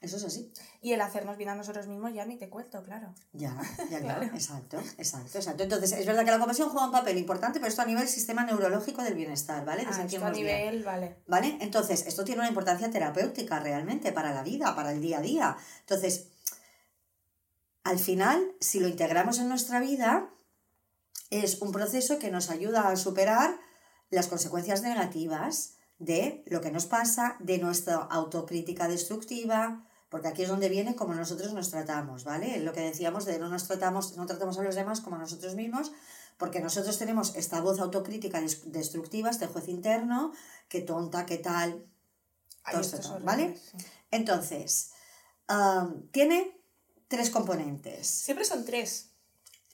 Eso 0.00 0.18
es 0.18 0.24
así. 0.24 0.52
Y 0.82 0.92
el 0.92 1.00
hacernos 1.00 1.38
bien 1.38 1.48
a 1.48 1.54
nosotros 1.54 1.86
mismos 1.86 2.12
ya 2.12 2.26
ni 2.26 2.36
te 2.36 2.50
cuento, 2.50 2.82
claro. 2.82 3.14
Ya, 3.32 3.56
ya, 3.90 4.00
Claro. 4.00 4.20
claro. 4.20 4.34
Exacto, 4.34 4.78
exacto, 4.98 5.38
exacto. 5.38 5.62
Entonces, 5.62 5.92
es 5.92 6.04
verdad 6.04 6.26
que 6.26 6.30
la 6.30 6.38
compasión 6.38 6.68
juega 6.68 6.84
un 6.86 6.92
papel 6.92 7.16
importante, 7.16 7.58
pero 7.58 7.70
esto 7.70 7.80
a 7.80 7.86
nivel 7.86 8.06
sistema 8.06 8.44
neurológico 8.44 9.02
del 9.02 9.14
bienestar, 9.14 9.64
¿vale? 9.64 9.82
De 9.82 9.86
Ah, 9.86 9.90
esto 9.92 10.00
a 10.02 10.08
sentirnos 10.08 10.32
bien. 10.32 10.46
nivel, 10.46 10.84
vale. 10.84 11.16
¿Vale? 11.26 11.56
Entonces, 11.62 12.06
esto 12.06 12.22
tiene 12.22 12.40
una 12.40 12.48
importancia 12.48 12.90
terapéutica 12.90 13.60
realmente 13.60 14.12
para 14.12 14.34
la 14.34 14.42
vida, 14.42 14.76
para 14.76 14.92
el 14.92 15.00
día 15.00 15.18
a 15.18 15.22
día. 15.22 15.56
Entonces, 15.80 16.26
al 17.84 17.98
final, 17.98 18.52
si 18.60 18.80
lo 18.80 18.88
integramos 18.88 19.38
en 19.38 19.48
nuestra 19.48 19.78
vida, 19.80 20.30
es 21.30 21.60
un 21.62 21.72
proceso 21.72 22.18
que 22.18 22.30
nos 22.30 22.50
ayuda 22.50 22.88
a 22.88 22.96
superar 22.96 23.58
las 24.10 24.26
consecuencias 24.26 24.82
negativas 24.82 25.74
de 25.98 26.42
lo 26.46 26.60
que 26.60 26.70
nos 26.70 26.86
pasa, 26.86 27.36
de 27.40 27.58
nuestra 27.58 27.96
autocrítica 27.96 28.88
destructiva, 28.88 29.86
porque 30.08 30.28
aquí 30.28 30.42
es 30.42 30.48
donde 30.48 30.68
viene 30.68 30.94
como 30.96 31.14
nosotros 31.14 31.52
nos 31.52 31.70
tratamos, 31.70 32.24
¿vale? 32.24 32.60
Lo 32.60 32.72
que 32.72 32.80
decíamos 32.80 33.24
de 33.24 33.38
no 33.38 33.48
nos 33.48 33.66
tratamos, 33.66 34.16
no 34.16 34.26
tratamos 34.26 34.58
a 34.58 34.62
los 34.62 34.74
demás 34.74 35.00
como 35.00 35.16
a 35.16 35.18
nosotros 35.18 35.54
mismos, 35.54 35.92
porque 36.36 36.60
nosotros 36.60 36.98
tenemos 36.98 37.34
esta 37.36 37.60
voz 37.60 37.80
autocrítica 37.80 38.40
des- 38.40 38.70
destructiva, 38.70 39.30
este 39.30 39.46
juez 39.46 39.68
interno, 39.68 40.32
que 40.68 40.80
tonta, 40.82 41.26
qué 41.26 41.38
tal, 41.38 41.86
todo 42.70 42.80
esto 42.80 42.96
¿vale? 43.24 43.56
sí. 43.56 43.76
Entonces, 44.10 44.92
am, 45.48 46.08
tiene 46.10 46.60
tres 47.08 47.30
componentes. 47.30 48.06
Siempre 48.06 48.44
son 48.44 48.64
tres. 48.64 49.10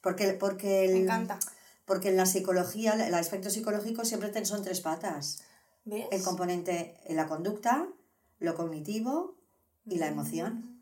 Porque, 0.03 0.33
porque, 0.33 0.85
el, 0.85 0.93
Me 0.95 1.01
encanta. 1.01 1.39
porque 1.85 2.09
en 2.09 2.17
la 2.17 2.27
psicología, 2.27 2.93
el 2.95 3.15
aspecto 3.15 3.51
psicológico 3.51 4.05
siempre 4.05 4.45
son 4.45 4.63
tres 4.63 4.81
patas. 4.81 5.43
¿Ves? 5.85 6.07
El 6.11 6.23
componente, 6.23 6.97
la 7.09 7.27
conducta, 7.27 7.87
lo 8.39 8.55
cognitivo 8.55 9.37
y 9.87 9.97
la 9.97 10.09
emoción. 10.09 10.81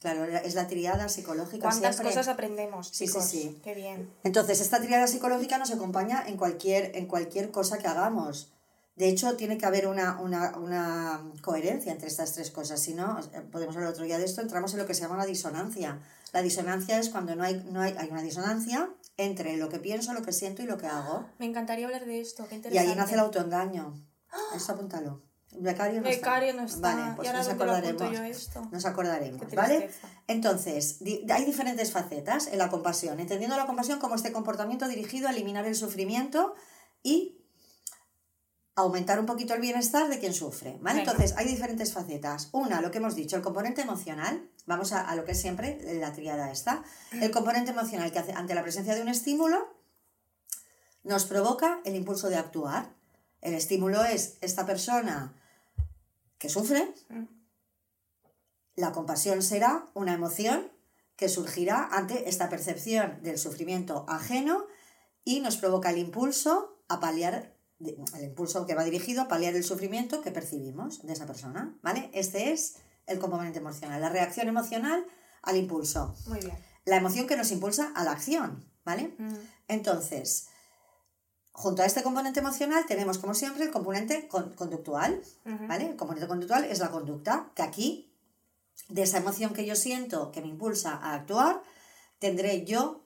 Claro, 0.00 0.24
es 0.24 0.54
la 0.54 0.66
triada 0.68 1.08
psicológica. 1.08 1.68
¿Cuántas 1.68 1.96
siempre. 1.96 2.14
cosas 2.14 2.28
aprendemos, 2.28 2.88
Sí, 2.88 3.06
sí, 3.08 3.20
sí. 3.22 3.60
Qué 3.64 3.74
bien. 3.74 4.12
Entonces, 4.22 4.60
esta 4.60 4.78
triada 4.80 5.06
psicológica 5.06 5.56
nos 5.56 5.70
acompaña 5.70 6.22
en 6.26 6.36
cualquier, 6.36 6.94
en 6.96 7.06
cualquier 7.06 7.50
cosa 7.50 7.78
que 7.78 7.86
hagamos. 7.86 8.52
De 8.96 9.08
hecho, 9.08 9.34
tiene 9.36 9.58
que 9.58 9.66
haber 9.66 9.88
una, 9.88 10.20
una, 10.20 10.56
una 10.56 11.24
coherencia 11.42 11.90
entre 11.92 12.06
estas 12.08 12.32
tres 12.32 12.50
cosas. 12.52 12.80
Si 12.80 12.94
no, 12.94 13.18
eh, 13.32 13.40
podemos 13.50 13.74
hablar 13.74 13.90
otro 13.90 14.04
día 14.04 14.18
de 14.18 14.24
esto, 14.24 14.40
entramos 14.40 14.72
en 14.72 14.78
lo 14.78 14.86
que 14.86 14.94
se 14.94 15.00
llama 15.02 15.14
una 15.16 15.26
disonancia. 15.26 15.98
La 16.32 16.42
disonancia 16.42 16.98
es 17.00 17.08
cuando 17.08 17.34
no 17.34 17.42
hay, 17.42 17.64
no 17.70 17.80
hay, 17.80 17.94
hay 17.98 18.08
una 18.10 18.22
disonancia 18.22 18.88
entre 19.16 19.56
lo 19.56 19.68
que 19.68 19.78
pienso, 19.80 20.12
lo 20.14 20.22
que 20.22 20.32
siento 20.32 20.62
y 20.62 20.66
lo 20.66 20.78
que 20.78 20.86
hago. 20.86 21.26
Me 21.38 21.46
encantaría 21.46 21.86
hablar 21.86 22.04
de 22.06 22.20
esto, 22.20 22.46
qué 22.48 22.60
Y 22.70 22.78
ahí 22.78 22.94
nace 22.94 23.14
el 23.14 23.20
autoengaño. 23.20 23.94
Eso 24.54 24.72
apúntalo. 24.72 25.22
Becario 25.56 26.00
no 26.00 26.08
Becario 26.08 26.48
está. 26.50 26.60
no 26.60 26.66
está. 26.66 26.80
Vale, 26.96 27.12
pues 27.14 27.26
¿Y 27.26 27.28
ahora 27.28 27.38
nos 27.40 27.48
acordaremos. 27.48 28.12
yo 28.12 28.22
esto? 28.24 28.68
Nos 28.72 28.84
acordaremos, 28.86 29.40
¿vale? 29.54 29.88
Entonces, 30.26 30.98
di- 30.98 31.24
hay 31.30 31.44
diferentes 31.44 31.92
facetas 31.92 32.48
en 32.48 32.58
la 32.58 32.68
compasión, 32.70 33.20
entendiendo 33.20 33.56
la 33.56 33.66
compasión 33.66 34.00
como 34.00 34.16
este 34.16 34.32
comportamiento 34.32 34.88
dirigido 34.88 35.28
a 35.28 35.30
eliminar 35.30 35.64
el 35.66 35.76
sufrimiento 35.76 36.54
y 37.04 37.38
aumentar 38.76 39.20
un 39.20 39.26
poquito 39.26 39.54
el 39.54 39.60
bienestar 39.60 40.08
de 40.08 40.18
quien 40.18 40.34
sufre, 40.34 40.78
¿vale? 40.80 41.00
Venga. 41.00 41.12
Entonces, 41.12 41.36
hay 41.36 41.46
diferentes 41.46 41.92
facetas. 41.92 42.48
Una, 42.52 42.80
lo 42.80 42.90
que 42.90 42.98
hemos 42.98 43.14
dicho, 43.14 43.36
el 43.36 43.42
componente 43.42 43.82
emocional, 43.82 44.50
vamos 44.66 44.92
a, 44.92 45.08
a 45.08 45.14
lo 45.14 45.24
que 45.24 45.32
es 45.32 45.40
siempre 45.40 45.78
la 46.00 46.12
triada 46.12 46.50
esta, 46.50 46.82
el 47.12 47.30
componente 47.30 47.70
emocional 47.70 48.10
que 48.10 48.18
hace 48.18 48.32
ante 48.32 48.54
la 48.54 48.62
presencia 48.62 48.94
de 48.94 49.02
un 49.02 49.08
estímulo, 49.08 49.68
nos 51.04 51.26
provoca 51.26 51.80
el 51.84 51.94
impulso 51.94 52.28
de 52.28 52.36
actuar. 52.36 52.92
El 53.40 53.54
estímulo 53.54 54.04
es 54.04 54.38
esta 54.40 54.66
persona 54.66 55.34
que 56.38 56.48
sufre. 56.48 56.92
La 58.74 58.90
compasión 58.92 59.42
será 59.42 59.86
una 59.94 60.14
emoción 60.14 60.72
que 61.16 61.28
surgirá 61.28 61.88
ante 61.92 62.28
esta 62.28 62.48
percepción 62.48 63.22
del 63.22 63.38
sufrimiento 63.38 64.04
ajeno 64.08 64.66
y 65.24 65.40
nos 65.40 65.56
provoca 65.58 65.90
el 65.90 65.98
impulso 65.98 66.82
a 66.88 67.00
paliar, 67.00 67.53
el 67.80 68.24
impulso 68.24 68.66
que 68.66 68.74
va 68.74 68.84
dirigido 68.84 69.22
a 69.22 69.28
paliar 69.28 69.54
el 69.54 69.64
sufrimiento 69.64 70.22
que 70.22 70.30
percibimos 70.30 71.02
de 71.06 71.12
esa 71.12 71.26
persona, 71.26 71.76
¿vale? 71.82 72.10
Este 72.14 72.52
es 72.52 72.76
el 73.06 73.18
componente 73.18 73.58
emocional, 73.58 74.00
la 74.00 74.08
reacción 74.08 74.48
emocional 74.48 75.04
al 75.42 75.56
impulso. 75.56 76.14
Muy 76.26 76.40
bien. 76.40 76.56
La 76.84 76.96
emoción 76.96 77.26
que 77.26 77.36
nos 77.36 77.50
impulsa 77.50 77.92
a 77.94 78.04
la 78.04 78.12
acción, 78.12 78.64
¿vale? 78.84 79.14
Mm. 79.18 79.34
Entonces, 79.68 80.48
junto 81.52 81.82
a 81.82 81.86
este 81.86 82.02
componente 82.02 82.40
emocional 82.40 82.84
tenemos, 82.86 83.18
como 83.18 83.34
siempre, 83.34 83.64
el 83.64 83.70
componente 83.70 84.28
con- 84.28 84.52
conductual. 84.54 85.22
¿vale? 85.44 85.90
El 85.90 85.96
componente 85.96 86.26
conductual 86.28 86.64
es 86.64 86.78
la 86.78 86.90
conducta, 86.90 87.50
que 87.54 87.62
aquí, 87.62 88.10
de 88.88 89.02
esa 89.02 89.18
emoción 89.18 89.52
que 89.52 89.64
yo 89.66 89.76
siento 89.76 90.30
que 90.32 90.40
me 90.40 90.48
impulsa 90.48 90.92
a 90.96 91.14
actuar, 91.14 91.62
tendré 92.18 92.64
yo 92.64 93.03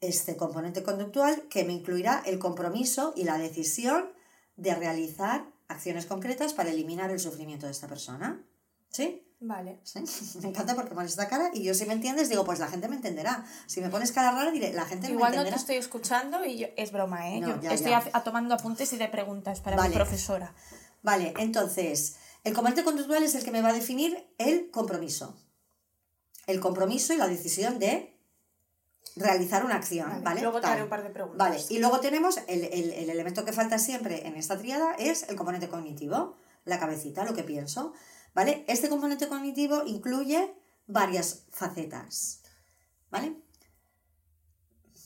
este 0.00 0.36
componente 0.36 0.82
conductual 0.82 1.42
que 1.48 1.64
me 1.64 1.72
incluirá 1.72 2.22
el 2.26 2.38
compromiso 2.38 3.12
y 3.16 3.24
la 3.24 3.38
decisión 3.38 4.12
de 4.56 4.74
realizar 4.74 5.46
acciones 5.68 6.06
concretas 6.06 6.52
para 6.54 6.70
eliminar 6.70 7.10
el 7.10 7.18
sufrimiento 7.20 7.66
de 7.66 7.72
esta 7.72 7.88
persona. 7.88 8.42
¿Sí? 8.90 9.22
Vale. 9.40 9.80
Sí, 9.82 10.00
me 10.42 10.48
encanta 10.48 10.74
porque 10.74 10.94
pones 10.94 11.10
esta 11.10 11.28
cara 11.28 11.50
y 11.52 11.62
yo 11.62 11.74
si 11.74 11.84
me 11.86 11.92
entiendes 11.92 12.28
digo, 12.28 12.44
pues 12.44 12.58
la 12.58 12.68
gente 12.68 12.88
me 12.88 12.96
entenderá. 12.96 13.44
Si 13.66 13.80
me 13.80 13.90
pones 13.90 14.12
cara 14.12 14.32
rara 14.32 14.50
diré, 14.50 14.72
la 14.72 14.86
gente 14.86 15.10
Igual 15.10 15.32
me 15.32 15.36
no 15.38 15.42
te 15.42 15.48
entenderá. 15.48 15.56
estoy 15.56 15.76
escuchando 15.76 16.44
y 16.44 16.58
yo- 16.58 16.68
es 16.76 16.92
broma, 16.92 17.30
¿eh? 17.30 17.40
No, 17.40 17.48
Yo 17.56 17.62
ya, 17.62 17.72
estoy 17.72 17.90
ya. 17.90 17.98
a- 17.98 18.18
a 18.18 18.24
tomando 18.24 18.54
apuntes 18.54 18.92
y 18.92 18.96
de 18.98 19.08
preguntas 19.08 19.60
para 19.60 19.82
mi 19.88 19.94
profesora. 19.94 20.54
Vale, 21.02 21.34
entonces, 21.38 22.16
el 22.44 22.54
componente 22.54 22.82
conductual 22.84 23.22
es 23.22 23.34
el 23.34 23.44
que 23.44 23.50
me 23.50 23.60
va 23.60 23.68
a 23.70 23.72
definir 23.74 24.26
el 24.38 24.70
compromiso. 24.70 25.36
El 26.46 26.60
compromiso 26.60 27.12
y 27.12 27.16
la 27.18 27.26
decisión 27.28 27.78
de 27.78 28.15
realizar 29.14 29.64
una 29.64 29.76
acción, 29.76 30.08
Vale, 30.10 30.22
¿vale? 30.22 30.40
luego 30.42 30.60
te 30.60 30.66
haré 30.66 30.82
un 30.82 30.88
par 30.88 31.02
de 31.02 31.10
preguntas. 31.10 31.38
Vale, 31.38 31.62
y 31.70 31.78
luego 31.78 32.00
tenemos 32.00 32.38
el, 32.48 32.64
el- 32.64 32.92
el 32.92 33.08
elemento 33.10 33.44
que 33.44 33.52
falta 33.52 33.78
siempre 33.78 34.26
en 34.26 34.34
esta 34.36 34.58
tríada 34.58 34.94
es 34.98 35.22
el 35.28 35.36
componente 35.36 35.68
cognitivo, 35.68 36.36
la 36.64 36.78
cabecita, 36.78 37.24
lo 37.24 37.32
que 37.34 37.44
pienso, 37.44 37.92
¿vale? 38.34 38.64
Este 38.68 38.88
componente 38.88 39.28
cognitivo 39.28 39.84
incluye 39.86 40.52
varias 40.86 41.44
facetas, 41.50 42.42
¿vale? 43.10 43.36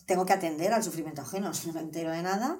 Tengo 0.06 0.26
que 0.26 0.32
atender 0.32 0.72
al 0.72 0.82
sufrimiento 0.82 1.22
ajeno, 1.22 1.54
si 1.54 1.66
no 1.68 1.74
me 1.74 1.80
entero 1.80 2.10
de 2.10 2.22
nada, 2.22 2.58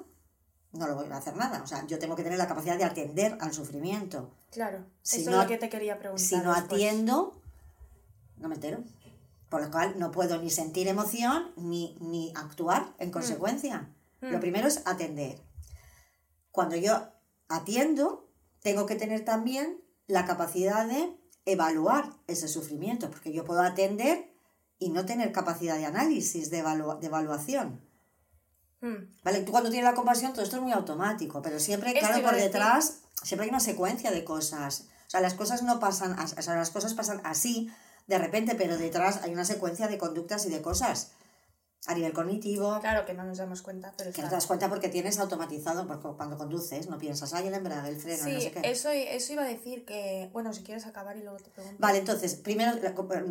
no 0.73 0.87
lo 0.87 0.95
voy 0.95 1.07
a 1.11 1.17
hacer 1.17 1.35
nada, 1.35 1.61
o 1.63 1.67
sea, 1.67 1.85
yo 1.85 1.99
tengo 1.99 2.15
que 2.15 2.23
tener 2.23 2.37
la 2.37 2.47
capacidad 2.47 2.77
de 2.77 2.85
atender 2.85 3.37
al 3.41 3.53
sufrimiento. 3.53 4.33
Claro. 4.51 4.85
Si 5.01 5.21
Eso 5.21 5.31
no 5.31 5.37
es 5.37 5.43
lo 5.43 5.49
que 5.49 5.57
te 5.57 5.67
quería 5.69 5.99
preguntar. 5.99 6.25
Si 6.25 6.35
no 6.37 6.53
después. 6.53 6.71
atiendo, 6.81 7.41
no 8.37 8.47
me 8.47 8.55
entero. 8.55 8.81
Por 9.51 9.61
lo 9.61 9.69
cual 9.69 9.99
no 9.99 10.09
puedo 10.11 10.41
ni 10.41 10.49
sentir 10.49 10.87
emoción 10.87 11.51
ni, 11.57 11.95
ni 11.99 12.31
actuar 12.35 12.95
en 12.97 13.11
consecuencia. 13.11 13.93
Lo 14.21 14.37
Mm. 14.37 14.41
primero 14.41 14.67
es 14.67 14.81
atender. 14.85 15.39
Cuando 16.51 16.75
yo 16.77 17.09
atiendo, 17.49 18.29
tengo 18.61 18.85
que 18.85 18.95
tener 18.95 19.25
también 19.25 19.81
la 20.07 20.25
capacidad 20.25 20.87
de 20.87 21.15
evaluar 21.45 22.09
ese 22.27 22.47
sufrimiento, 22.47 23.09
porque 23.11 23.33
yo 23.33 23.43
puedo 23.43 23.61
atender 23.61 24.31
y 24.79 24.89
no 24.89 25.05
tener 25.05 25.31
capacidad 25.33 25.75
de 25.77 25.85
análisis, 25.85 26.49
de, 26.49 26.63
evalua- 26.63 26.97
de 26.99 27.07
evaluación. 27.07 27.81
Mm. 28.79 28.95
¿Vale? 29.23 29.41
Tú 29.41 29.51
cuando 29.51 29.69
tienes 29.69 29.89
la 29.89 29.95
compasión, 29.95 30.31
todo 30.33 30.43
esto 30.43 30.55
es 30.55 30.61
muy 30.61 30.71
automático, 30.71 31.41
pero 31.41 31.59
siempre, 31.59 31.93
claro, 31.93 32.23
por 32.23 32.35
detrás, 32.35 32.99
siempre 33.21 33.43
hay 33.45 33.49
una 33.49 33.59
secuencia 33.59 34.11
de 34.11 34.23
cosas. 34.23 34.87
O 35.07 35.09
sea, 35.09 35.19
las 35.19 35.33
cosas 35.33 35.61
no 35.63 35.79
pasan, 35.81 36.17
as- 36.17 36.35
o 36.37 36.41
sea, 36.41 36.55
las 36.55 36.69
cosas 36.71 36.93
pasan 36.93 37.19
así, 37.25 37.69
de 38.07 38.17
repente, 38.17 38.55
pero 38.55 38.77
detrás 38.77 39.21
hay 39.23 39.31
una 39.33 39.45
secuencia 39.45 39.87
de 39.87 39.97
conductas 39.97 40.45
y 40.45 40.49
de 40.49 40.61
cosas. 40.61 41.11
A 41.87 41.95
nivel 41.95 42.13
cognitivo, 42.13 42.79
Claro 42.79 43.07
que 43.07 43.15
no 43.15 43.23
nos 43.23 43.39
damos 43.39 43.63
cuenta, 43.63 43.91
pero 43.97 44.11
que 44.11 44.21
no 44.21 44.27
está. 44.27 44.29
te 44.29 44.35
das 44.35 44.45
cuenta 44.45 44.69
porque 44.69 44.87
tienes 44.87 45.17
automatizado, 45.17 45.87
porque 45.87 46.09
cuando 46.15 46.37
conduces 46.37 46.87
no 46.87 46.99
piensas, 46.99 47.33
ay, 47.33 47.47
el 47.47 47.55
embrague, 47.55 47.89
el 47.89 47.95
freno, 47.95 48.23
Sí, 48.23 48.33
no 48.33 48.39
sé 48.41 48.51
qué. 48.51 48.69
eso, 48.71 48.89
eso 48.91 49.33
iba 49.33 49.41
a 49.41 49.47
decir 49.47 49.83
que. 49.83 50.29
Bueno, 50.31 50.53
si 50.53 50.61
quieres 50.61 50.85
acabar 50.85 51.17
y 51.17 51.23
luego 51.23 51.37
te 51.39 51.49
pregunto. 51.49 51.77
Vale, 51.79 51.97
entonces, 51.97 52.35
primero 52.35 52.73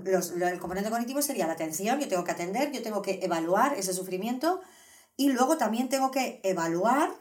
los- 0.05 0.31
lo- 0.33 0.49
el 0.49 0.59
componente 0.59 0.91
cognitivo 0.91 1.23
sería 1.23 1.47
la 1.47 1.53
atención, 1.53 2.01
yo 2.01 2.09
tengo 2.09 2.25
que 2.25 2.33
atender, 2.33 2.73
yo 2.73 2.83
tengo 2.83 3.03
que 3.03 3.21
evaluar 3.23 3.75
ese 3.75 3.93
sufrimiento 3.95 4.61
y 5.17 5.29
luego 5.31 5.57
también 5.57 5.89
tengo 5.89 6.11
que 6.11 6.41
evaluar 6.43 7.13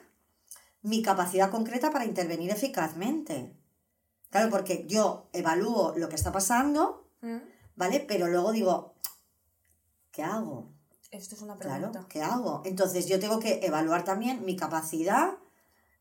mi 0.81 1.03
capacidad 1.03 1.51
concreta 1.51 1.91
para 1.91 2.05
intervenir 2.05 2.49
eficazmente. 2.49 3.53
Claro, 4.31 4.49
porque 4.49 4.85
yo 4.87 5.29
evalúo 5.33 5.93
lo 5.95 6.09
que 6.09 6.15
está 6.15 6.31
pasando. 6.31 6.98
¿Vale? 7.75 7.99
Pero 8.07 8.27
luego 8.27 8.51
digo, 8.51 8.95
¿qué 10.11 10.23
hago? 10.23 10.69
Esto 11.11 11.35
es 11.35 11.41
una 11.41 11.57
pregunta. 11.57 11.89
Claro, 11.89 12.07
¿qué 12.07 12.21
hago? 12.21 12.61
Entonces 12.65 13.07
yo 13.07 13.19
tengo 13.19 13.39
que 13.39 13.65
evaluar 13.65 14.03
también 14.03 14.45
mi 14.45 14.55
capacidad 14.55 15.33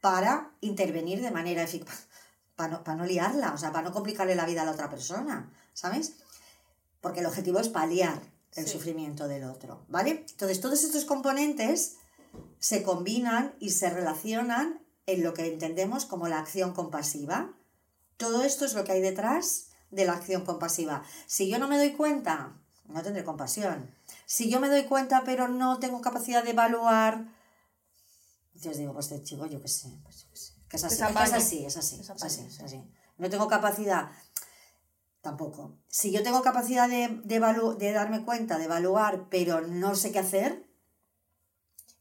para 0.01 0.53
intervenir 0.61 1.23
de 1.23 1.31
manera 1.31 1.63
eficaz, 1.63 2.07
para 2.57 2.69
no, 2.79 2.85
para 2.85 2.97
no 2.99 3.05
liarla, 3.05 3.53
o 3.53 3.59
sea, 3.59 3.73
para 3.73 3.89
no 3.89 3.95
complicarle 3.95 4.35
la 4.35 4.47
vida 4.47 4.63
a 4.63 4.65
la 4.65 4.73
otra 4.73 4.91
persona, 4.91 5.51
¿sabes? 5.73 6.17
Porque 7.01 7.21
el 7.21 7.27
objetivo 7.27 7.59
es 7.61 7.69
paliar 7.69 8.21
el 8.55 8.67
Sí. 8.67 8.73
sufrimiento 8.73 9.29
del 9.29 9.45
otro, 9.45 9.85
¿vale? 9.89 10.25
Entonces 10.31 10.61
todos 10.61 10.83
estos 10.83 11.05
componentes 11.05 11.97
se 12.59 12.83
combinan 12.83 13.55
y 13.61 13.71
se 13.71 13.89
relacionan 13.91 14.83
en 15.07 15.23
lo 15.23 15.33
que 15.33 15.47
entendemos 15.47 16.05
como 16.05 16.29
la 16.29 16.39
acción 16.39 16.75
compasiva. 16.75 17.55
Todo 18.17 18.43
esto 18.43 18.65
es 18.65 18.75
lo 18.75 18.85
que 18.85 18.93
hay 18.93 19.01
detrás 19.01 19.68
de 19.91 20.05
la 20.05 20.13
acción 20.15 20.45
compasiva. 20.45 21.03
Si 21.27 21.49
yo 21.49 21.59
no 21.59 21.69
me 21.69 21.79
doy 21.79 21.93
cuenta, 21.93 22.55
no 22.87 23.03
tendré 23.03 23.25
compasión. 23.25 23.91
Si 24.27 24.51
yo 24.51 24.61
me 24.61 24.69
doy 24.69 24.85
cuenta 24.85 25.23
pero 25.25 25.49
no 25.49 25.79
tengo 25.79 26.01
capacidad 26.01 26.43
de 26.45 26.51
evaluar, 26.51 27.27
entonces 28.55 28.79
digo, 28.79 28.93
pues 28.93 29.11
este 29.11 29.23
chico, 29.25 29.47
yo 29.47 29.61
qué 29.63 29.69
sé, 29.69 29.89
pues 30.03 30.23
yo 30.25 30.29
qué 30.31 30.37
sé. 30.37 30.53
Que 30.69 30.77
es 30.77 30.85
así, 30.85 30.95
es, 30.95 31.01
que 31.01 31.07
es 31.07 31.15
Desapaño. 31.15 31.37
así, 31.37 31.65
es 31.65 31.77
así, 31.77 32.01
es 32.01 32.11
así, 32.11 32.25
es 32.43 32.55
sí. 32.57 32.63
así. 32.63 32.85
No 33.17 33.31
tengo 33.31 33.49
capacidad, 33.49 34.11
tampoco. 35.23 35.79
Si 35.89 36.13
yo 36.13 36.23
tengo 36.23 36.43
capacidad 36.43 36.89
de, 36.89 37.09
de, 37.25 37.41
evalu- 37.41 37.77
de 37.77 37.93
darme 37.93 38.25
cuenta, 38.25 38.59
de 38.59 38.65
evaluar, 38.65 39.29
pero 39.31 39.61
no 39.63 39.95
sé 39.95 40.13
qué 40.13 40.19
hacer, 40.19 40.67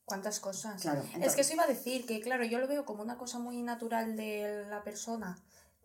¿Cuántas 0.05 0.39
cosas? 0.39 0.81
claro. 0.81 1.03
Es 1.21 1.35
que 1.35 1.41
eso 1.41 1.51
iba 1.53 1.63
a 1.65 1.67
decir 1.67 2.05
que, 2.05 2.21
claro, 2.21 2.45
yo 2.45 2.59
lo 2.59 2.67
veo 2.69 2.85
como 2.85 3.03
una 3.03 3.17
cosa 3.17 3.39
muy 3.39 3.61
natural 3.61 4.15
de 4.15 4.65
la 4.69 4.81
persona 4.81 5.37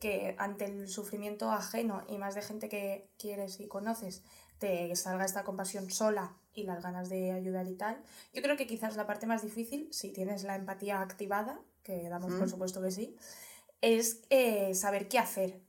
que 0.02 0.34
ante 0.38 0.64
el 0.64 0.88
sufrimiento 0.88 1.52
ajeno 1.52 2.02
y 2.08 2.18
más 2.18 2.34
de 2.34 2.42
gente 2.42 2.68
que 2.68 3.08
quieres 3.18 3.60
y 3.60 3.68
conoces, 3.68 4.22
te 4.58 4.94
salga 4.96 5.24
esta 5.24 5.44
compasión 5.44 5.90
sola 5.90 6.36
y 6.52 6.64
las 6.64 6.82
ganas 6.82 7.08
de 7.08 7.30
ayudar 7.30 7.68
y 7.68 7.76
tal. 7.76 8.02
Yo 8.34 8.42
creo 8.42 8.56
que 8.56 8.66
quizás 8.66 8.96
la 8.96 9.06
parte 9.06 9.26
más 9.26 9.42
difícil, 9.42 9.88
si 9.92 10.10
tienes 10.12 10.42
la 10.42 10.56
empatía 10.56 11.00
activada, 11.00 11.60
que 11.84 12.08
damos 12.08 12.32
por 12.34 12.46
Mm. 12.46 12.50
supuesto 12.50 12.82
que 12.82 12.90
sí, 12.90 13.16
es 13.80 14.18
eh, 14.30 14.74
saber 14.74 15.06
qué 15.08 15.18
hacer. 15.20 15.60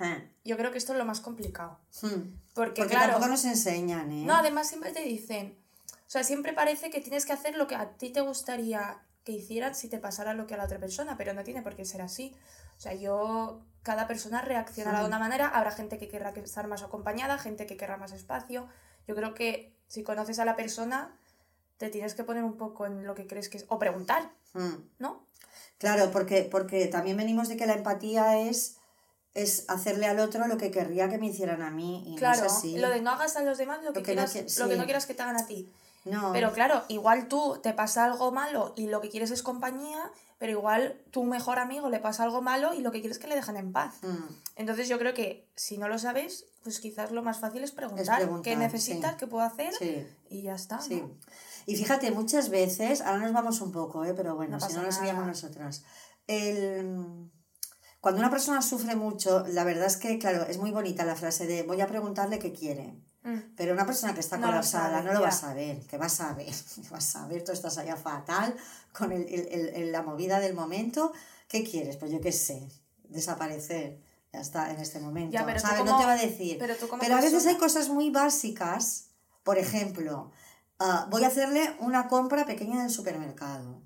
Eh, 0.00 0.28
Yo 0.44 0.56
creo 0.56 0.72
que 0.72 0.78
esto 0.78 0.92
es 0.92 0.98
lo 0.98 1.04
más 1.04 1.20
complicado. 1.20 1.78
hmm. 2.02 2.06
Porque, 2.54 2.82
Porque 2.82 2.86
claro, 2.88 3.12
tampoco 3.12 3.28
nos 3.30 3.44
enseñan, 3.44 4.10
¿eh? 4.10 4.24
no, 4.24 4.34
además 4.34 4.68
siempre 4.68 4.90
te 4.92 5.02
dicen, 5.02 5.56
o 5.92 6.10
sea, 6.10 6.24
siempre 6.24 6.52
parece 6.52 6.90
que 6.90 7.00
tienes 7.00 7.24
que 7.26 7.32
hacer 7.32 7.54
lo 7.56 7.66
que 7.68 7.76
a 7.76 7.90
ti 7.96 8.10
te 8.10 8.20
gustaría 8.22 9.00
que 9.28 9.32
hicieran 9.34 9.74
si 9.74 9.88
te 9.90 9.98
pasara 9.98 10.32
lo 10.32 10.46
que 10.46 10.54
a 10.54 10.56
la 10.56 10.64
otra 10.64 10.78
persona, 10.78 11.18
pero 11.18 11.34
no 11.34 11.44
tiene 11.44 11.60
por 11.60 11.76
qué 11.76 11.84
ser 11.84 12.00
así. 12.00 12.34
O 12.78 12.80
sea, 12.80 12.94
yo, 12.94 13.60
cada 13.82 14.06
persona 14.08 14.40
reaccionará 14.40 15.00
de 15.02 15.06
una 15.06 15.18
manera, 15.18 15.48
habrá 15.48 15.70
gente 15.70 15.98
que 15.98 16.08
querrá 16.08 16.32
que- 16.32 16.40
estar 16.40 16.66
más 16.66 16.82
acompañada, 16.82 17.36
gente 17.36 17.66
que 17.66 17.76
querrá 17.76 17.98
más 17.98 18.12
espacio. 18.12 18.66
Yo 19.06 19.14
creo 19.14 19.34
que 19.34 19.76
si 19.86 20.02
conoces 20.02 20.38
a 20.38 20.46
la 20.46 20.56
persona, 20.56 21.14
te 21.76 21.90
tienes 21.90 22.14
que 22.14 22.24
poner 22.24 22.42
un 22.42 22.56
poco 22.56 22.86
en 22.86 23.06
lo 23.06 23.14
que 23.14 23.26
crees 23.26 23.50
que 23.50 23.58
es, 23.58 23.66
o 23.68 23.78
preguntar, 23.78 24.30
Hmm. 24.54 24.76
¿no? 24.98 25.26
Claro, 25.76 26.10
porque, 26.10 26.48
porque 26.50 26.86
también 26.86 27.18
venimos 27.18 27.48
de 27.50 27.58
que 27.58 27.66
la 27.66 27.74
empatía 27.74 28.38
es, 28.40 28.76
es 29.34 29.66
hacerle 29.68 30.06
al 30.06 30.20
otro 30.20 30.46
lo 30.48 30.56
que 30.56 30.70
querría 30.70 31.10
que 31.10 31.18
me 31.18 31.26
hicieran 31.26 31.60
a 31.60 31.70
mí. 31.70 32.02
Y 32.06 32.16
Claro, 32.16 32.40
no 32.40 32.46
es 32.46 32.52
así. 32.52 32.78
lo 32.78 32.88
de 32.88 33.02
no 33.02 33.10
hagas 33.10 33.36
a 33.36 33.42
los 33.42 33.58
demás 33.58 33.82
lo 33.84 33.92
que, 33.92 34.00
Lo 34.00 34.06
que 34.06 34.14
no 34.16 34.24
quieras, 34.24 34.34
qui- 34.56 34.58
lo 34.62 34.68
que 34.70 34.76
no 34.78 34.84
quieras 34.86 35.04
que 35.04 35.12
te 35.12 35.22
hagan 35.22 35.36
a 35.36 35.46
ti. 35.46 35.70
No. 36.04 36.32
Pero 36.32 36.52
claro, 36.52 36.82
igual 36.88 37.28
tú 37.28 37.58
te 37.62 37.72
pasa 37.72 38.04
algo 38.04 38.32
malo 38.32 38.72
y 38.76 38.86
lo 38.86 39.00
que 39.00 39.10
quieres 39.10 39.30
es 39.30 39.42
compañía, 39.42 40.10
pero 40.38 40.52
igual 40.52 41.00
tu 41.10 41.24
mejor 41.24 41.58
amigo 41.58 41.90
le 41.90 41.98
pasa 41.98 42.22
algo 42.22 42.40
malo 42.40 42.72
y 42.72 42.80
lo 42.80 42.92
que 42.92 43.00
quieres 43.00 43.18
es 43.18 43.22
que 43.22 43.28
le 43.28 43.34
dejen 43.34 43.56
en 43.56 43.72
paz. 43.72 43.96
Hmm. 44.02 44.28
Entonces 44.56 44.88
yo 44.88 44.98
creo 44.98 45.12
que 45.12 45.48
si 45.56 45.78
no 45.78 45.88
lo 45.88 45.98
sabes, 45.98 46.46
pues 46.62 46.80
quizás 46.80 47.10
lo 47.10 47.22
más 47.22 47.38
fácil 47.40 47.64
es 47.64 47.72
preguntar, 47.72 48.18
preguntar, 48.18 48.44
qué 48.44 48.56
necesitas, 48.56 49.12
sí. 49.12 49.16
qué 49.18 49.26
puedo 49.26 49.44
hacer 49.44 49.74
Sí. 49.74 50.06
y 50.30 50.42
ya 50.42 50.54
está. 50.54 50.80
Sí. 50.80 50.96
¿no? 51.00 51.10
Y 51.66 51.76
fíjate, 51.76 52.10
muchas 52.12 52.48
veces, 52.48 53.02
ahora 53.02 53.18
nos 53.18 53.32
vamos 53.32 53.60
un 53.60 53.72
poco, 53.72 54.04
¿eh? 54.04 54.14
pero 54.14 54.34
bueno, 54.36 54.58
No 54.58 54.66
si 54.66 54.74
no 54.74 54.82
lo 54.82 54.92
seríamos 54.92 55.26
nosotras. 55.26 55.84
El... 56.26 57.30
Cuando 58.00 58.20
una 58.20 58.30
persona 58.30 58.62
sufre 58.62 58.94
mucho, 58.94 59.44
la 59.48 59.64
verdad 59.64 59.86
es 59.86 59.96
que, 59.96 60.18
claro, 60.18 60.44
es 60.44 60.56
muy 60.58 60.70
bonita 60.70 61.04
la 61.04 61.16
frase 61.16 61.46
de 61.46 61.64
voy 61.64 61.80
a 61.80 61.86
preguntarle 61.86 62.38
qué 62.38 62.52
quiere. 62.52 62.94
Mm. 63.22 63.54
Pero 63.56 63.72
una 63.72 63.84
persona 63.84 64.14
que 64.14 64.20
está 64.20 64.36
No 64.38 64.46
colapsada 64.46 65.02
no 65.02 65.12
lo 65.12 65.20
va 65.20 65.28
a 65.28 65.32
saber. 65.32 65.80
¿Qué 65.86 65.98
vas 65.98 66.20
a 66.20 66.34
ver? 66.34 66.54
¿Qué 66.74 66.88
vas 66.90 67.16
a 67.16 67.26
ver? 67.26 67.44
Tú 67.44 67.52
estás 67.52 67.76
allá 67.78 67.96
fatal 67.96 68.54
con 68.92 69.12
el- 69.12 69.28
el- 69.28 69.48
el- 69.48 69.68
el- 69.70 69.92
la 69.92 70.02
movida 70.02 70.38
del 70.40 70.54
momento. 70.54 71.12
¿Qué 71.48 71.64
quieres? 71.64 71.96
Pues 71.96 72.10
yo 72.12 72.20
qué 72.20 72.32
sé. 72.32 72.68
Desaparecer. 73.08 74.00
Ya 74.32 74.40
está, 74.40 74.70
en 74.70 74.78
este 74.80 75.00
momento. 75.00 75.32
Ya, 75.32 75.44
pero 75.46 75.58
¿sabes? 75.58 75.84
No 75.84 75.98
te 75.98 76.04
va 76.04 76.12
a 76.12 76.16
decir. 76.16 76.58
pero 77.00 77.16
a 77.16 77.20
veces 77.20 77.46
hay 77.46 77.56
cosas 77.56 77.88
muy 77.88 78.10
básicas. 78.10 79.06
Por 79.42 79.56
ejemplo, 79.58 80.30
ah, 80.78 81.06
voy 81.10 81.24
a 81.24 81.28
hacerle 81.28 81.74
una 81.80 82.08
compra 82.08 82.44
pequeña 82.44 82.82
del 82.82 82.90
supermercado. 82.90 83.80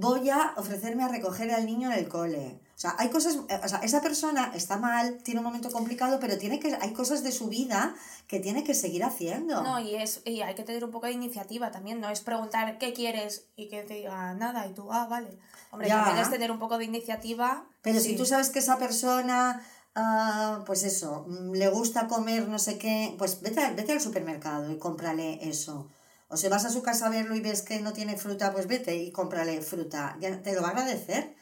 Voy 0.00 0.30
a 0.30 0.52
ofrecerme 0.56 1.02
a 1.04 1.08
recoger 1.08 1.50
al 1.50 1.66
niño 1.66 1.90
en 1.90 1.98
el 1.98 2.08
cole. 2.08 2.60
O 2.76 2.80
sea, 2.80 2.94
hay 2.98 3.08
cosas, 3.08 3.38
eh, 3.48 3.60
o 3.64 3.68
sea, 3.68 3.80
esa 3.80 4.00
persona 4.00 4.52
está 4.54 4.76
mal, 4.76 5.18
tiene 5.24 5.40
un 5.40 5.46
momento 5.46 5.72
complicado, 5.72 6.20
pero 6.20 6.38
tiene 6.38 6.60
que, 6.60 6.72
hay 6.80 6.92
cosas 6.92 7.24
de 7.24 7.32
su 7.32 7.48
vida 7.48 7.96
que 8.28 8.38
tiene 8.38 8.62
que 8.62 8.72
seguir 8.72 9.02
haciendo. 9.02 9.64
No, 9.64 9.80
y, 9.80 9.96
es, 9.96 10.22
y 10.24 10.42
hay 10.42 10.54
que 10.54 10.62
tener 10.62 10.84
un 10.84 10.92
poco 10.92 11.06
de 11.06 11.12
iniciativa 11.12 11.72
también, 11.72 12.00
no 12.00 12.08
es 12.08 12.20
preguntar 12.20 12.78
qué 12.78 12.92
quieres 12.92 13.46
y 13.56 13.68
que 13.68 13.82
te 13.82 13.94
diga 13.94 14.32
nada 14.34 14.64
y 14.68 14.74
tú, 14.74 14.92
ah, 14.92 15.08
vale. 15.10 15.36
Hombre, 15.72 15.88
Ya. 15.88 16.04
también 16.04 16.18
es 16.24 16.30
tener 16.30 16.52
un 16.52 16.60
poco 16.60 16.78
de 16.78 16.84
iniciativa. 16.84 17.64
Pero 17.82 17.98
sí. 17.98 18.10
si 18.10 18.16
tú 18.16 18.24
sabes 18.24 18.50
que 18.50 18.60
esa 18.60 18.78
persona, 18.78 19.60
ah, 19.96 20.62
pues 20.64 20.84
eso, 20.84 21.24
mm, 21.26 21.54
le 21.54 21.68
gusta 21.70 22.06
comer 22.06 22.46
no 22.46 22.60
sé 22.60 22.78
qué, 22.78 23.16
pues 23.18 23.40
vete, 23.40 23.68
vete 23.74 23.90
al 23.90 24.00
supermercado 24.00 24.70
y 24.70 24.78
cómprale 24.78 25.48
eso. 25.48 25.88
O 26.28 26.36
si 26.36 26.48
vas 26.48 26.64
a 26.64 26.70
su 26.70 26.82
casa 26.82 27.06
a 27.06 27.10
verlo 27.10 27.34
y 27.34 27.40
ves 27.40 27.62
que 27.62 27.80
no 27.80 27.92
tiene 27.92 28.16
fruta, 28.16 28.52
pues 28.52 28.66
vete 28.66 28.96
y 28.96 29.10
cómprale 29.12 29.60
fruta. 29.62 30.16
Ya 30.20 30.40
te 30.42 30.54
lo 30.54 30.62
va 30.62 30.68
a 30.68 30.70
agradecer. 30.72 31.34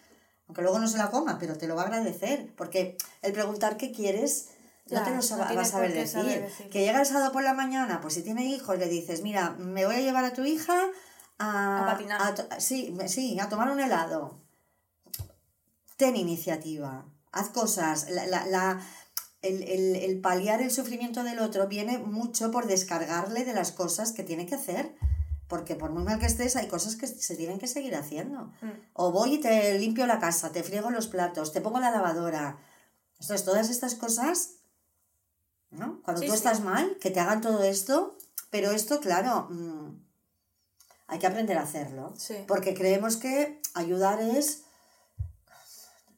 Aunque 0.46 0.62
luego 0.62 0.78
no 0.78 0.86
se 0.86 0.96
la 0.98 1.10
coma, 1.10 1.38
pero 1.40 1.56
te 1.58 1.66
lo 1.66 1.74
va 1.74 1.82
a 1.82 1.86
agradecer. 1.86 2.52
Porque 2.56 2.96
el 3.22 3.32
preguntar 3.32 3.76
qué 3.76 3.90
quieres, 3.90 4.50
no 4.88 5.02
te 5.02 5.10
lo 5.10 5.16
sab- 5.22 5.38
vas 5.56 5.68
a 5.68 5.70
saber 5.72 5.92
decir. 5.92 6.20
saber 6.20 6.42
decir. 6.42 6.68
Que 6.70 6.84
llega 6.84 7.00
el 7.00 7.06
sábado 7.06 7.32
por 7.32 7.42
la 7.42 7.52
mañana, 7.52 8.00
pues 8.00 8.14
si 8.14 8.22
tiene 8.22 8.44
hijos, 8.46 8.78
le 8.78 8.88
dices, 8.88 9.22
mira, 9.22 9.50
me 9.58 9.84
voy 9.86 9.96
a 9.96 10.00
llevar 10.00 10.24
a 10.24 10.32
tu 10.32 10.44
hija 10.44 10.80
a... 11.38 11.82
A 11.82 11.86
patinar. 11.86 12.34
sí, 12.60 12.96
sí, 13.08 13.38
a 13.40 13.48
tomar 13.48 13.70
un 13.70 13.80
helado 13.80 14.40
ten 15.96 16.14
iniciativa, 16.16 17.06
haz 17.32 17.48
cosas. 17.48 18.10
La, 18.10 18.26
la- 18.26 18.46
la- 18.46 18.80
el, 19.48 19.62
el- 19.62 19.96
el 19.96 20.20
paliar 20.20 20.60
el 20.62 20.70
sufrimiento 20.70 21.22
del 21.24 21.38
otro 21.38 21.66
viene 21.68 21.98
mucho 21.98 22.50
por 22.50 22.66
descargarle 22.66 23.44
de 23.44 23.52
las 23.54 23.72
cosas 23.72 24.12
que 24.12 24.22
tiene 24.22 24.46
que 24.46 24.54
hacer. 24.56 24.94
Porque 25.48 25.76
por 25.76 25.90
muy 25.90 26.02
mal 26.02 26.18
que 26.18 26.26
estés, 26.26 26.56
hay 26.56 26.66
cosas 26.66 26.96
que 26.96 27.06
se 27.06 27.36
tienen 27.36 27.58
que 27.60 27.68
seguir 27.68 27.94
haciendo. 27.94 28.52
Mm. 28.62 28.70
O 28.94 29.12
voy 29.12 29.34
y 29.34 29.38
te 29.40 29.78
limpio 29.78 30.04
la 30.06 30.18
casa, 30.18 30.50
te 30.50 30.64
friego 30.64 30.90
los 30.90 31.06
platos, 31.06 31.52
te 31.52 31.60
pongo 31.60 31.78
la 31.78 31.92
lavadora. 31.92 32.58
Entonces, 33.12 33.44
todas 33.44 33.70
estas 33.70 33.94
cosas, 33.94 34.54
¿no? 35.70 36.00
Cuando 36.02 36.20
Sí, 36.22 36.26
tú 36.26 36.32
sí. 36.32 36.38
estás 36.38 36.60
mal, 36.60 36.96
que 37.00 37.10
te 37.12 37.20
hagan 37.20 37.40
todo 37.42 37.62
esto, 37.62 38.18
pero 38.50 38.72
esto, 38.72 38.98
claro, 39.00 39.46
mm, 39.50 40.00
hay 41.06 41.18
que 41.20 41.26
aprender 41.28 41.56
a 41.58 41.62
hacerlo. 41.62 42.12
Sí. 42.18 42.34
Porque 42.48 42.74
creemos 42.74 43.16
que 43.16 43.60
ayudar 43.74 44.20
es 44.20 44.62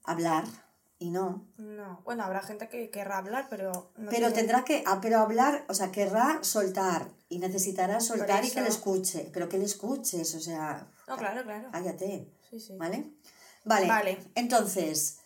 hablar 0.04 0.44
y 0.98 1.10
no. 1.10 1.46
No, 1.58 2.00
bueno, 2.04 2.24
habrá 2.24 2.40
gente 2.42 2.68
que 2.68 2.90
querrá 2.90 3.18
hablar, 3.18 3.46
pero 3.48 3.92
no 3.96 4.10
Pero 4.10 4.28
tiene- 4.28 4.32
tendrá 4.32 4.64
que, 4.64 4.82
ah, 4.86 4.98
pero 5.00 5.18
hablar, 5.20 5.64
o 5.68 5.74
sea, 5.74 5.92
querrá 5.92 6.38
soltar 6.42 7.08
y 7.28 7.38
necesitará 7.38 8.00
soltar 8.00 8.44
y 8.44 8.50
que 8.50 8.60
le 8.62 8.68
escuche, 8.68 9.30
pero 9.32 9.48
que 9.48 9.58
le 9.58 9.64
escuches, 9.64 10.34
o 10.34 10.40
sea, 10.40 10.90
No, 11.06 11.16
claro, 11.16 11.42
claro. 11.44 11.68
cállate, 11.72 12.32
Sí, 12.50 12.58
sí. 12.60 12.76
¿vale? 12.76 13.12
Vale, 13.64 13.86
Vale. 13.86 14.18
entonces, 14.34 15.18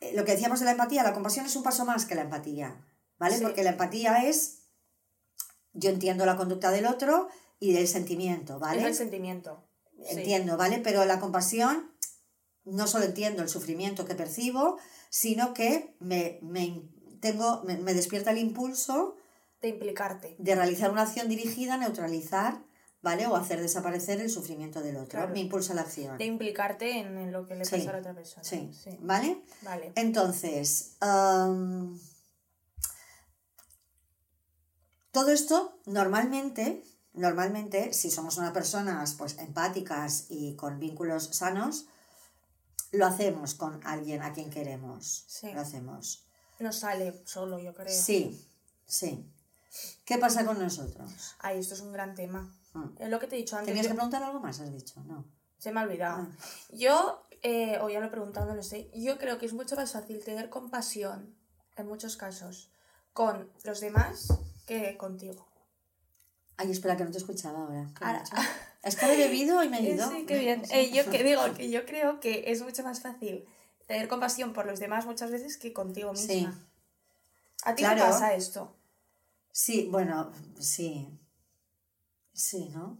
eh, 0.00 0.12
lo 0.14 0.24
que 0.24 0.32
decíamos 0.32 0.60
de 0.60 0.64
la 0.66 0.72
empatía, 0.72 1.02
la 1.02 1.12
compasión 1.14 1.44
es 1.46 1.56
un 1.56 1.62
paso 1.62 1.84
más 1.84 2.06
que 2.06 2.14
la 2.14 2.22
empatía, 2.22 2.82
¿vale? 3.18 3.36
Sí. 3.38 3.42
Porque 3.42 3.62
la 3.64 3.70
empatía 3.70 4.24
es, 4.24 4.58
yo 5.72 5.90
entiendo 5.90 6.24
la 6.24 6.36
conducta 6.36 6.70
del 6.70 6.86
otro 6.86 7.28
y 7.58 7.76
el 7.76 7.88
sentimiento, 7.88 8.58
¿vale? 8.58 8.80
Es 8.82 8.86
el 8.86 8.94
sentimiento. 8.94 9.62
Sí. 9.98 10.18
Entiendo, 10.18 10.56
¿vale? 10.56 10.78
Pero 10.78 11.04
la 11.04 11.18
compasión, 11.20 11.90
no 12.66 12.86
solo 12.86 13.04
entiendo 13.06 13.42
el 13.42 13.48
sufrimiento 13.48 14.04
que 14.04 14.14
percibo, 14.14 14.78
sino 15.08 15.54
que 15.54 15.94
me, 16.00 16.38
me, 16.42 16.82
tengo, 17.20 17.62
me, 17.64 17.76
me 17.78 17.94
despierta 17.94 18.30
el 18.32 18.38
impulso 18.38 19.16
De 19.62 19.68
implicarte. 19.68 20.36
de 20.38 20.54
realizar 20.54 20.90
una 20.90 21.02
acción 21.02 21.28
dirigida 21.28 21.74
a 21.74 21.78
neutralizar, 21.78 22.62
¿vale? 23.02 23.26
O 23.26 23.36
hacer 23.36 23.60
desaparecer 23.60 24.20
el 24.20 24.30
sufrimiento 24.30 24.82
del 24.82 24.96
otro. 24.96 25.10
Claro. 25.20 25.32
Me 25.32 25.40
impulsa 25.40 25.74
la 25.74 25.82
acción. 25.82 26.18
De 26.18 26.24
implicarte 26.26 26.98
en, 26.98 27.32
lo 27.32 27.46
que 27.46 27.54
le 27.54 27.64
Sí. 27.64 27.76
pasa 27.76 27.90
a 27.90 27.92
la 27.94 27.98
otra 28.00 28.14
persona. 28.14 28.44
Sí. 28.44 28.70
sí. 28.74 28.98
¿Vale? 29.00 29.42
Vale. 29.62 29.92
Entonces, 29.94 30.96
todo 35.12 35.30
esto 35.30 35.78
normalmente, 35.86 36.82
normalmente, 37.14 37.92
si 37.92 38.10
somos 38.10 38.36
unas 38.38 38.52
personas 38.52 39.14
pues 39.14 39.38
empáticas 39.38 40.26
y 40.28 40.56
con 40.56 40.78
vínculos 40.78 41.28
sanos, 41.32 41.86
lo 42.92 43.06
hacemos 43.06 43.54
con 43.54 43.80
alguien 43.86 44.22
a 44.22 44.32
quien 44.32 44.50
queremos. 44.50 45.24
Sí. 45.28 45.52
Lo 45.52 45.60
hacemos. 45.60 46.26
No 46.58 46.72
sale 46.72 47.22
solo, 47.26 47.58
yo 47.58 47.74
creo. 47.74 47.88
Sí, 47.92 48.46
sí. 48.86 49.30
¿Qué 50.04 50.16
pasa 50.18 50.44
con 50.46 50.58
nosotros? 50.58 51.34
Ay, 51.38 51.58
esto 51.58 51.74
es 51.74 51.80
un 51.80 51.92
gran 51.92 52.14
tema. 52.14 52.54
Mm. 52.72 52.84
Es 52.98 53.08
lo 53.10 53.18
que 53.20 53.26
te 53.26 53.36
he 53.36 53.38
dicho 53.38 53.56
antes. 53.56 53.68
¿Tenías 53.68 53.84
yo- 53.86 53.90
que 53.90 53.94
preguntar 53.96 54.22
algo 54.22 54.40
más? 54.40 54.60
Has 54.60 54.72
dicho, 54.72 55.02
no. 55.04 55.24
Se 55.58 55.72
me 55.72 55.80
ha 55.80 55.82
olvidado. 55.82 56.22
Ah. 56.22 56.36
Yo, 56.72 57.26
eh, 57.42 57.78
o 57.82 57.90
ya 57.90 58.00
lo 58.00 58.06
he 58.06 58.10
preguntado, 58.10 58.46
no 58.46 58.54
lo 58.54 58.62
sé. 58.62 58.90
Yo 58.94 59.18
creo 59.18 59.38
que 59.38 59.46
es 59.46 59.52
mucho 59.52 59.76
más 59.76 59.92
fácil 59.92 60.22
tener 60.24 60.48
compasión, 60.48 61.34
en 61.76 61.86
muchos 61.88 62.16
casos, 62.16 62.70
con 63.12 63.50
los 63.64 63.80
demás 63.80 64.28
que 64.66 64.96
contigo. 64.96 65.46
Ay, 66.56 66.70
espera, 66.70 66.96
que 66.96 67.04
no 67.04 67.10
te 67.10 67.18
escuchaba 67.18 67.60
ahora. 67.64 67.86
¿Qué 67.98 68.04
Ahora-? 68.04 68.24
Es 68.86 68.96
que 68.96 69.12
he 69.12 69.16
bebido 69.16 69.62
y 69.64 69.68
me 69.68 69.78
Eh, 69.80 69.94
ido. 69.94 70.08
Sí, 70.08 70.24
qué 70.26 70.38
bien. 70.38 70.62
Eh, 70.70 70.90
yo 70.92 71.10
que 71.10 71.22
digo 71.24 71.42
que 71.54 71.70
yo 71.70 71.84
creo 71.86 72.20
que 72.20 72.44
es 72.52 72.62
mucho 72.62 72.82
más 72.84 73.00
fácil 73.00 73.44
tener 73.86 74.06
compasión 74.08 74.52
por 74.52 74.66
los 74.66 74.78
demás 74.78 75.06
muchas 75.06 75.30
veces 75.30 75.56
que 75.56 75.72
contigo 75.72 76.12
misma. 76.12 76.26
Sí. 76.32 76.48
¿A 77.64 77.74
ti 77.74 77.82
Claro. 77.82 77.96
te 78.04 78.10
pasa 78.10 78.34
esto? 78.34 78.72
Sí, 79.50 79.88
bueno, 79.90 80.30
sí. 80.60 81.08
Sí, 82.32 82.68
¿no? 82.72 82.98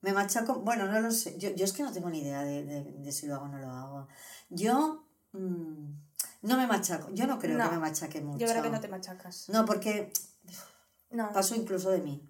Me 0.00 0.12
machaco. 0.12 0.60
Bueno, 0.60 0.86
no 0.86 1.00
lo 1.00 1.10
sé. 1.10 1.36
Yo, 1.38 1.50
yo 1.50 1.64
es 1.64 1.72
que 1.72 1.82
no 1.82 1.92
tengo 1.92 2.08
ni 2.10 2.20
idea 2.20 2.42
de, 2.44 2.64
de- 2.64 2.84
de 2.84 3.12
si 3.12 3.26
lo 3.26 3.34
hago 3.34 3.46
o 3.46 3.48
no 3.48 3.58
lo 3.58 3.70
hago. 3.70 4.06
Yo 4.48 5.04
mm, 5.32 5.90
no 6.42 6.56
me 6.56 6.66
machaco. 6.68 7.08
Yo 7.14 7.26
no 7.26 7.38
creo 7.40 7.58
No. 7.58 7.64
que 7.64 7.70
me 7.76 7.80
machaque 7.80 8.20
mucho. 8.20 8.38
Yo 8.38 8.46
creo 8.48 8.62
que 8.62 8.70
no 8.70 8.80
te 8.80 8.86
machacas. 8.88 9.48
No, 9.48 9.64
porque 9.64 10.12
No. 11.10 11.32
paso 11.32 11.56
incluso 11.56 11.90
de 11.90 11.98
mí. 11.98 12.22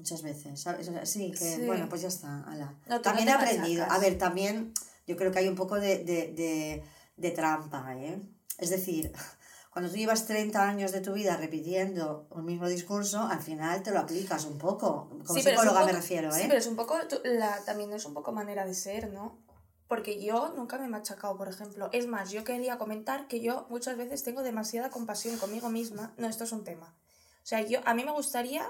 Muchas 0.00 0.22
veces, 0.22 0.58
¿sabes? 0.62 0.88
O 0.88 0.92
sea, 0.92 1.04
sí, 1.04 1.30
que 1.30 1.36
Sí. 1.56 1.62
bueno, 1.66 1.86
pues 1.90 2.00
ya 2.00 2.08
está. 2.08 2.42
ala. 2.44 2.74
No, 2.86 3.02
también 3.02 3.26
no 3.26 3.32
he 3.32 3.34
aprendido. 3.34 3.82
machacas. 3.82 3.98
A 3.98 4.00
ver, 4.00 4.16
también 4.18 4.72
yo 5.06 5.14
creo 5.16 5.30
que 5.30 5.40
hay 5.40 5.48
un 5.48 5.56
poco 5.56 5.74
de, 5.78 5.98
de, 6.04 6.32
de, 6.32 6.82
de 7.18 7.30
trampa, 7.32 7.94
¿eh? 7.96 8.18
Es 8.56 8.70
decir, 8.70 9.12
cuando 9.74 9.90
tú 9.90 9.96
llevas 9.98 10.26
30 10.26 10.66
años 10.66 10.90
de 10.92 11.02
tu 11.02 11.12
vida 11.12 11.36
repitiendo 11.36 12.26
un 12.30 12.46
mismo 12.46 12.66
discurso, 12.66 13.20
al 13.20 13.42
final 13.42 13.82
te 13.82 13.90
lo 13.90 13.98
aplicas 13.98 14.46
un 14.46 14.56
poco. 14.56 15.08
Como 15.26 15.34
Sí, 15.38 15.42
psicóloga 15.42 15.80
me 15.80 15.86
poco- 15.88 15.96
refiero, 15.98 16.30
¿eh? 16.30 16.38
Sí, 16.40 16.44
pero 16.48 16.58
es 16.58 16.66
un 16.66 16.76
poco, 16.76 16.96
la, 17.24 17.62
también 17.66 17.92
es 17.92 18.06
un 18.06 18.14
poco 18.14 18.32
manera 18.32 18.64
de 18.64 18.72
ser, 18.72 19.12
¿no? 19.12 19.38
Porque 19.86 20.22
yo 20.24 20.54
nunca 20.56 20.78
me 20.78 20.86
he 20.86 20.88
machacado, 20.88 21.36
por 21.36 21.48
ejemplo. 21.48 21.90
Es 21.92 22.06
más, 22.06 22.30
yo 22.30 22.42
quería 22.44 22.78
comentar 22.78 23.28
que 23.28 23.40
yo 23.40 23.66
muchas 23.68 23.98
veces 23.98 24.22
tengo 24.22 24.42
demasiada 24.42 24.88
compasión 24.88 25.36
conmigo 25.36 25.68
misma. 25.68 26.14
No, 26.16 26.26
esto 26.26 26.44
es 26.44 26.52
un 26.52 26.64
tema. 26.64 26.94
O 27.42 27.46
sea, 27.50 27.60
yo, 27.60 27.80
a 27.84 27.92
mí 27.92 28.02
me 28.04 28.12
gustaría 28.12 28.64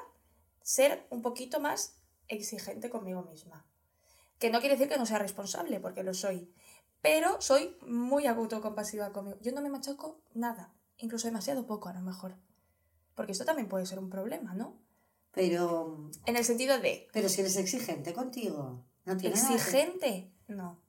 ser 0.62 1.06
un 1.10 1.22
poquito 1.22 1.60
más 1.60 1.96
exigente 2.28 2.90
conmigo 2.90 3.22
misma. 3.22 3.66
Que 4.38 4.50
no 4.50 4.60
quiere 4.60 4.76
decir 4.76 4.88
que 4.88 4.98
no 4.98 5.06
sea 5.06 5.18
responsable, 5.18 5.80
porque 5.80 6.02
lo 6.02 6.14
soy. 6.14 6.52
Pero 7.02 7.40
soy 7.40 7.76
muy 7.86 8.26
autocompasiva 8.26 9.12
conmigo. 9.12 9.38
Yo 9.40 9.52
no 9.52 9.60
me 9.62 9.70
machaco 9.70 10.20
nada. 10.34 10.72
Incluso 10.98 11.26
demasiado 11.28 11.66
poco, 11.66 11.88
a 11.88 11.94
lo 11.94 12.00
mejor. 12.00 12.36
Porque 13.14 13.32
esto 13.32 13.44
también 13.44 13.68
puede 13.68 13.86
ser 13.86 13.98
un 13.98 14.10
problema, 14.10 14.54
¿no? 14.54 14.78
Pero, 15.32 16.10
En 16.26 16.36
el 16.36 16.44
sentido 16.44 16.78
de 16.80 17.08
pero 17.12 17.28
si 17.28 17.40
eres 17.40 17.56
exigente 17.56 18.12
contigo, 18.12 18.84
no 19.04 19.16
tiene 19.16 19.34
que- 19.34 19.40
exigente. 19.54 20.32
No. 20.48 20.80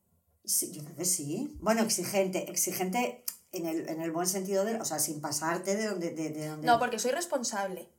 Sí, 0.43 0.71
yo 0.71 0.83
creo 0.83 0.95
que 0.95 1.05
sí. 1.05 1.55
Bueno, 1.61 1.81
exigente, 1.83 2.49
exigente 2.49 3.23
en 3.51 3.67
el, 3.67 3.87
en 3.87 4.01
el 4.01 4.11
buen 4.11 4.27
sentido 4.27 4.65
de, 4.65 4.79
o 4.81 4.85
sea, 4.85 4.97
sin 4.97 5.21
pasarte 5.21 5.75
de 5.75 5.85
donde, 5.87 6.11
de, 6.11 6.29
de 6.31 6.47
donde. 6.47 6.65
No, 6.65 6.79
porque 6.79 6.97
soy 6.99 7.11
responsable. 7.11 7.89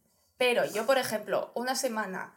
Pero 0.43 0.65
yo, 0.65 0.87
por 0.87 0.99
ejemplo, 0.99 1.53
una 1.55 1.77
semana 1.77 2.35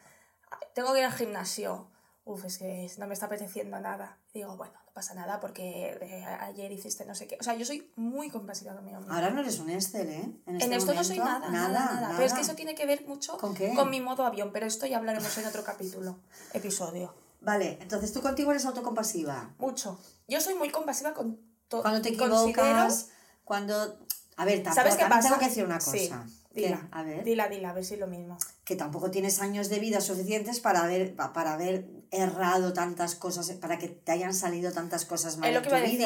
tengo 0.76 0.94
que 0.94 1.00
ir 1.00 1.06
al 1.06 1.12
gimnasio. 1.12 1.88
Uf, 2.24 2.46
es 2.46 2.60
que 2.60 2.88
no 3.00 3.08
me 3.08 3.16
está 3.16 3.26
apeteciendo 3.26 3.80
nada. 3.80 4.20
Digo, 4.32 4.56
bueno, 4.58 4.74
no 4.86 4.94
pasa 4.94 5.16
nada 5.16 5.40
porque 5.40 5.98
eh, 6.00 6.24
ayer 6.42 6.72
hiciste 6.72 7.04
no 7.06 7.16
sé 7.16 7.26
qué. 7.26 7.36
O 7.40 7.44
sea, 7.44 7.56
yo 7.56 7.66
soy 7.66 7.92
muy 7.96 8.30
compasiva 8.30 8.76
conmigo 8.76 9.00
misma. 9.00 9.16
Ahora 9.16 9.32
no 9.32 9.42
eres 9.42 9.58
un 9.58 9.72
Excel, 9.72 10.08
¿eh? 10.08 10.22
En, 10.46 10.56
en 10.56 10.62
este 10.62 10.76
esto 10.76 10.94
no 10.94 11.04
soy 11.04 11.18
momento, 11.18 11.50
nada, 11.50 11.70
nada, 11.70 12.00
nada, 12.00 12.14
Pero 12.16 12.28
es 12.28 12.34
que 12.34 12.42
eso 12.42 12.54
tiene 12.54 12.76
que 12.76 12.86
ver 12.86 13.08
mucho 13.08 13.40
¿Con 13.40 13.56
qué? 13.56 13.74
mi 13.90 14.02
modo 14.02 14.24
avión. 14.24 14.52
Pero 14.54 14.68
esto 14.68 14.86
ya 14.86 14.98
hablaremos 14.98 15.36
en 15.40 15.48
otro 15.48 15.64
capítulo, 15.64 16.20
episodio. 16.54 17.12
Vale, 17.42 17.80
entonces 17.82 18.14
tú 18.14 18.22
contigo 18.22 18.52
eres 18.52 18.66
autocompasiva. 18.66 19.50
Mucho. 19.58 20.00
Yo 20.28 20.42
soy 20.42 20.54
muy 20.54 20.70
compasiva 20.70 21.16
con 21.16 21.40
todo. 21.68 21.82
Cuando 21.82 22.04
te 22.04 22.10
equivocas, 22.10 23.10
cuando... 23.44 23.98
A 24.38 24.46
ver, 24.46 24.62
tampoco, 24.62 24.76
¿Sabes 24.76 24.96
qué 24.96 25.06
pasa? 25.10 25.30
tengo 25.30 25.40
que 25.40 25.46
decir 25.46 25.66
una 25.66 25.80
cosa. 25.80 25.92
Sí, 25.92 26.12
Dila, 26.56 26.88
A 26.92 27.04
ver. 27.04 27.24
dila, 27.24 27.48
dila, 27.50 27.70
a 27.70 27.74
ver 27.74 27.84
si 27.86 27.96
es 27.96 28.00
lo 28.00 28.08
mismo. 28.08 28.38
que 28.64 28.76
tampoco 28.76 29.12
tienes 29.12 29.42
años 29.42 29.70
de 29.70 29.80
vida 29.80 30.00
suficientes 30.02 30.60
para 30.60 30.84
haber, 30.84 31.16
pa- 31.16 31.34
para 31.34 31.54
haber 31.54 31.86
errado 32.12 32.74
tantas 32.74 33.14
cosas, 33.16 33.52
para 33.52 33.78
que 33.78 33.90
te 33.90 34.12
hayan 34.12 34.34
salido 34.34 34.72
tantas 34.72 35.06
cosas 35.06 35.38
mal 35.38 35.50
Es 35.50 35.54
lo 35.54 35.60
en 35.60 35.64
que 35.64 35.70
tu 35.70 35.76
iba 35.76 35.86
a 35.86 35.90
decir. 35.90 35.98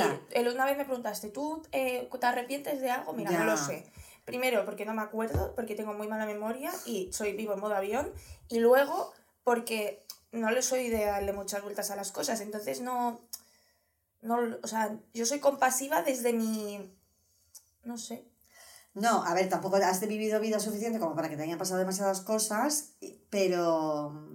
vida. 0.42 0.52
Una 0.52 0.66
vez 0.66 0.78
me 0.78 0.86
preguntaste, 0.86 1.30
¿tú 1.30 1.62
eh, 1.72 2.10
te 2.20 2.26
arrepientes 2.26 2.82
de 2.82 2.90
algo? 2.90 3.14
Mira, 3.14 3.32
Ya. 3.32 3.40
no 3.40 3.46
lo 3.46 3.58
sé. 3.58 3.86
Primero, 4.26 4.66
porque 4.66 4.86
no 4.86 4.94
me 4.94 5.02
acuerdo, 5.02 5.54
porque 5.56 5.76
tengo 5.76 5.94
muy 5.94 6.08
mala 6.08 6.26
memoria 6.26 6.72
y 6.86 7.12
soy 7.14 7.34
vivo 7.34 7.54
en 7.54 7.60
modo 7.62 7.76
avión. 7.76 8.12
Y 8.50 8.60
luego, 8.60 9.14
porque 9.44 10.04
no 10.32 10.52
le 10.52 10.62
soy 10.62 10.90
de 10.90 11.06
darle 11.06 11.32
muchas 11.34 11.64
vueltas 11.64 11.90
a 11.92 11.96
las 11.96 12.12
cosas. 12.12 12.42
Entonces, 12.42 12.82
no. 12.82 13.22
no 14.22 14.38
o 14.62 14.68
sea, 14.68 14.98
yo 15.14 15.26
soy 15.26 15.40
compasiva 15.40 16.02
desde 16.04 16.34
mi. 16.34 16.92
No 17.84 17.98
sé. 17.98 18.26
No, 18.94 19.24
a 19.24 19.34
ver, 19.34 19.50
tampoco 19.50 19.78
has 19.78 20.00
vivido 20.08 20.40
vida 20.40 20.60
suficiente 20.60 21.00
como 21.00 21.16
para 21.16 21.30
que 21.30 21.38
te 21.38 21.44
hayan 21.44 21.58
pasado 21.60 21.80
demasiadas 21.80 22.22
cosas, 22.22 22.96
pero. 23.30 24.28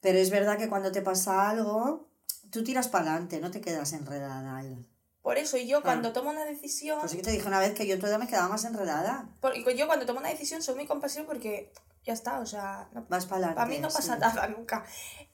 Pero 0.00 0.18
es 0.18 0.30
verdad 0.30 0.58
que 0.58 0.68
cuando 0.68 0.92
te 0.92 1.02
pasa 1.02 1.48
algo, 1.48 2.08
tú 2.50 2.62
tiras 2.64 2.88
para 2.88 3.10
adelante, 3.10 3.40
no 3.40 3.50
te 3.50 3.60
quedas 3.60 3.92
enredada 3.92 4.56
ahí. 4.56 4.86
Por 5.22 5.38
eso, 5.38 5.56
y 5.56 5.66
yo 5.66 5.82
cuando 5.82 6.12
tomo 6.12 6.30
una 6.30 6.44
decisión. 6.44 7.00
Pues 7.00 7.14
que 7.14 7.22
te 7.22 7.30
dije 7.30 7.46
una 7.48 7.58
vez 7.58 7.72
que 7.74 7.86
yo 7.86 7.94
edad 7.94 8.18
me 8.18 8.26
quedaba 8.26 8.48
más 8.48 8.64
enredada. 8.66 9.30
Porque 9.40 9.74
yo 9.76 9.86
cuando 9.86 10.04
tomo 10.04 10.20
una 10.20 10.28
decisión 10.28 10.62
soy 10.62 10.74
muy 10.74 10.86
compasiva 10.86 11.24
porque 11.24 11.72
ya 12.04 12.12
está, 12.12 12.40
o 12.40 12.46
sea, 12.46 12.88
no- 12.92 13.06
Vas 13.08 13.24
para 13.24 13.36
adelante. 13.36 13.56
para 13.56 13.70
mí 13.70 13.78
no 13.78 13.88
pasa 13.88 14.16
nada 14.18 14.46
nunca. 14.48 14.84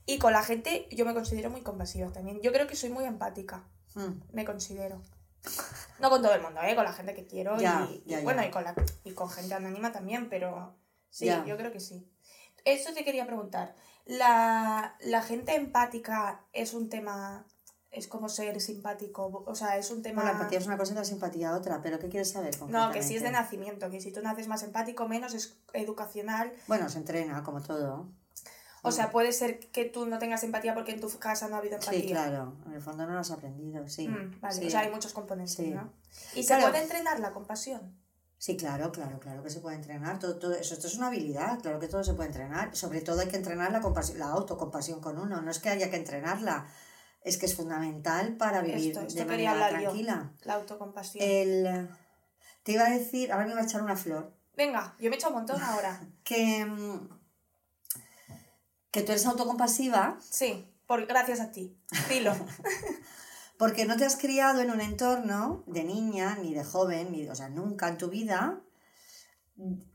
Y 0.06 0.18
con 0.18 0.32
la 0.32 0.44
gente 0.44 0.86
yo 0.92 1.04
me 1.04 1.14
considero 1.14 1.50
muy 1.50 1.62
compasiva 1.62 2.12
también. 2.12 2.40
Yo 2.40 2.52
creo 2.52 2.68
que 2.68 2.76
soy 2.76 2.90
muy 2.90 3.04
empática, 3.04 3.64
Hmm. 3.94 4.20
me 4.32 4.44
considero. 4.44 5.02
No 5.98 6.08
con 6.10 6.22
todo 6.22 6.34
el 6.34 6.42
mundo, 6.42 6.60
¿eh? 6.62 6.74
con 6.74 6.84
la 6.84 6.92
gente 6.92 7.14
que 7.14 7.26
quiero 7.26 7.58
Ya, 7.58 7.86
y, 7.90 8.02
ya, 8.06 8.20
bueno, 8.22 8.42
y 8.44 8.50
con, 8.50 8.64
la, 8.64 8.74
y 9.04 9.12
con 9.12 9.28
gente 9.28 9.54
anónima 9.54 9.92
también, 9.92 10.28
pero 10.28 10.76
sí, 11.10 11.30
yo 11.46 11.56
creo 11.56 11.72
que 11.72 11.80
sí. 11.80 12.10
Eso 12.64 12.92
te 12.92 13.04
quería 13.04 13.26
preguntar. 13.26 13.74
¿La, 14.06 14.96
¿La 15.00 15.22
gente 15.22 15.54
empática 15.54 16.44
es 16.52 16.74
un 16.74 16.88
tema, 16.88 17.46
es 17.90 18.08
como 18.08 18.28
ser 18.28 18.60
simpático? 18.60 19.44
O 19.46 19.54
sea, 19.54 19.76
es 19.76 19.90
un 19.90 20.02
tema... 20.02 20.22
Bueno, 20.22 20.32
la 20.32 20.38
empatía 20.38 20.58
es 20.58 20.66
una 20.66 20.76
cosa 20.76 20.92
y 20.92 20.96
la 20.96 21.04
simpatía 21.04 21.54
otra, 21.54 21.80
pero 21.82 21.98
¿qué 21.98 22.08
quieres 22.08 22.30
saber? 22.30 22.54
No, 22.68 22.90
que 22.92 23.02
sí 23.02 23.16
es 23.16 23.22
de 23.22 23.30
nacimiento, 23.30 23.90
que 23.90 24.00
si 24.00 24.12
tú 24.12 24.20
naces 24.22 24.48
más 24.48 24.62
empático, 24.62 25.06
menos 25.08 25.34
es 25.34 25.58
educacional. 25.72 26.52
Bueno, 26.66 26.88
se 26.88 26.98
entrena, 26.98 27.42
como 27.42 27.62
todo. 27.62 28.08
O 28.82 28.92
sea, 28.92 29.10
puede 29.10 29.32
ser 29.32 29.58
que 29.58 29.84
tú 29.84 30.06
no 30.06 30.18
tengas 30.18 30.42
empatía 30.42 30.74
porque 30.74 30.92
en 30.92 31.00
tu 31.00 31.08
casa 31.18 31.48
no 31.48 31.56
ha 31.56 31.58
habido 31.58 31.76
empatía. 31.76 32.00
Sí, 32.00 32.06
claro. 32.06 32.56
En 32.66 32.72
el 32.72 32.80
fondo 32.80 33.06
no 33.06 33.12
lo 33.12 33.20
has 33.20 33.30
aprendido, 33.30 33.86
sí. 33.88 34.08
Mm, 34.08 34.40
vale, 34.40 34.54
sí. 34.54 34.66
o 34.66 34.70
sea, 34.70 34.80
hay 34.80 34.90
muchos 34.90 35.12
componentes, 35.12 35.54
Sí. 35.56 35.70
¿no? 35.70 35.92
¿Y 36.34 36.44
Claro. 36.46 36.62
se 36.64 36.70
puede 36.70 36.82
entrenar 36.82 37.20
la 37.20 37.32
compasión? 37.32 37.96
Sí, 38.38 38.56
claro, 38.56 38.90
claro, 38.90 39.20
claro 39.20 39.42
que 39.42 39.50
se 39.50 39.60
puede 39.60 39.76
entrenar. 39.76 40.18
Todo, 40.18 40.38
todo 40.38 40.54
eso, 40.54 40.72
esto 40.72 40.86
es 40.86 40.96
una 40.96 41.08
habilidad, 41.08 41.60
claro 41.60 41.78
que 41.78 41.88
todo 41.88 42.02
se 42.02 42.14
puede 42.14 42.28
entrenar. 42.30 42.74
Sobre 42.74 43.02
todo 43.02 43.20
hay 43.20 43.28
que 43.28 43.36
entrenar 43.36 43.70
la, 43.70 43.80
compasión, 43.82 44.18
la 44.18 44.28
autocompasión 44.28 45.00
con 45.00 45.18
uno. 45.18 45.42
No 45.42 45.50
es 45.50 45.58
que 45.58 45.68
haya 45.68 45.90
que 45.90 45.96
entrenarla, 45.96 46.66
es 47.22 47.36
que 47.36 47.44
es 47.44 47.54
fundamental 47.54 48.38
para 48.38 48.62
vivir 48.62 48.92
Esto, 48.92 49.02
esto 49.02 49.18
de 49.18 49.26
manera 49.26 49.68
tranquila. 49.68 50.32
yo, 50.38 50.46
la 50.46 50.54
autocompasión. 50.54 51.22
El, 51.22 51.90
te 52.62 52.72
iba 52.72 52.86
a 52.86 52.90
decir, 52.90 53.30
ahora 53.30 53.44
me 53.44 53.52
iba 53.52 53.60
a 53.60 53.64
echar 53.64 53.82
una 53.82 53.96
flor, 53.96 54.32
Venga, 54.56 54.94
yo 54.98 55.08
me 55.08 55.16
he 55.16 55.18
hecho 55.18 55.28
un 55.28 55.34
montón 55.34 55.60
ahora. 55.62 56.00
que, 56.24 56.64
mm, 56.64 57.19
que 58.90 59.02
tú 59.02 59.12
eres 59.12 59.26
autocompasiva 59.26 60.18
Sí, 60.20 60.66
por, 60.86 61.06
gracias 61.06 61.40
a 61.40 61.50
ti. 61.50 61.76
Dilo. 62.08 62.34
porque 63.58 63.84
no 63.84 63.96
te 63.96 64.04
has 64.04 64.16
criado 64.16 64.60
en 64.60 64.70
un 64.70 64.80
entorno 64.80 65.64
de 65.66 65.84
niña, 65.84 66.38
ni 66.40 66.54
de 66.54 66.64
joven, 66.64 67.12
ni, 67.12 67.28
o 67.28 67.34
sea, 67.34 67.48
nunca 67.48 67.88
en 67.88 67.98
tu 67.98 68.08
vida, 68.08 68.60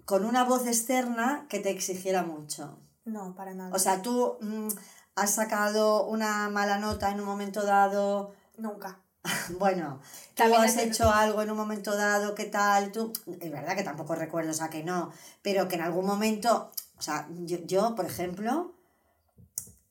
con 0.05 0.23
una 0.23 0.43
voz 0.43 0.67
externa 0.67 1.47
que 1.49 1.59
te 1.59 1.71
exigiera 1.71 2.23
mucho. 2.23 2.79
No, 3.05 3.35
para 3.35 3.53
nada. 3.53 3.71
O 3.73 3.79
sea, 3.79 4.01
tú 4.01 4.37
mm, 4.39 4.67
has 5.15 5.31
sacado 5.31 6.05
una 6.05 6.49
mala 6.49 6.77
nota 6.77 7.09
en 7.09 7.19
un 7.19 7.25
momento 7.25 7.63
dado, 7.65 8.33
Nunca. 8.57 8.99
bueno, 9.59 9.99
tú 10.29 10.43
También 10.43 10.61
has 10.61 10.77
hecho 10.77 11.09
algo 11.09 11.41
en 11.41 11.49
un 11.49 11.57
momento 11.57 11.95
dado, 11.97 12.35
¿qué 12.35 12.45
tal? 12.45 12.91
Tú, 12.91 13.11
es 13.39 13.51
verdad 13.51 13.75
que 13.75 13.83
tampoco 13.83 14.13
recuerdo, 14.13 14.51
o 14.51 14.53
sea, 14.53 14.69
que 14.69 14.83
no, 14.83 15.11
pero 15.41 15.67
que 15.67 15.75
en 15.75 15.81
algún 15.81 16.05
momento, 16.05 16.71
o 16.97 17.01
sea, 17.01 17.27
yo, 17.39 17.57
yo, 17.65 17.95
por 17.95 18.05
ejemplo, 18.05 18.74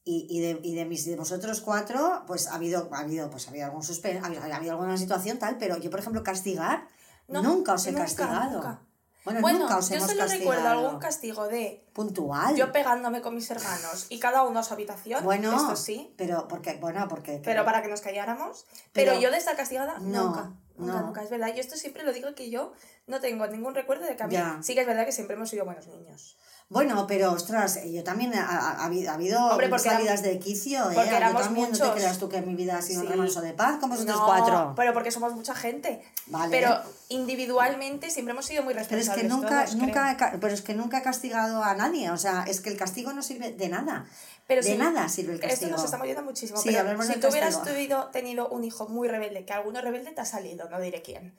y, 0.04 0.26
y, 0.28 0.40
de, 0.40 0.60
y 0.62 0.74
de 0.74 0.84
mis 0.84 1.04
de 1.06 1.16
vosotros 1.16 1.60
cuatro, 1.62 2.24
pues 2.26 2.46
ha 2.48 2.54
habido, 2.56 2.88
ha 2.92 2.98
habido, 3.00 3.30
pues 3.30 3.46
ha 3.46 3.50
habido 3.50 3.66
algún 3.66 3.82
suspenso, 3.82 4.24
ha 4.24 4.28
ha 4.28 4.56
habido 4.56 4.72
alguna 4.72 4.96
situación 4.98 5.38
tal, 5.38 5.56
pero 5.58 5.78
yo, 5.78 5.90
por 5.90 6.00
ejemplo, 6.00 6.22
castigar, 6.22 6.88
No, 7.28 7.42
nunca 7.42 7.72
os 7.74 7.86
he 7.86 7.92
nunca, 7.92 8.04
castigado. 8.04 8.50
nunca. 8.52 8.80
Bueno, 9.24 9.40
Bueno, 9.40 9.58
nunca 9.60 9.78
os 9.78 9.88
yo 9.88 9.96
hemos 9.96 10.10
solo 10.10 10.20
castigado. 10.20 10.50
recuerdo 10.52 10.68
algún 10.68 11.00
castigo 11.00 11.48
de 11.48 11.82
Puntual. 11.94 12.54
yo 12.56 12.70
pegándome 12.72 13.22
con 13.22 13.34
mis 13.34 13.50
hermanos 13.50 14.04
y 14.10 14.18
cada 14.20 14.42
uno 14.42 14.58
a 14.60 14.62
su 14.62 14.74
habitación. 14.74 15.24
Bueno, 15.24 15.56
Esto 15.56 15.76
sí. 15.76 16.12
pero 16.18 16.46
porque, 16.46 16.74
bueno, 16.74 17.08
porque... 17.08 17.40
Pero 17.42 17.64
para 17.64 17.80
que 17.82 17.88
nos 17.88 18.02
calláramos. 18.02 18.66
Pero, 18.92 19.12
Pero- 19.12 19.22
yo 19.22 19.30
de 19.30 19.38
estar 19.38 19.56
castigada, 19.56 19.98
No, 20.00 20.24
nunca. 20.26 20.52
Nunca, 20.76 20.92
no. 21.00 21.06
nunca. 21.06 21.22
Es 21.22 21.30
verdad. 21.30 21.48
Yo 21.54 21.60
esto 21.62 21.76
siempre 21.76 22.02
lo 22.02 22.12
digo 22.12 22.34
que 22.34 22.50
yo 22.50 22.72
no 23.06 23.20
tengo 23.20 23.46
ningún 23.46 23.74
recuerdo 23.74 24.04
de 24.04 24.14
que 24.16 24.22
a 24.24 24.26
mí. 24.26 24.34
Ya. 24.34 24.58
Sí 24.62 24.74
que 24.74 24.82
es 24.82 24.86
verdad 24.86 25.06
que 25.06 25.12
siempre 25.12 25.36
hemos 25.36 25.48
sido 25.48 25.64
buenos 25.64 25.86
niños. 25.86 26.36
Bueno, 26.70 27.06
pero 27.06 27.32
ostras, 27.32 27.78
yo 27.84 28.02
también 28.02 28.34
ha, 28.34 28.42
ha- 28.42 28.82
ha 28.82 28.84
habido, 28.86 29.46
Hombre, 29.48 29.78
salidas 29.78 30.22
de 30.22 30.38
quicio, 30.38 30.90
¿eh? 30.90 30.94
porque 30.94 31.10
Yo 31.10 31.18
también, 31.20 31.66
no 31.66 31.70
muchos. 31.70 31.88
te 31.88 31.94
creas 32.00 32.18
tú 32.18 32.28
que 32.28 32.40
mi 32.40 32.54
vida 32.54 32.78
ha 32.78 32.82
sido 32.82 33.02
Sí. 33.02 33.06
un 33.06 33.12
remanso 33.12 33.40
de 33.42 33.52
paz 33.52 33.78
con 33.78 33.90
vosotros 33.90 34.16
No, 34.18 34.26
cuatro. 34.26 34.72
Pero 34.74 34.92
porque 34.94 35.10
somos 35.10 35.34
mucha 35.34 35.54
gente. 35.54 36.02
Vale. 36.26 36.50
Pero 36.50 36.80
individualmente 37.08 38.10
siempre 38.10 38.32
hemos 38.32 38.46
sido 38.46 38.62
muy 38.62 38.74
Pero 38.74 38.84
es 38.84 38.90
responsables. 38.90 39.22
que 39.22 39.28
nunca, 39.28 39.64
todos, 39.64 39.76
nunca, 39.76 40.16
creo. 40.16 40.40
pero 40.40 40.54
es 40.54 40.62
que 40.62 40.74
nunca 40.74 40.98
he 40.98 41.02
castigado 41.02 41.62
a 41.62 41.74
nadie. 41.74 42.10
O 42.10 42.16
sea, 42.16 42.44
es 42.48 42.60
que 42.60 42.70
el 42.70 42.76
castigo 42.76 43.12
no 43.12 43.22
sirve 43.22 43.52
de 43.52 43.68
nada. 43.68 44.06
Pero 44.46 44.62
de 44.62 44.72
si- 44.72 44.76
nada 44.76 45.08
sirve 45.08 45.32
el 45.32 45.38
Esto 45.38 45.48
castigo. 45.48 45.70
nos 45.72 45.84
está 45.84 45.96
moviendo 45.96 46.22
muchísimo. 46.22 46.58
Sí, 46.60 46.68
pero 46.68 46.80
hablemos 46.80 47.06
si 47.06 47.18
tú 47.18 47.28
hubieras 47.28 47.62
tenido, 47.62 48.04
tenido 48.08 48.48
un 48.48 48.64
hijo 48.64 48.86
muy 48.88 49.08
rebelde, 49.08 49.44
que 49.46 49.52
alguno 49.54 49.80
rebelde 49.80 50.10
te 50.12 50.20
ha 50.20 50.24
salido, 50.26 50.68
no 50.68 50.80
diré 50.80 51.00
quién. 51.02 51.34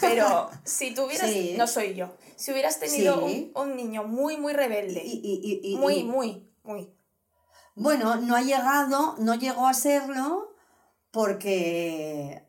Pero 0.00 0.50
si 0.64 0.92
tú 0.94 1.04
hubieras. 1.04 1.30
Sí. 1.30 1.54
No 1.56 1.66
soy 1.66 1.94
yo. 1.94 2.14
Si 2.36 2.52
hubieras 2.52 2.78
tenido 2.78 3.26
Sí. 3.28 3.52
un, 3.54 3.70
un 3.70 3.76
niño 3.76 4.04
muy, 4.04 4.36
muy 4.36 4.52
rebelde. 4.52 5.02
Y, 5.04 5.12
y- 5.22 5.60
y- 5.62 5.72
y- 5.72 5.76
muy, 5.76 6.04
muy, 6.04 6.46
muy. 6.62 6.90
Bueno, 7.74 8.16
no 8.16 8.36
ha 8.36 8.42
llegado, 8.42 9.14
no 9.18 9.34
llegó 9.34 9.66
a 9.66 9.72
serlo 9.72 10.52
porque, 11.10 12.42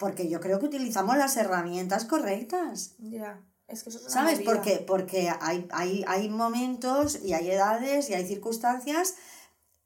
porque 0.00 0.28
yo 0.30 0.40
creo 0.40 0.58
que 0.58 0.66
utilizamos 0.66 1.16
las 1.18 1.36
herramientas 1.36 2.06
correctas. 2.06 2.94
Ya. 2.98 3.40
Es 3.68 3.84
que 3.84 3.90
eso 3.90 3.98
es 3.98 4.12
¿Sabes? 4.12 4.38
movida. 4.38 4.50
Porque, 4.52 4.84
porque 4.84 5.30
hay, 5.40 5.68
hay, 5.70 6.04
hay 6.08 6.28
momentos 6.30 7.22
y 7.22 7.34
hay 7.34 7.50
edades 7.50 8.08
y 8.08 8.14
hay 8.14 8.26
circunstancias, 8.26 9.14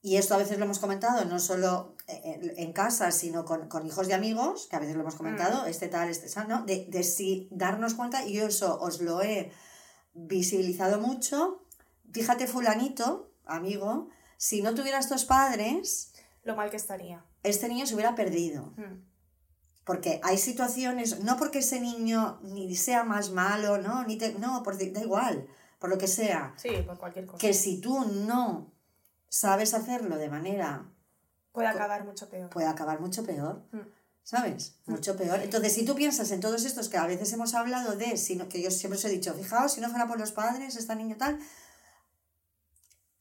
y 0.00 0.16
esto 0.16 0.34
a 0.34 0.38
veces 0.38 0.56
lo 0.58 0.64
hemos 0.66 0.78
comentado, 0.78 1.24
no 1.24 1.38
solo 1.40 1.96
en, 2.06 2.52
en 2.56 2.72
casa, 2.72 3.10
sino 3.10 3.44
con, 3.44 3.68
con 3.68 3.84
hijos 3.86 4.06
de 4.06 4.14
amigos, 4.14 4.68
que 4.70 4.76
a 4.76 4.78
veces 4.78 4.94
lo 4.94 5.00
hemos 5.02 5.16
comentado, 5.16 5.66
este 5.66 5.88
tal, 5.88 6.08
este 6.08 6.30
tal, 6.30 6.46
¿no? 6.48 6.62
De, 6.64 6.86
de 6.88 7.02
si 7.02 7.48
darnos 7.50 7.94
cuenta, 7.94 8.24
y 8.24 8.34
yo 8.34 8.46
eso 8.46 8.78
os 8.80 9.00
lo 9.00 9.20
he 9.22 9.50
visibilizado 10.14 11.00
mucho. 11.00 11.66
Fíjate, 12.12 12.46
fulanito, 12.46 13.30
amigo, 13.46 14.08
si 14.36 14.62
no 14.62 14.74
tuviera 14.74 14.98
estos 14.98 15.24
padres, 15.24 16.12
Lo 16.44 16.54
mal 16.54 16.70
que 16.70 16.76
estaría. 16.76 17.24
este 17.42 17.68
niño 17.68 17.84
se 17.86 17.94
hubiera 17.94 18.14
perdido. 18.14 18.72
Mm. 18.76 19.13
Porque 19.84 20.20
hay 20.22 20.38
situaciones, 20.38 21.20
no 21.20 21.36
porque 21.36 21.58
ese 21.58 21.80
niño 21.80 22.38
ni 22.42 22.74
sea 22.74 23.04
más 23.04 23.30
malo, 23.30 23.78
no, 23.78 24.04
ni 24.04 24.16
te, 24.16 24.32
no, 24.38 24.62
por, 24.62 24.78
da 24.78 25.00
igual, 25.00 25.46
por 25.78 25.90
lo 25.90 25.98
que 25.98 26.08
sea, 26.08 26.54
Sí, 26.56 26.70
por 26.86 26.98
cualquier 26.98 27.26
cosa. 27.26 27.38
que 27.38 27.52
si 27.52 27.80
tú 27.80 28.04
no 28.04 28.72
sabes 29.28 29.74
hacerlo 29.74 30.16
de 30.16 30.28
manera, 30.30 30.90
Puede 31.52 31.68
acabar 31.68 32.04
mucho 32.04 32.28
peor. 32.28 32.48
puede 32.50 32.66
acabar 32.66 32.98
mucho 33.00 33.24
peor, 33.24 33.62
Mm. 33.72 33.80
¿sabes? 34.22 34.74
Mucho 34.86 35.16
peor. 35.16 35.40
Entonces, 35.42 35.74
si 35.74 35.84
tú 35.84 35.94
piensas 35.94 36.30
en 36.30 36.40
todos 36.40 36.64
estos 36.64 36.88
que 36.88 36.96
a 36.96 37.06
veces 37.06 37.30
hemos 37.34 37.52
hablado 37.54 37.94
de, 37.94 38.16
sino 38.16 38.48
que 38.48 38.62
yo 38.62 38.70
siempre 38.70 38.96
os 38.98 39.04
he 39.04 39.10
dicho, 39.10 39.34
fijaos, 39.34 39.72
si 39.74 39.80
no 39.82 39.90
fuera 39.90 40.08
por 40.08 40.18
los 40.18 40.32
padres, 40.32 40.76
esta 40.76 40.94
niña 40.94 41.16
tal, 41.18 41.38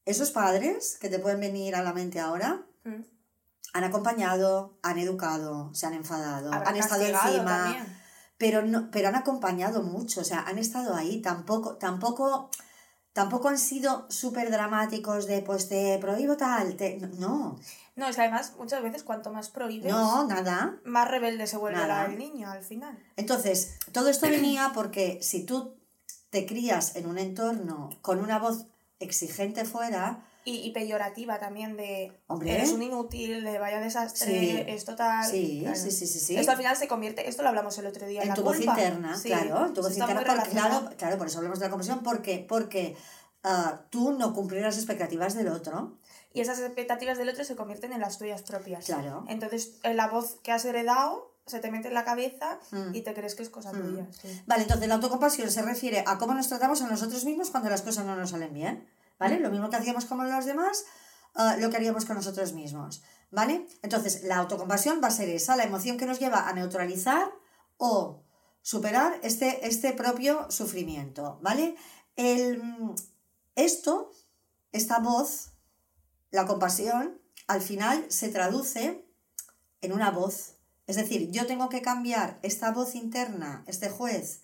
esos 0.06 0.32
padres 0.32 0.97
que 0.99 1.10
te 1.10 1.19
pueden 1.19 1.39
venir 1.39 1.76
a 1.76 1.82
la 1.84 1.93
mente 1.93 2.19
ahora, 2.21 2.63
Mm. 2.86 3.02
Han 3.74 3.84
acompañado, 3.84 4.78
han 4.84 4.98
educado, 5.00 5.74
se 5.74 5.86
han 5.88 5.94
enfadado, 5.94 6.54
Habrá 6.54 6.70
han 6.70 6.76
estado 6.78 7.02
encima, 7.04 7.64
también. 7.64 7.98
pero 8.38 8.62
no, 8.62 8.90
pero 8.92 9.08
han 9.10 9.16
acompañado 9.16 9.82
mucho, 9.84 10.22
o 10.22 10.24
sea, 10.24 10.42
han 10.42 10.58
estado 10.60 10.96
ahí, 10.96 11.22
tampoco, 11.22 11.76
tampoco, 11.78 12.50
tampoco 13.14 13.50
han 13.50 13.58
sido 13.58 14.06
súper 14.10 14.52
dramáticos 14.52 15.26
de 15.28 15.42
pues 15.42 15.70
te 15.70 15.98
prohíbo 16.00 16.38
tal, 16.38 16.76
te, 16.76 16.98
no, 17.18 17.58
No, 17.96 18.08
es 18.08 18.16
que 18.16 18.22
además 18.22 18.54
muchas 18.58 18.82
veces 18.84 19.04
cuanto 19.04 19.32
más 19.32 19.50
prohíbes, 19.50 19.92
no, 19.92 20.28
nada. 20.28 20.78
más 20.86 21.08
rebelde 21.08 21.48
se 21.48 21.58
vuelve 21.58 21.80
Nada. 21.80 22.06
el 22.06 22.18
niño 22.18 22.50
al 22.52 22.64
final. 22.64 22.98
Entonces, 23.16 23.78
todo 23.92 24.10
esto 24.10 24.28
venía 24.30 24.72
porque 24.74 25.20
si 25.22 25.46
tú 25.46 25.76
te 26.30 26.46
crías 26.46 26.96
en 26.96 27.06
un 27.08 27.18
entorno 27.20 27.90
con 28.02 28.20
una 28.20 28.40
voz 28.40 28.66
exigente 29.00 29.66
fuera, 29.66 30.24
Y, 30.45 30.56
y 30.58 30.71
peyorativa 30.71 31.39
también 31.39 31.77
de 31.77 32.12
Hombre. 32.27 32.53
eres 32.56 32.71
un 32.73 32.82
inútil, 32.84 33.43
de 33.43 33.60
vaya 33.60 33.79
desastre, 33.79 34.27
Sí. 34.27 34.63
es 34.67 34.84
total. 34.84 35.25
Sí, 35.29 35.60
claro. 35.62 35.79
sí, 35.79 35.89
sí, 35.91 36.06
sí, 36.06 36.19
sí. 36.19 36.36
Esto 36.36 36.51
al 36.51 36.58
final 36.58 36.75
se 36.75 36.88
convierte, 36.88 37.29
esto 37.29 37.43
lo 37.43 37.49
hablamos 37.49 37.77
el 37.77 37.86
otro 37.88 38.06
día, 38.08 38.21
En 38.23 38.27
la 38.29 38.34
tu 38.36 38.43
voz 38.43 38.60
interna, 38.60 39.17
Sí, 39.17 39.29
claro, 39.29 39.67
en 39.67 39.73
tu 39.73 39.82
voz 39.82 39.97
interna, 39.97 40.19
relacionado. 40.21 40.79
claro, 40.82 40.97
claro, 40.97 41.17
por 41.17 41.27
eso 41.27 41.38
hablamos 41.38 41.60
de 41.60 41.65
la 41.65 41.69
conversión, 41.69 42.03
porque, 42.03 42.45
porque 42.47 42.95
ah, 43.43 43.84
tú 43.89 44.12
no 44.12 44.34
cumplir 44.34 44.62
las 44.62 44.75
expectativas 44.77 45.34
del 45.34 45.47
otro, 45.47 45.97
Y 46.36 46.41
esas 46.41 46.60
expectativas 46.60 47.17
del 47.19 47.29
otro 47.29 47.43
se 47.43 47.56
convierten 47.56 47.93
en 47.93 47.99
las 48.01 48.17
tuyas 48.17 48.41
propias. 48.41 48.86
Claro. 48.86 49.23
Entonces, 49.29 49.75
eh, 49.84 49.93
la 49.93 50.08
voz 50.08 50.39
que 50.41 50.51
has 50.51 50.65
heredado 50.65 51.32
se 51.45 51.60
te 51.60 51.69
mete 51.69 51.89
en 51.89 51.93
la 51.93 52.03
cabeza 52.06 52.58
Mm. 52.71 52.95
y 52.95 53.01
te 53.01 53.13
crees 53.13 53.36
que 53.36 53.43
es 53.43 53.49
cosa 53.49 53.71
tuya. 53.71 54.08
sí. 54.19 54.41
Vale, 54.47 54.63
entonces 54.63 54.88
la 54.88 54.95
autocompasión 54.95 55.51
se 55.51 55.62
refiere 55.62 56.03
a 56.08 56.17
cómo 56.17 56.34
nos 56.34 56.47
tratamos 56.49 56.82
a 56.82 56.88
nosotros 56.88 57.23
mismos 57.25 57.51
cuando 57.51 57.69
las 57.69 57.82
cosas 57.84 58.06
no 58.06 58.15
nos 58.15 58.32
salen 58.32 58.51
bien, 58.53 58.88
¿vale? 59.19 59.39
Lo 59.39 59.49
mismo 59.49 59.69
que 59.69 59.76
hacíamos 59.78 60.06
con 60.06 60.30
los 60.30 60.45
demás, 60.45 60.86
ah, 61.36 61.58
lo 61.60 61.69
que 61.69 61.78
haríamos 61.78 62.06
con 62.06 62.15
nosotros 62.15 62.54
mismos, 62.54 63.04
¿vale? 63.32 63.67
Entonces, 63.82 64.23
la 64.23 64.38
autocompasión 64.38 65.02
va 65.04 65.08
a 65.08 65.12
ser 65.12 65.30
esa, 65.30 65.56
la 65.56 65.63
emoción 65.63 65.97
que 65.97 66.06
nos 66.06 66.19
lleva 66.19 66.47
a 66.47 66.54
neutralizar 66.54 67.32
o 67.78 68.23
superar 68.62 69.19
este, 69.23 69.67
este 69.67 69.93
propio 69.93 70.49
sufrimiento, 70.49 71.39
¿vale? 71.41 71.76
El, 72.15 72.62
mm, 72.62 72.95
esto, 73.56 74.12
esta 74.71 74.99
voz, 74.99 75.52
la 76.32 76.45
compasión, 76.45 77.21
al 77.47 77.62
final 77.62 78.06
se 78.10 78.30
traduce 78.30 79.06
en 79.82 79.93
una 79.93 80.12
voz. 80.12 80.56
Es 80.88 80.95
decir, 80.95 81.30
yo 81.32 81.45
tengo 81.45 81.69
que 81.69 81.82
cambiar 81.82 82.39
esta 82.41 82.71
voz 82.71 82.95
interna, 82.95 83.63
este 83.67 83.89
juez, 83.89 84.41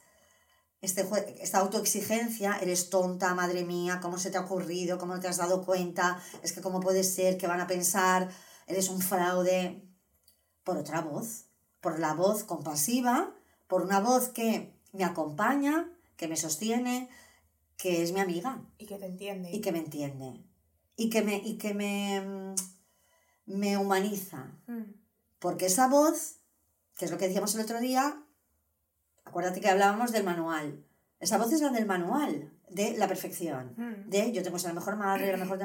este 0.82 1.08
esta 1.42 1.60
autoexigencia, 1.60 2.58
eres 2.62 2.90
tonta, 2.90 3.36
madre 3.36 3.66
mía, 3.66 4.00
¿cómo 4.02 4.18
se 4.18 4.32
te 4.32 4.38
ha 4.38 4.42
ocurrido? 4.42 4.98
¿Cómo 4.98 5.16
no 5.16 5.20
te 5.20 5.28
has 5.28 5.38
dado 5.38 5.66
cuenta? 5.66 6.22
Es 6.42 6.54
que 6.54 6.62
cómo 6.62 6.80
puede 6.80 7.04
ser, 7.04 7.38
¿qué 7.38 7.48
van 7.48 7.62
a 7.62 7.68
pensar? 7.68 8.30
Eres 8.68 8.90
un 8.90 9.02
fraude. 9.02 9.86
Por 10.64 10.78
otra 10.78 11.02
voz, 11.02 11.46
por 11.82 12.00
la 12.00 12.14
voz 12.14 12.44
compasiva, 12.44 13.34
por 13.68 13.82
una 13.82 14.00
voz 14.00 14.30
que 14.30 14.74
me 14.92 15.04
acompaña, 15.04 15.90
que 16.16 16.28
me 16.28 16.36
sostiene, 16.36 17.10
que 17.76 18.04
es 18.04 18.12
mi 18.12 18.20
amiga 18.20 18.62
Y 18.78 18.86
que 18.86 18.98
te 18.98 19.06
entiende. 19.08 19.52
y 19.52 19.62
que 19.62 19.72
me 19.72 19.80
entiende 19.80 20.50
y 21.00 21.10
que 21.10 21.22
me, 21.22 21.38
y 21.38 21.58
que 21.58 21.74
me, 21.74 22.54
me 23.46 23.78
humaniza. 23.78 24.52
Mm. 24.68 24.84
Porque 25.40 25.68
esa 25.68 25.88
voz, 25.88 26.40
que 26.98 27.06
es 27.06 27.12
lo 27.12 27.18
que 27.18 27.28
decíamos 27.28 27.56
el 27.56 27.62
otro 27.62 27.80
día, 27.80 28.22
acuérdate 29.30 29.62
que 29.62 29.70
hablábamos 29.70 30.12
del 30.12 30.24
manual. 30.24 30.84
Esa 31.20 31.38
voz 31.38 31.52
es 31.52 31.62
la 31.62 31.70
del 31.70 31.86
manual, 31.86 32.52
de 32.70 32.98
la 32.98 33.08
perfección. 33.08 33.74
Mm. 33.78 34.10
De 34.10 34.32
yo 34.32 34.42
tengo 34.44 34.56
que 34.56 34.62
ser 34.62 34.70
la 34.72 34.80
mejor 34.80 34.96
madre, 34.96 35.32
la 35.32 35.38
mejor... 35.38 35.60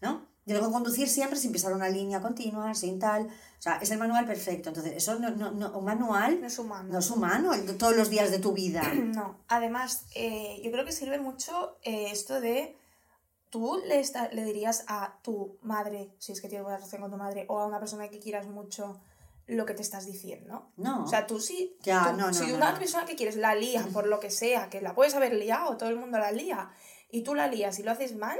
¿No? 0.00 0.26
Yo 0.46 0.54
tengo 0.56 0.66
que 0.68 0.72
conducir 0.74 1.08
siempre 1.08 1.38
sin 1.38 1.52
pisar 1.52 1.72
una 1.72 1.88
línea 1.88 2.20
continua, 2.20 2.74
sin 2.74 2.98
tal. 2.98 3.26
O 3.28 3.62
sea, 3.62 3.76
es 3.80 3.90
el 3.90 3.98
manual 3.98 4.26
perfecto. 4.26 4.68
Entonces, 4.68 4.92
eso 4.94 5.18
no, 5.18 5.30
no, 5.30 5.52
no- 5.52 5.72
un 5.78 5.84
manual 5.86 6.38
No 6.38 6.46
es 6.46 6.58
humano. 6.58 6.92
no 6.92 6.98
es 6.98 7.10
humano 7.10 7.50
todos 7.78 7.96
los 7.96 8.10
días 8.10 8.30
de 8.30 8.38
tu 8.40 8.52
vida. 8.52 8.82
No, 9.14 9.38
además, 9.48 10.04
eh, 10.14 10.60
yo 10.62 10.70
creo 10.70 10.84
que 10.84 10.92
sirve 10.92 11.18
mucho 11.18 11.78
eh, 11.82 12.08
esto 12.12 12.40
de. 12.42 12.76
Tú 13.48 13.80
le, 13.86 14.02
le 14.32 14.44
dirías 14.44 14.84
a 14.88 15.16
tu 15.22 15.56
madre, 15.62 16.10
si 16.18 16.32
es 16.32 16.40
que 16.42 16.48
tienes 16.48 16.64
buena 16.64 16.76
relación 16.78 17.00
con 17.00 17.10
tu 17.12 17.16
madre, 17.16 17.46
o 17.48 17.60
a 17.60 17.66
una 17.66 17.78
persona 17.78 18.08
que 18.08 18.18
quieras 18.18 18.46
mucho, 18.46 19.00
lo 19.46 19.66
que 19.66 19.74
te 19.74 19.82
estás 19.82 20.06
diciendo. 20.06 20.70
No. 20.76 21.04
O 21.04 21.06
sea, 21.06 21.26
tú 21.26 21.38
sí. 21.40 21.76
Ya, 21.82 22.10
tú- 22.10 22.16
no, 22.16 22.26
no, 22.28 22.34
Si 22.34 22.50
una 22.52 22.72
no. 22.72 22.78
persona 22.78 23.04
que 23.04 23.16
quieres 23.16 23.36
la 23.36 23.54
lía 23.54 23.86
por 23.92 24.06
lo 24.06 24.20
que 24.20 24.30
sea, 24.30 24.70
que 24.70 24.80
la 24.80 24.94
puedes 24.94 25.14
haber 25.14 25.34
liado, 25.34 25.76
todo 25.76 25.88
el 25.90 25.96
mundo 25.96 26.18
la 26.18 26.32
lía, 26.32 26.70
y 27.10 27.22
tú 27.22 27.34
la 27.34 27.46
lías 27.46 27.78
y 27.78 27.82
lo 27.82 27.90
haces 27.90 28.16
mal, 28.16 28.38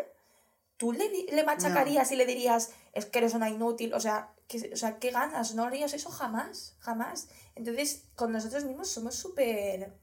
tú 0.76 0.92
le, 0.92 1.08
le 1.30 1.44
machacarías 1.44 2.10
y 2.12 2.16
le 2.16 2.26
dirías, 2.26 2.70
es 2.92 3.06
que 3.06 3.18
eres 3.18 3.34
una 3.34 3.48
inútil, 3.50 3.94
o 3.94 4.00
sea, 4.00 4.32
que, 4.48 4.70
o 4.72 4.76
sea, 4.76 4.98
¿qué 4.98 5.10
ganas? 5.10 5.54
No 5.54 5.64
harías 5.64 5.94
eso 5.94 6.10
jamás, 6.10 6.76
jamás. 6.80 7.28
Entonces, 7.54 8.04
con 8.16 8.32
nosotros 8.32 8.64
mismos 8.64 8.88
somos 8.88 9.14
súper 9.14 9.96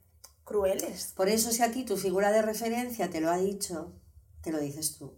crueles. 0.43 1.13
Por 1.15 1.29
eso 1.29 1.51
si 1.51 1.61
a 1.63 1.71
ti 1.71 1.83
tu 1.83 1.97
figura 1.97 2.31
de 2.31 2.41
referencia 2.41 3.09
te 3.09 3.21
lo 3.21 3.29
ha 3.29 3.37
dicho, 3.37 3.93
te 4.41 4.51
lo 4.51 4.59
dices 4.59 4.97
tú. 4.97 5.13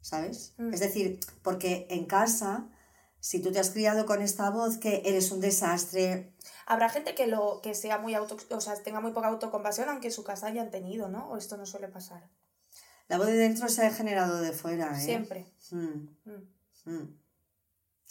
¿Sabes? 0.00 0.54
Mm. 0.58 0.72
Es 0.74 0.80
decir, 0.80 1.20
porque 1.42 1.86
en 1.90 2.06
casa, 2.06 2.68
si 3.22 3.40
tú 3.40 3.52
te 3.52 3.60
has 3.60 3.70
criado 3.70 4.04
con 4.04 4.20
esta 4.20 4.50
voz 4.50 4.78
que 4.78 5.02
eres 5.04 5.30
un 5.30 5.40
desastre, 5.40 6.34
Habrá 6.66 6.88
gente 6.88 7.14
que 7.14 7.26
lo 7.26 7.60
que 7.62 7.74
sea 7.74 7.98
muy 7.98 8.14
auto, 8.14 8.36
o 8.50 8.60
sea, 8.60 8.74
tenga 8.82 9.00
muy 9.00 9.12
poca 9.12 9.28
autocompasión, 9.28 9.88
aunque 9.88 10.08
en 10.08 10.12
su 10.12 10.22
casa 10.24 10.46
hayan 10.46 10.70
tenido, 10.70 11.08
¿no? 11.08 11.28
O 11.28 11.36
esto 11.36 11.56
no 11.56 11.66
suele 11.66 11.88
pasar. 11.88 12.28
la 13.08 13.18
voz 13.18 13.26
de 13.26 13.34
dentro 13.36 13.68
se 13.68 13.84
ha 13.86 13.90
generado 13.92 14.40
de 14.40 14.52
fuera, 14.52 14.96
¿eh? 14.98 15.04
Siempre. 15.04 15.46
Mm, 15.70 16.08
Mm. 16.24 16.50
mm. 16.86 17.18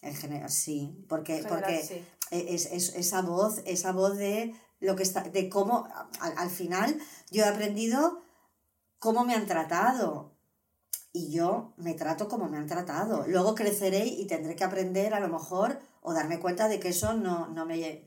En 0.02 0.16
general, 0.16 0.50
sí, 0.50 1.06
porque, 1.08 1.38
general, 1.38 1.60
porque 1.62 1.82
sí. 1.84 2.06
es, 2.32 2.66
es- 2.68 2.96
esa 2.96 3.22
voz, 3.22 3.62
esa 3.66 3.92
voz 3.94 4.18
de 4.18 4.54
lo 4.80 4.96
que 4.96 5.04
está, 5.04 5.22
de 5.24 5.50
cómo, 5.50 5.88
al, 6.20 6.34
al 6.38 6.50
final, 6.50 7.00
yo 7.32 7.44
he 7.44 7.48
aprendido 7.48 8.22
cómo 9.00 9.24
me 9.26 9.34
han 9.34 9.48
tratado. 9.48 10.31
Y 11.14 11.32
yo 11.32 11.74
me 11.78 11.94
trato 11.94 12.28
como 12.30 12.48
me 12.48 12.58
han 12.58 12.68
tratado. 12.68 13.26
Luego 13.28 13.54
creceré 13.56 14.06
y 14.06 14.26
tendré 14.28 14.56
que 14.56 14.64
aprender 14.64 15.14
a 15.14 15.20
lo 15.20 15.28
mejor 15.28 15.78
o 16.02 16.14
darme 16.14 16.40
cuenta 16.40 16.68
de 16.70 16.80
que 16.80 16.90
eso 16.90 17.14
no, 17.14 17.48
no 17.48 17.66
me, 17.66 18.04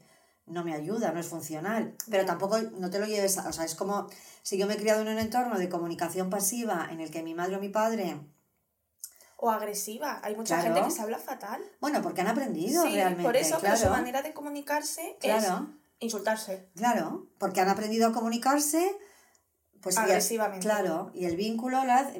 no 0.46 0.64
me 0.64 0.72
ayuda, 0.74 1.12
no 1.12 1.20
es 1.20 1.26
funcional. 1.26 1.94
Pero 2.10 2.24
tampoco 2.24 2.58
no 2.78 2.88
te 2.90 2.98
lo 2.98 3.06
lleves, 3.06 3.36
a- 3.38 3.48
o 3.48 3.52
sea, 3.52 3.64
es 3.66 3.74
como 3.74 4.08
si 4.42 4.56
yo 4.56 4.66
me 4.66 4.74
he 4.74 4.78
criado 4.78 5.02
en 5.02 5.08
un 5.08 5.18
entorno 5.18 5.58
de 5.58 5.68
comunicación 5.68 6.30
pasiva 6.30 6.88
en 6.90 7.00
el 7.00 7.10
que 7.10 7.22
mi 7.22 7.34
madre 7.34 7.56
o 7.56 7.60
mi 7.60 7.68
padre, 7.68 8.16
O 9.36 9.50
agresiva. 9.50 10.20
Hay 10.22 10.34
mucha 10.36 10.54
Claro. 10.58 10.74
gente 10.74 10.88
que 10.88 10.94
se 10.94 11.02
habla 11.02 11.18
fatal. 11.18 11.60
bueno, 11.80 12.00
porque 12.00 12.22
han 12.22 12.28
aprendido 12.28 12.82
Sí, 12.84 12.92
realmente. 12.94 13.24
por 13.24 13.36
eso, 13.36 13.58
pero 13.60 13.74
su 13.76 13.82
claro, 13.82 13.96
manera 13.96 14.22
de 14.22 14.32
comunicarse 14.32 15.18
claro. 15.20 15.68
es 15.98 16.06
insultarse. 16.06 16.70
Claro, 16.76 17.26
porque 17.38 17.60
han 17.60 17.68
aprendido 17.68 18.08
a 18.08 18.12
comunicarse 18.12 18.96
pues 19.84 19.96
y 19.96 20.00
Agresivamente. 20.00 20.66
claro, 20.66 21.12
y 21.14 21.26
el 21.26 21.36
vínculo, 21.36 21.84
la- 21.84 22.10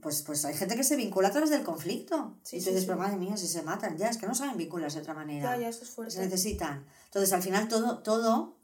pues, 0.00 0.22
pues 0.22 0.44
hay 0.44 0.54
gente 0.54 0.74
que 0.74 0.82
se 0.82 0.96
vincula 0.96 1.28
a 1.28 1.30
través 1.30 1.50
del 1.50 1.62
conflicto. 1.62 2.38
Sí, 2.42 2.56
y 2.56 2.60
tú 2.64 2.70
sí, 2.76 2.84
pero 2.86 2.98
madre 2.98 3.16
mía, 3.16 3.36
si 3.36 3.46
se 3.46 3.62
matan, 3.62 3.96
ya, 3.96 4.08
es 4.08 4.16
que 4.16 4.26
no 4.26 4.34
saben 4.34 4.56
vincularse 4.56 4.96
de 4.96 5.02
otra 5.02 5.14
manera. 5.14 5.54
Ya, 5.54 5.60
ya, 5.62 5.68
esto 5.68 5.84
es 5.84 5.90
se 5.90 5.94
fuerte. 5.94 6.18
necesitan. 6.18 6.84
Entonces, 7.04 7.32
al 7.32 7.42
final, 7.42 7.68
todo, 7.68 7.98
todo 8.02 8.56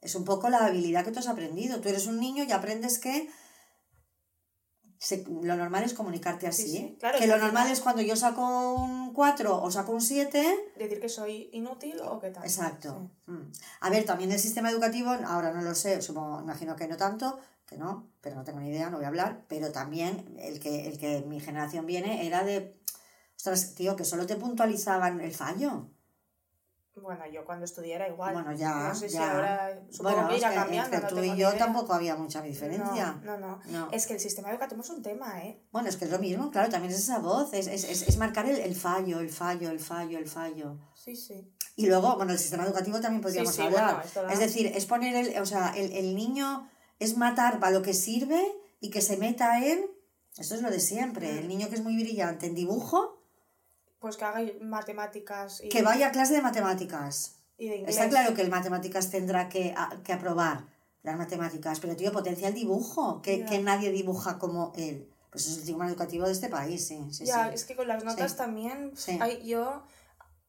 es 0.00 0.14
un 0.16 0.24
poco 0.24 0.48
la 0.50 0.64
habilidad 0.66 1.04
que 1.04 1.12
tú 1.12 1.20
has 1.20 1.28
aprendido. 1.28 1.80
Tú 1.80 1.88
eres 1.90 2.06
un 2.08 2.18
niño 2.18 2.42
y 2.42 2.50
aprendes 2.50 2.98
que 2.98 3.28
se- 4.98 5.24
lo 5.28 5.56
normal 5.56 5.82
es 5.84 5.94
comunicarte 5.94 6.46
así. 6.46 6.62
Sí, 6.62 6.70
sí, 6.70 6.76
¿eh? 6.78 6.96
claro, 6.98 7.18
que 7.18 7.26
lo 7.26 7.34
al 7.34 7.40
normal 7.40 7.68
es 7.70 7.80
cuando 7.80 8.02
yo 8.02 8.14
saco 8.16 8.74
un 8.74 9.12
4 9.12 9.60
o 9.60 9.70
saco 9.70 9.92
un 9.92 10.00
7, 10.00 10.72
Decir 10.76 11.00
que 11.00 11.08
soy 11.08 11.50
inútil 11.52 12.00
o 12.00 12.20
qué 12.20 12.30
tal. 12.30 12.44
Exacto. 12.44 13.10
Sí. 13.26 13.32
Mm. 13.32 13.52
A 13.80 13.90
ver, 13.90 14.04
también 14.04 14.30
el 14.30 14.38
sistema 14.38 14.70
educativo, 14.70 15.10
ahora 15.26 15.52
no 15.52 15.60
lo 15.62 15.74
sé, 15.74 16.00
supongo, 16.02 16.40
imagino 16.40 16.76
que 16.76 16.86
no 16.86 16.96
tanto, 16.96 17.38
que 17.66 17.76
no, 17.76 18.10
pero 18.20 18.36
no 18.36 18.44
tengo 18.44 18.60
ni 18.60 18.68
idea, 18.68 18.90
no 18.90 18.96
voy 18.96 19.04
a 19.04 19.08
hablar, 19.08 19.44
pero 19.48 19.72
también 19.72 20.36
el 20.38 20.60
que, 20.60 20.86
el 20.88 20.98
que 20.98 21.22
mi 21.22 21.40
generación 21.40 21.86
viene 21.86 22.26
era 22.26 22.44
de, 22.44 22.78
ostras, 23.36 23.74
tío, 23.74 23.96
que 23.96 24.04
solo 24.04 24.26
te 24.26 24.36
puntualizaban 24.36 25.20
el 25.20 25.32
fallo. 25.32 25.88
Bueno, 26.94 27.24
yo 27.32 27.46
cuando 27.46 27.64
estudié 27.64 27.94
era 27.94 28.06
igual. 28.06 28.34
Bueno, 28.34 28.52
ya, 28.52 28.88
No 28.88 28.94
sé 28.94 29.08
si 29.08 29.14
ya. 29.14 29.32
ahora. 29.32 29.82
Supongo 29.90 30.12
Bueno, 30.14 30.28
que 30.28 30.34
es 30.34 30.40
irá 30.42 30.54
cambiando. 30.54 30.94
entre 30.94 31.00
no 31.00 31.08
tú 31.08 31.22
tengo 31.22 31.34
y 31.34 31.38
yo 31.38 31.52
tampoco 31.56 31.94
había 31.94 32.16
mucha 32.16 32.42
diferencia. 32.42 33.18
No, 33.24 33.38
no, 33.38 33.56
no, 33.56 33.60
No. 33.70 33.88
Es 33.92 34.06
que 34.06 34.12
el 34.12 34.20
sistema 34.20 34.50
educativo 34.50 34.82
es 34.82 34.90
un 34.90 35.00
tema, 35.02 35.42
¿eh? 35.42 35.64
Bueno, 35.72 35.88
es 35.88 35.96
que 35.96 36.04
es 36.04 36.10
lo 36.10 36.18
mismo, 36.18 36.50
claro, 36.50 36.68
también 36.68 36.92
es 36.92 36.98
esa 36.98 37.18
voz, 37.18 37.54
es, 37.54 37.66
es, 37.66 37.84
es, 37.84 38.02
es 38.06 38.16
marcar 38.18 38.44
el, 38.44 38.58
el 38.58 38.74
fallo, 38.74 39.20
el 39.20 39.30
fallo, 39.30 39.70
el 39.70 39.80
fallo, 39.80 40.18
el 40.18 40.26
fallo. 40.28 40.76
Sí, 40.94 41.16
sí. 41.16 41.50
Y 41.76 41.86
luego, 41.86 42.14
bueno, 42.16 42.32
el 42.32 42.38
sistema 42.38 42.64
educativo 42.66 43.00
también 43.00 43.22
podríamos 43.22 43.54
sí, 43.54 43.62
hablar. 43.62 44.04
bueno, 44.14 44.30
es 44.30 44.38
decir, 44.38 44.66
es 44.66 44.84
poner 44.84 45.14
el, 45.16 45.40
o 45.40 45.46
sea, 45.46 45.72
el, 45.74 45.92
el 45.92 46.14
niño 46.14 46.68
es 47.02 47.16
matar 47.16 47.58
para 47.60 47.72
lo 47.72 47.82
que 47.82 47.94
sirve 47.94 48.40
y 48.80 48.90
que 48.90 49.00
se 49.00 49.16
meta 49.16 49.64
en, 49.64 49.86
esto 50.36 50.54
es 50.54 50.62
lo 50.62 50.70
de 50.70 50.80
siempre, 50.80 51.38
el 51.38 51.48
niño 51.48 51.68
que 51.68 51.74
es 51.76 51.82
muy 51.82 51.96
brillante 51.96 52.46
en 52.46 52.54
dibujo, 52.54 53.18
Pues 53.98 54.16
que 54.16 54.24
haga 54.24 54.40
matemáticas 54.60 55.60
y, 55.62 55.68
que 55.68 55.82
vaya 55.82 56.08
a 56.08 56.12
clase 56.12 56.34
de 56.34 56.42
matemáticas. 56.42 57.36
y 57.58 57.68
de 57.68 57.76
inglés. 57.76 57.94
Está 57.96 58.08
claro 58.08 58.34
que 58.34 58.42
el 58.42 58.50
matemáticas 58.50 59.10
tendrá 59.10 59.48
que, 59.48 59.72
a- 59.76 60.00
que 60.04 60.12
aprobar 60.12 60.64
las 61.02 61.16
matemáticas, 61.16 61.78
pero 61.80 61.94
tío, 61.96 62.10
potencia 62.12 62.48
el 62.48 62.54
dibujo, 62.54 63.22
que, 63.22 63.40
Ya. 63.40 63.46
que 63.46 63.58
nadie 63.60 63.90
dibuja 63.90 64.38
como 64.38 64.72
él. 64.76 65.08
Pues 65.30 65.44
eso 65.44 65.52
es 65.52 65.58
el 65.60 65.64
sistema 65.66 65.88
educativo 65.88 66.26
de 66.26 66.32
este 66.32 66.48
país, 66.48 66.86
sí, 66.86 66.98
sí, 67.10 67.24
ya, 67.24 67.48
sí. 67.48 67.54
es 67.54 67.64
que 67.64 67.74
con 67.76 67.88
las 67.88 68.04
notas 68.04 68.32
Sí. 68.32 68.36
también. 68.36 68.92
Hay, 69.20 69.46
yo, 69.46 69.82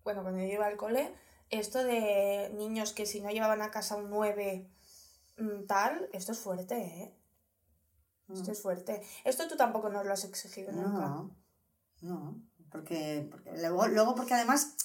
bueno, 0.04 0.22
cuando 0.24 0.40
yo 0.42 0.48
iba 0.48 0.66
al 0.66 0.76
cole, 0.78 1.14
esto 1.50 1.84
de 1.84 2.52
niños 2.56 2.92
que 2.94 3.06
si 3.06 3.22
no 3.22 3.30
llevaban 3.30 3.62
a 3.62 3.72
casa 3.72 3.96
un 3.96 4.10
9 4.10 4.66
mm, 4.66 4.83
tal, 5.68 6.10
esto 6.14 6.32
es 6.32 6.40
fuerte, 6.40 6.78
¿eh? 6.78 7.14
Esto 8.34 8.52
es 8.52 8.62
fuerte. 8.62 9.02
Esto 9.26 9.48
tú 9.48 9.56
tampoco 9.58 9.90
nos 9.90 10.06
lo 10.06 10.14
has 10.14 10.24
exigido 10.24 10.72
nunca. 10.72 10.90
No, 11.02 11.32
no, 12.02 12.42
porque, 12.72 13.28
porque 13.30 13.52
luego, 13.58 13.88
luego 13.88 14.16
porque 14.16 14.34
además 14.34 14.76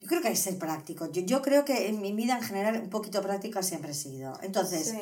yo 0.00 0.08
creo 0.08 0.20
que 0.20 0.28
hay 0.28 0.34
que 0.34 0.40
ser 0.40 0.58
práctico. 0.58 1.06
Yo, 1.12 1.22
yo 1.22 1.42
creo 1.42 1.64
que 1.64 1.88
en 1.88 2.00
mi 2.00 2.12
vida 2.12 2.36
en 2.36 2.42
general 2.42 2.80
un 2.80 2.90
poquito 2.90 3.22
práctica 3.22 3.62
siempre 3.62 3.90
he 3.92 3.94
sido. 3.94 4.38
Entonces, 4.42 4.88
Sí. 4.88 5.00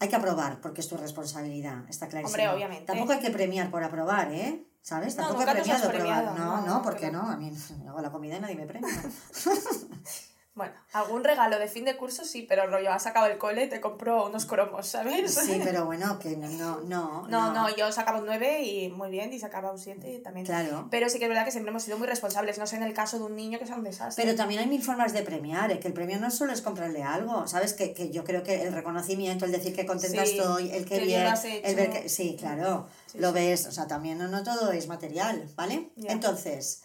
hay 0.00 0.08
que 0.08 0.16
aprobar 0.16 0.60
porque 0.60 0.80
es 0.80 0.88
tu 0.88 0.96
responsabilidad, 0.96 1.84
está 1.88 2.08
clarísimo. 2.08 2.30
Hombre, 2.42 2.48
obviamente. 2.56 2.86
Tampoco 2.86 3.12
hay 3.12 3.20
que 3.20 3.30
premiar 3.30 3.70
por 3.70 3.82
aprobar, 3.84 4.32
¿eh? 4.32 4.64
¿Sabes? 4.80 5.16
No, 5.16 5.24
Tampoco 5.24 5.42
he 5.42 5.46
nunca 5.46 5.58
nos 5.58 5.68
has 5.68 5.88
premiado, 5.88 5.90
probar. 5.90 6.34
premiado, 6.34 6.38
No, 6.38 6.56
no, 6.60 6.66
no, 6.66 6.74
no, 6.76 6.82
¿por 6.82 6.94
qué 6.94 7.06
pero- 7.08 7.22
no? 7.22 7.28
A 7.30 7.36
mí 7.36 7.52
me 7.82 7.88
hago 7.88 8.00
la 8.00 8.10
comida 8.10 8.36
y 8.36 8.40
nadie 8.40 8.54
me 8.56 8.66
premia. 8.66 8.88
Bueno, 10.58 10.72
algún 10.92 11.22
regalo 11.22 11.56
de 11.56 11.68
fin 11.68 11.84
de 11.84 11.96
curso 11.96 12.24
sí, 12.24 12.42
pero 12.42 12.66
rollo, 12.66 12.90
has 12.90 13.06
acabado 13.06 13.32
el 13.32 13.38
cole, 13.38 13.68
te 13.68 13.80
compro 13.80 14.26
unos 14.26 14.44
cromos, 14.44 14.88
¿sabes? 14.88 15.32
Sí, 15.32 15.60
pero 15.64 15.86
bueno, 15.86 16.18
que 16.18 16.36
no, 16.36 16.48
no, 16.48 16.80
no. 16.80 17.28
No, 17.28 17.52
no, 17.52 17.76
yo 17.76 17.92
sacaba 17.92 18.18
un 18.18 18.26
9 18.26 18.62
y 18.64 18.88
muy 18.88 19.08
bien, 19.08 19.32
y 19.32 19.38
sacaba 19.38 19.70
un 19.70 19.78
7 19.78 20.14
y 20.14 20.18
también. 20.18 20.44
Claro. 20.44 20.88
Pero 20.90 21.08
sí 21.10 21.20
que 21.20 21.26
es 21.26 21.28
verdad 21.28 21.44
que 21.44 21.52
siempre 21.52 21.70
hemos 21.70 21.84
sido 21.84 21.96
muy 21.96 22.08
responsables, 22.08 22.58
no 22.58 22.66
sé 22.66 22.74
en 22.74 22.82
el 22.82 22.92
caso 22.92 23.20
de 23.20 23.24
un 23.26 23.36
niño 23.36 23.60
que 23.60 23.66
sea 23.68 23.76
un 23.76 23.84
desastre. 23.84 24.24
Pero 24.24 24.36
también 24.36 24.60
hay 24.60 24.66
mil 24.66 24.82
formas 24.82 25.12
de 25.12 25.22
premiar, 25.22 25.70
¿eh? 25.70 25.78
que 25.78 25.86
el 25.86 25.94
premio 25.94 26.18
no 26.18 26.28
solo 26.32 26.52
es 26.52 26.60
comprarle 26.60 27.04
algo, 27.04 27.46
¿sabes? 27.46 27.72
Que, 27.72 27.94
que 27.94 28.10
yo 28.10 28.24
creo 28.24 28.42
que 28.42 28.60
el 28.62 28.72
reconocimiento, 28.72 29.44
el 29.44 29.52
decir 29.52 29.76
que 29.76 29.86
contenta 29.86 30.26
Sí, 30.26 30.40
estoy, 30.40 30.70
el 30.72 30.86
que 30.86 30.98
que 30.98 31.04
bien 31.04 31.32
el 31.62 31.76
ver 31.76 31.90
que... 31.90 32.08
Sí, 32.08 32.36
claro, 32.36 32.88
Sí, 33.06 33.18
lo 33.18 33.28
sí. 33.28 33.34
ves, 33.34 33.66
o 33.66 33.70
sea, 33.70 33.86
también 33.86 34.18
no, 34.18 34.26
no 34.26 34.42
todo 34.42 34.72
es 34.72 34.88
material, 34.88 35.48
¿vale? 35.54 35.90
Entonces, 35.96 36.82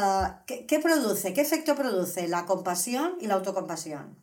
ah, 0.00 0.42
¿qué, 0.46 0.66
qué 0.66 0.78
produce, 0.78 1.32
qué 1.34 1.40
efecto 1.40 1.74
produce 1.74 2.28
la 2.28 2.46
compasión 2.46 3.16
y 3.20 3.26
la 3.26 3.34
autocompasión? 3.34 4.16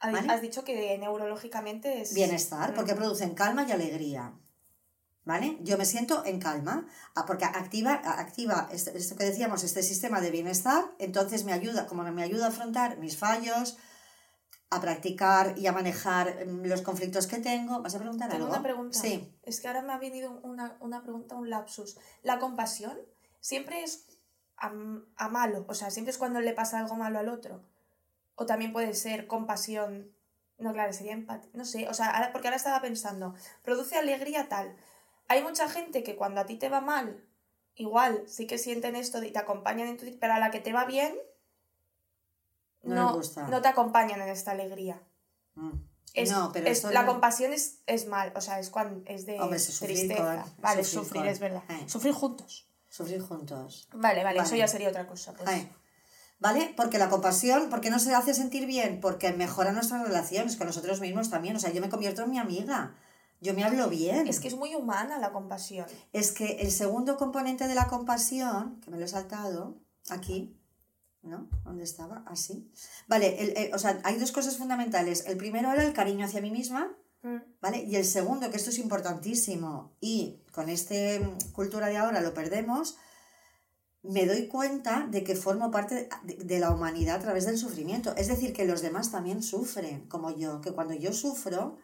Has- 0.00 0.12
¿vale? 0.12 0.32
Has 0.32 0.40
dicho 0.42 0.64
que 0.64 0.96
neurológicamente 0.98 2.00
es... 2.02 2.14
Bienestar, 2.14 2.72
Mm. 2.72 2.74
porque 2.74 2.94
producen 2.94 3.34
calma 3.34 3.64
y 3.68 3.72
alegría. 3.72 4.32
¿Vale? 5.26 5.56
Yo 5.62 5.78
me 5.78 5.86
siento 5.86 6.22
en 6.26 6.38
calma, 6.38 6.86
ah, 7.14 7.24
porque 7.26 7.46
activa, 7.46 7.94
activa 7.94 8.68
este- 8.70 8.94
esto 8.98 9.16
que 9.16 9.24
decíamos, 9.24 9.64
este 9.64 9.82
sistema 9.82 10.20
de 10.20 10.30
bienestar, 10.30 10.84
entonces 10.98 11.44
me 11.44 11.54
ayuda, 11.54 11.86
como 11.86 12.02
me 12.12 12.22
ayuda 12.22 12.44
a 12.46 12.48
afrontar 12.48 12.98
mis 12.98 13.16
fallos, 13.16 13.78
a 14.68 14.80
practicar 14.82 15.56
y 15.58 15.66
a 15.66 15.72
manejar 15.72 16.44
mm, 16.46 16.66
los 16.66 16.82
conflictos 16.82 17.26
que 17.26 17.38
tengo. 17.38 17.80
¿Vas 17.80 17.94
a 17.94 17.98
preguntar 18.00 18.28
Tengo 18.28 18.44
algo? 18.44 18.54
una 18.54 18.62
pregunta. 18.62 18.98
Sí. 18.98 19.34
Es 19.44 19.60
que 19.60 19.68
ahora 19.68 19.80
me 19.80 19.94
ha 19.94 19.98
venido 19.98 20.40
una, 20.42 20.76
una 20.80 21.02
pregunta, 21.02 21.36
un 21.36 21.48
lapsus. 21.48 21.96
¿La 22.22 22.38
compasión 22.38 22.98
siempre 23.40 23.82
es 23.82 24.04
a, 24.56 24.72
a 25.16 25.28
malo? 25.28 25.64
O 25.68 25.74
sea, 25.74 25.90
siempre 25.90 26.10
es 26.12 26.18
cuando 26.18 26.40
le 26.40 26.52
pasa 26.52 26.78
algo 26.78 26.94
malo 26.96 27.18
al 27.18 27.28
otro. 27.28 27.62
O 28.36 28.46
también 28.46 28.72
puede 28.72 28.94
ser 28.94 29.26
compasión. 29.26 30.12
No, 30.58 30.72
claro, 30.72 30.92
sería 30.92 31.12
empatía. 31.12 31.50
No 31.54 31.64
sé, 31.64 31.88
o 31.88 31.94
sea, 31.94 32.10
ahora- 32.10 32.32
porque 32.32 32.48
ahora 32.48 32.56
estaba 32.56 32.80
pensando, 32.80 33.34
produce 33.62 33.96
alegría 33.96 34.48
tal. 34.48 34.76
Hay 35.28 35.42
mucha 35.42 35.68
gente 35.68 36.02
que 36.02 36.16
cuando 36.16 36.40
a 36.40 36.46
ti 36.46 36.56
te 36.56 36.68
va 36.68 36.80
mal, 36.80 37.24
igual 37.74 38.24
sí 38.28 38.46
que 38.46 38.58
sienten 38.58 38.94
esto 38.96 39.22
y 39.22 39.32
te 39.32 39.38
acompañan 39.38 39.88
en 39.88 39.96
tu. 39.96 40.06
Pero 40.20 40.32
a 40.34 40.38
la 40.38 40.50
que 40.50 40.60
te 40.60 40.72
va 40.72 40.84
bien, 40.84 41.16
No 42.82 43.20
no, 43.48 43.62
te 43.62 43.68
acompañan 43.68 44.20
en 44.20 44.28
esta 44.28 44.50
alegría. 44.52 45.02
Mm. 45.54 45.70
Es, 46.12 46.30
no, 46.30 46.50
pero 46.52 46.66
es- 46.68 46.78
esto 46.78 46.90
la 46.92 47.02
no- 47.02 47.12
compasión 47.12 47.52
es, 47.52 47.80
es 47.86 48.06
mal, 48.06 48.32
o 48.36 48.40
sea, 48.40 48.60
es 48.60 48.70
cuando 48.70 49.02
es 49.06 49.26
de 49.26 49.40
Hombre, 49.40 49.58
tristeza. 49.58 50.42
con- 50.44 50.62
vale, 50.62 50.84
sufrir 50.84 51.04
sufrir, 51.04 51.22
con- 51.22 51.28
es 51.30 51.40
verdad. 51.40 51.62
eh. 51.70 51.88
Sufrir 51.88 52.12
juntos. 52.14 52.68
Sufrir 52.94 53.20
juntos. 53.20 53.88
Vale, 53.92 54.22
vale, 54.22 54.38
eso 54.40 54.54
ya 54.54 54.68
sería 54.68 54.88
otra 54.88 55.04
cosa. 55.08 55.32
Pues. 55.34 55.48
Ay. 55.48 55.68
¿Vale? 56.38 56.72
Porque 56.76 56.98
la 56.98 57.08
compasión, 57.08 57.68
¿por 57.68 57.80
qué 57.80 57.90
nos 57.90 58.06
hace 58.06 58.34
sentir 58.34 58.66
bien? 58.66 59.00
Porque 59.00 59.32
mejora 59.32 59.72
nuestras 59.72 60.06
relaciones 60.06 60.56
con 60.56 60.68
nosotros 60.68 61.00
mismos 61.00 61.28
también. 61.28 61.56
O 61.56 61.58
sea, 61.58 61.72
yo 61.72 61.80
me 61.80 61.88
convierto 61.88 62.22
en 62.22 62.30
mi 62.30 62.38
amiga. 62.38 62.94
Yo 63.40 63.52
me 63.52 63.64
hablo 63.64 63.88
bien. 63.88 64.28
Es 64.28 64.38
que 64.38 64.46
es 64.46 64.54
muy 64.54 64.76
humana 64.76 65.18
la 65.18 65.32
compasión. 65.32 65.86
Es 66.12 66.30
que 66.30 66.58
el 66.60 66.70
segundo 66.70 67.16
componente 67.16 67.66
de 67.66 67.74
la 67.74 67.88
compasión, 67.88 68.80
que 68.80 68.92
me 68.92 68.98
lo 68.98 69.06
he 69.06 69.08
saltado, 69.08 69.76
aquí, 70.08 70.56
¿no? 71.22 71.48
¿Dónde 71.64 71.82
estaba? 71.82 72.22
Así. 72.26 72.70
Vale, 73.08 73.42
el- 73.42 73.56
el- 73.56 73.74
o 73.74 73.78
sea, 73.80 73.98
hay 74.04 74.18
dos 74.20 74.30
cosas 74.30 74.56
fundamentales. 74.56 75.26
El 75.26 75.36
primero 75.36 75.72
era 75.72 75.82
el 75.82 75.92
cariño 75.94 76.26
hacia 76.26 76.40
mí 76.40 76.52
misma. 76.52 76.92
¿Vale? 77.60 77.84
Y 77.84 77.96
el 77.96 78.04
segundo, 78.04 78.50
que 78.50 78.56
esto 78.56 78.70
es 78.70 78.78
importantísimo, 78.78 79.92
y 80.00 80.40
con 80.52 80.68
esta 80.68 80.94
cultura 81.52 81.88
de 81.88 81.96
ahora 81.96 82.20
lo 82.20 82.34
perdemos, 82.34 82.96
me 84.02 84.26
doy 84.26 84.48
cuenta 84.48 85.06
de 85.10 85.24
que 85.24 85.34
formo 85.34 85.70
parte 85.70 86.08
de, 86.22 86.58
la 86.58 86.70
humanidad 86.70 87.16
a 87.16 87.20
través 87.20 87.46
del 87.46 87.56
sufrimiento. 87.56 88.14
Es 88.16 88.28
decir, 88.28 88.52
que 88.52 88.66
los 88.66 88.82
demás 88.82 89.10
también 89.10 89.42
sufren, 89.42 90.06
como 90.08 90.30
yo, 90.36 90.60
que 90.60 90.72
cuando 90.72 90.92
yo 90.94 91.12
sufro, 91.12 91.78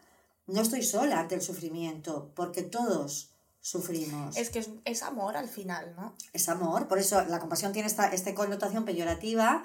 no 0.45 0.61
estoy 0.61 0.83
sola 0.83 1.19
ante 1.19 1.35
el 1.35 1.41
sufrimiento, 1.41 2.31
porque 2.35 2.61
todos 2.61 3.31
sufrimos. 3.59 4.37
Es 4.37 4.51
que 4.51 4.59
es, 4.59 4.69
es 4.85 5.01
amor 5.01 5.35
al 5.35 5.49
final, 5.49 5.95
¿no? 5.95 6.15
Es 6.33 6.47
amor, 6.47 6.87
por 6.87 6.99
eso 6.99 7.23
la 7.25 7.39
compasión 7.39 7.73
tiene 7.73 7.87
esta, 7.87 8.07
esta 8.09 8.35
connotación 8.35 8.85
peyorativa 8.85 9.63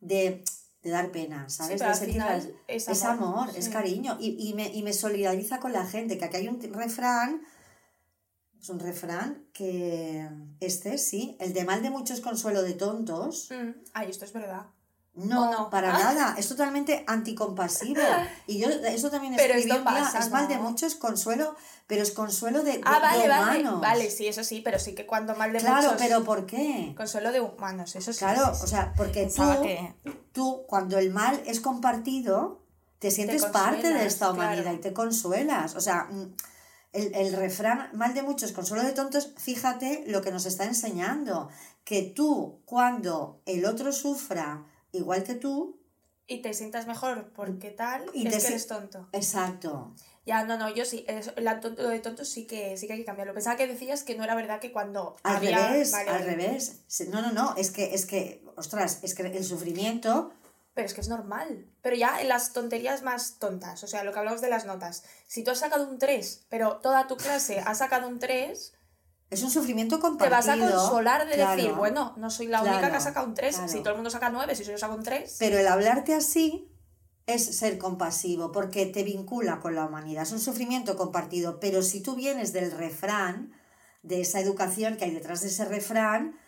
de, 0.00 0.44
de 0.82 0.90
dar 0.90 1.10
pena, 1.10 1.48
¿sabes? 1.48 1.80
de 1.80 1.94
sentir 1.94 2.14
final 2.14 2.54
es 2.68 2.88
es 2.88 3.04
amor, 3.04 3.48
amor, 3.48 3.56
es 3.56 3.68
cariño. 3.68 4.16
Y, 4.20 4.48
y 4.48 4.54
me, 4.54 4.68
y 4.68 4.82
me 4.82 4.92
solidariza 4.92 5.58
con 5.58 5.72
la 5.72 5.86
gente, 5.86 6.18
que 6.18 6.24
aquí 6.24 6.36
hay 6.36 6.48
un 6.48 6.60
refrán, 6.72 7.42
es 8.60 8.68
un 8.68 8.80
refrán 8.80 9.46
que 9.52 10.28
este 10.60 10.98
sí, 10.98 11.36
el 11.40 11.52
de 11.52 11.64
mal 11.64 11.82
de 11.82 11.90
muchos 11.90 12.20
consuelo 12.20 12.62
de 12.62 12.74
tontos. 12.74 13.48
Mm. 13.50 13.70
Ay, 13.92 14.10
esto 14.10 14.24
es 14.24 14.32
verdad. 14.32 14.66
No, 15.18 15.48
¿O 15.48 15.52
no? 15.52 15.70
para 15.70 15.92
nada, 15.92 16.34
es 16.38 16.48
totalmente 16.48 17.04
anticompasivo. 17.06 18.00
Y 18.46 18.58
yo 18.58 18.68
eso 18.68 19.10
también 19.10 19.34
Pero 19.36 19.54
escribí 19.54 19.70
esto 19.70 19.84
pasa, 19.84 20.18
es 20.18 20.30
mal 20.30 20.48
de 20.48 20.58
muchos 20.58 20.94
consuelo, 20.94 21.56
pero 21.86 22.02
es 22.02 22.12
consuelo 22.12 22.62
de, 22.62 22.72
de- 22.72 22.80
Ah, 22.84 22.98
vale, 23.00 23.22
de 23.22 23.28
vale. 23.28 23.60
humanos. 23.60 23.80
Vale, 23.80 24.10
sí, 24.10 24.26
eso 24.26 24.44
sí, 24.44 24.60
pero 24.64 24.78
sí 24.78 24.94
que 24.94 25.06
cuando 25.06 25.34
mal 25.34 25.52
de 25.52 25.58
Claro, 25.58 25.82
muchos... 25.82 26.02
pero 26.02 26.24
¿por 26.24 26.46
qué? 26.46 26.94
Consuelo 26.96 27.32
de 27.32 27.40
humanos, 27.40 27.96
eso 27.96 28.12
sí. 28.12 28.20
Claro, 28.20 28.52
o 28.52 28.66
sea, 28.66 28.92
porque 28.96 29.26
tú, 29.26 29.42
que... 29.62 29.94
tú, 30.32 30.62
cuando 30.68 30.98
el 30.98 31.10
mal 31.10 31.42
es 31.46 31.60
compartido, 31.60 32.60
te 32.98 33.10
sientes 33.10 33.44
parte 33.46 33.92
de 33.92 34.06
esta 34.06 34.30
humanidad 34.30 34.62
claro. 34.62 34.78
y 34.78 34.80
te 34.80 34.92
consuelas. 34.92 35.74
O 35.76 35.80
sea, 35.80 36.04
mm, 36.10 36.34
el, 36.92 37.14
el 37.14 37.32
refrán 37.34 37.90
mal 37.92 38.14
de 38.14 38.22
muchos, 38.22 38.52
consuelo 38.52 38.82
de 38.84 38.92
tontos, 38.92 39.32
fíjate 39.36 40.04
lo 40.06 40.20
que 40.22 40.30
nos 40.32 40.46
está 40.46 40.64
enseñando. 40.64 41.48
Que 41.84 42.02
tú, 42.02 42.60
cuando 42.66 43.40
el 43.46 43.64
otro 43.64 43.92
sufra 43.92 44.64
igual 44.92 45.22
que 45.24 45.34
tú, 45.34 45.78
Y 46.26 46.42
te 46.42 46.52
sientas 46.52 46.86
mejor 46.86 47.32
porque 47.34 47.70
tal, 47.70 48.04
Y 48.12 48.26
es 48.26 48.34
te 48.34 48.40
que 48.40 48.46
eres 48.48 48.66
tonto. 48.66 49.08
exacto. 49.12 49.94
Ya, 50.26 50.44
no, 50.44 50.58
no, 50.58 50.68
yo 50.68 50.84
sí, 50.84 51.06
lo 51.38 51.88
de 51.88 52.00
tonto 52.00 52.24
sí 52.26 52.46
que, 52.46 52.76
sí 52.76 52.86
que 52.86 52.92
hay 52.92 52.98
que 52.98 53.04
cambiarlo. 53.06 53.32
Pensaba 53.32 53.56
que 53.56 53.66
decías 53.66 54.02
que 54.04 54.14
no 54.14 54.24
era 54.24 54.34
verdad 54.34 54.60
que 54.60 54.72
cuando 54.72 55.16
Al 55.22 55.36
había... 55.36 55.68
revés, 55.68 55.90
vale, 55.92 56.10
al 56.10 56.24
revés. 56.24 56.80
No, 57.08 57.22
no, 57.22 57.32
no, 57.32 57.54
es 57.56 57.70
que, 57.70 57.94
es 57.94 58.04
que, 58.04 58.44
ostras, 58.56 58.98
es 59.02 59.14
que 59.14 59.22
el 59.22 59.44
sufrimiento 59.44 60.30
Pero 60.74 60.86
es 60.86 60.92
que 60.92 61.00
es 61.00 61.08
normal. 61.08 61.64
Pero 61.80 61.96
ya 61.96 62.20
en 62.20 62.28
las 62.28 62.52
tonterías 62.52 63.02
más 63.02 63.38
tontas, 63.38 63.82
o 63.82 63.86
sea, 63.86 64.04
lo 64.04 64.12
que 64.12 64.18
hablamos 64.18 64.42
de 64.42 64.50
las 64.50 64.66
notas. 64.66 65.04
Si 65.26 65.42
tú 65.42 65.50
has 65.52 65.60
sacado 65.60 65.88
un 65.88 65.98
3, 65.98 66.44
pero 66.50 66.76
toda 66.82 67.06
tu 67.06 67.16
clase 67.16 67.60
ha 67.64 67.74
sacado 67.74 68.06
un 68.06 68.18
3, 68.18 68.74
es 69.30 69.42
un 69.42 69.50
sufrimiento 69.50 69.96
te 69.96 70.02
compartido. 70.02 70.36
vas 70.36 70.48
a 70.48 70.56
consolar 70.58 71.26
de 71.26 71.34
Claro. 71.34 71.56
decir, 71.56 71.74
bueno, 71.74 72.14
no 72.16 72.30
soy 72.30 72.46
la 72.46 72.60
única 72.62 72.78
Claro, 72.78 72.92
que 72.92 72.96
ha 72.96 73.00
sacado 73.00 73.26
un 73.26 73.34
3. 73.34 73.54
claro. 73.56 73.70
Si 73.70 73.78
todo 73.80 73.90
el 73.90 73.94
mundo 73.96 74.10
saca 74.10 74.30
9, 74.30 74.54
si 74.54 74.64
yo 74.64 74.76
saco 74.78 74.94
un 74.94 75.02
3. 75.02 75.36
Pero 75.38 75.58
el 75.58 75.66
hablarte 75.66 76.14
así 76.14 76.70
es 77.26 77.44
ser 77.58 77.76
compasivo, 77.78 78.52
porque 78.52 78.86
te 78.86 79.02
vincula 79.02 79.60
con 79.60 79.74
la 79.74 79.84
humanidad. 79.84 80.22
Es 80.22 80.32
un 80.32 80.40
sufrimiento 80.40 80.96
compartido. 80.96 81.60
Pero 81.60 81.82
si 81.82 82.00
tú 82.02 82.14
vienes 82.16 82.52
del 82.54 82.70
refrán, 82.72 83.52
de 84.02 84.20
esa 84.22 84.40
educación 84.40 84.96
que 84.96 85.04
hay 85.04 85.10
detrás 85.10 85.42
de 85.42 85.48
ese 85.48 85.64
refrán, 85.66 86.38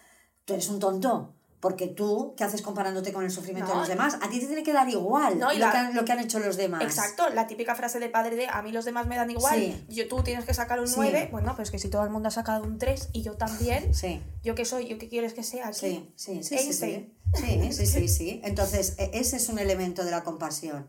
tú 0.47 0.55
eres 0.55 0.69
un 0.71 0.79
tonto. 0.79 1.35
Porque 1.61 1.89
tú, 1.89 2.33
¿qué 2.39 2.45
haces 2.45 2.63
comparándote 2.63 3.13
con 3.13 3.23
el 3.23 3.31
sufrimiento 3.31 3.69
No. 3.69 3.75
de 3.75 3.81
los 3.81 3.89
demás? 3.89 4.15
A 4.23 4.31
ti 4.31 4.41
te 4.41 4.47
tiene 4.47 4.63
que 4.63 4.73
dar 4.73 4.89
igual 4.89 5.39
No, 5.39 5.53
lo, 5.53 5.59
la- 5.59 5.71
que 5.71 5.77
han, 5.77 5.95
lo 5.95 6.05
que 6.07 6.13
han 6.13 6.19
hecho 6.21 6.39
los 6.39 6.57
demás. 6.57 6.81
Exacto, 6.83 7.29
la 7.29 7.47
típica 7.47 7.75
frase 7.75 7.99
de 7.99 8.09
padre 8.09 8.35
de 8.37 8.47
a 8.49 8.63
mí 8.63 8.73
los 8.73 8.87
demás 8.87 9.07
me 9.07 9.17
dan 9.17 9.31
igual, 9.31 9.57
Sí. 9.59 9.85
yo 9.91 10.09
tú 10.09 10.23
tienes 10.23 10.47
que 10.47 10.55
sacar 10.55 10.81
un 10.81 10.89
Sí. 10.89 10.95
9, 10.97 11.29
bueno, 11.31 11.55
pues 11.57 11.71
que 11.71 11.79
si 11.79 11.91
todo 11.91 12.03
el 12.05 12.09
mundo 12.11 12.29
ha 12.29 12.31
sacado 12.31 12.65
un 12.65 12.79
3 12.79 13.11
y 13.13 13.21
yo 13.21 13.35
también, 13.35 13.93
Sí, 13.95 14.23
¿yo 14.43 14.55
qué 14.55 14.65
soy? 14.65 14.89
¿Yo 14.89 14.97
qué 14.97 15.09
quieres 15.11 15.35
que 15.35 15.43
sea? 15.43 15.73
sí, 15.75 16.11
sí, 16.17 16.43
sí, 16.43 16.45
sí, 16.45 16.55
Einstein. 16.57 17.15
sí. 17.35 17.43
Sí, 17.45 17.73
sí, 17.73 17.87
sí, 17.87 18.09
sí. 18.09 18.41
Entonces, 18.43 18.95
e- 18.99 19.11
ese 19.13 19.37
es 19.37 19.49
un 19.51 19.59
elemento 19.59 20.03
de 20.03 20.11
la 20.13 20.25
compasión. 20.25 20.89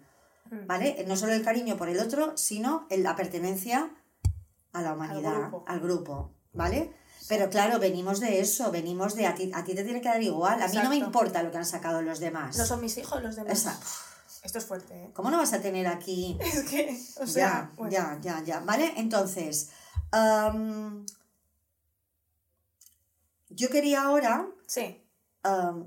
Mm. 0.50 0.68
¿Vale? 0.68 1.04
No 1.08 1.18
solo 1.18 1.34
el 1.34 1.44
cariño 1.44 1.76
por 1.78 1.90
el 1.90 2.00
otro, 2.00 2.38
sino 2.38 2.88
la 2.90 3.16
pertenencia 3.18 3.92
a 4.74 4.82
la 4.82 4.94
humanidad, 4.94 5.34
grupo. 5.50 5.64
al 5.68 5.80
grupo, 5.82 6.32
¿vale? 6.54 6.92
Pero 7.32 7.50
claro, 7.50 7.80
venimos 7.80 8.20
de 8.20 8.42
eso, 8.42 8.72
venimos 8.72 9.16
de 9.16 9.26
a 9.26 9.34
ti, 9.34 9.50
a 9.54 9.64
ti 9.64 9.74
te 9.74 9.86
tiene 9.86 10.02
que 10.02 10.10
dar 10.10 10.22
igual, 10.22 10.62
a 10.62 10.68
mí 10.68 10.74
no 10.76 10.90
me 10.90 10.98
Exacto. 10.98 11.06
importa 11.06 11.44
lo 11.44 11.50
que 11.50 11.60
han 11.60 11.66
sacado 11.66 12.02
los 12.02 12.20
demás. 12.20 12.58
No 12.58 12.66
son 12.66 12.82
mis 12.82 12.98
hijos 12.98 13.24
los 13.24 13.38
demás. 13.38 13.54
Esa- 13.54 13.80
Esto 14.44 14.58
es 14.58 14.66
fuerte, 14.66 14.94
¿eh? 15.06 15.12
¿Cómo 15.14 15.32
no 15.32 15.38
vas 15.38 15.54
a 15.54 15.62
tener 15.62 15.88
aquí? 15.88 16.38
Es 16.42 16.64
que, 16.70 17.00
o 17.22 17.26
sea, 17.26 17.48
ya, 17.48 17.72
bueno. 17.78 17.92
ya, 17.94 18.20
ya, 18.22 18.44
ya, 18.44 18.60
¿vale? 18.60 18.92
Entonces, 18.98 19.70
yo 23.50 23.70
quería 23.70 24.02
ahora, 24.04 24.48
Sí. 24.68 25.02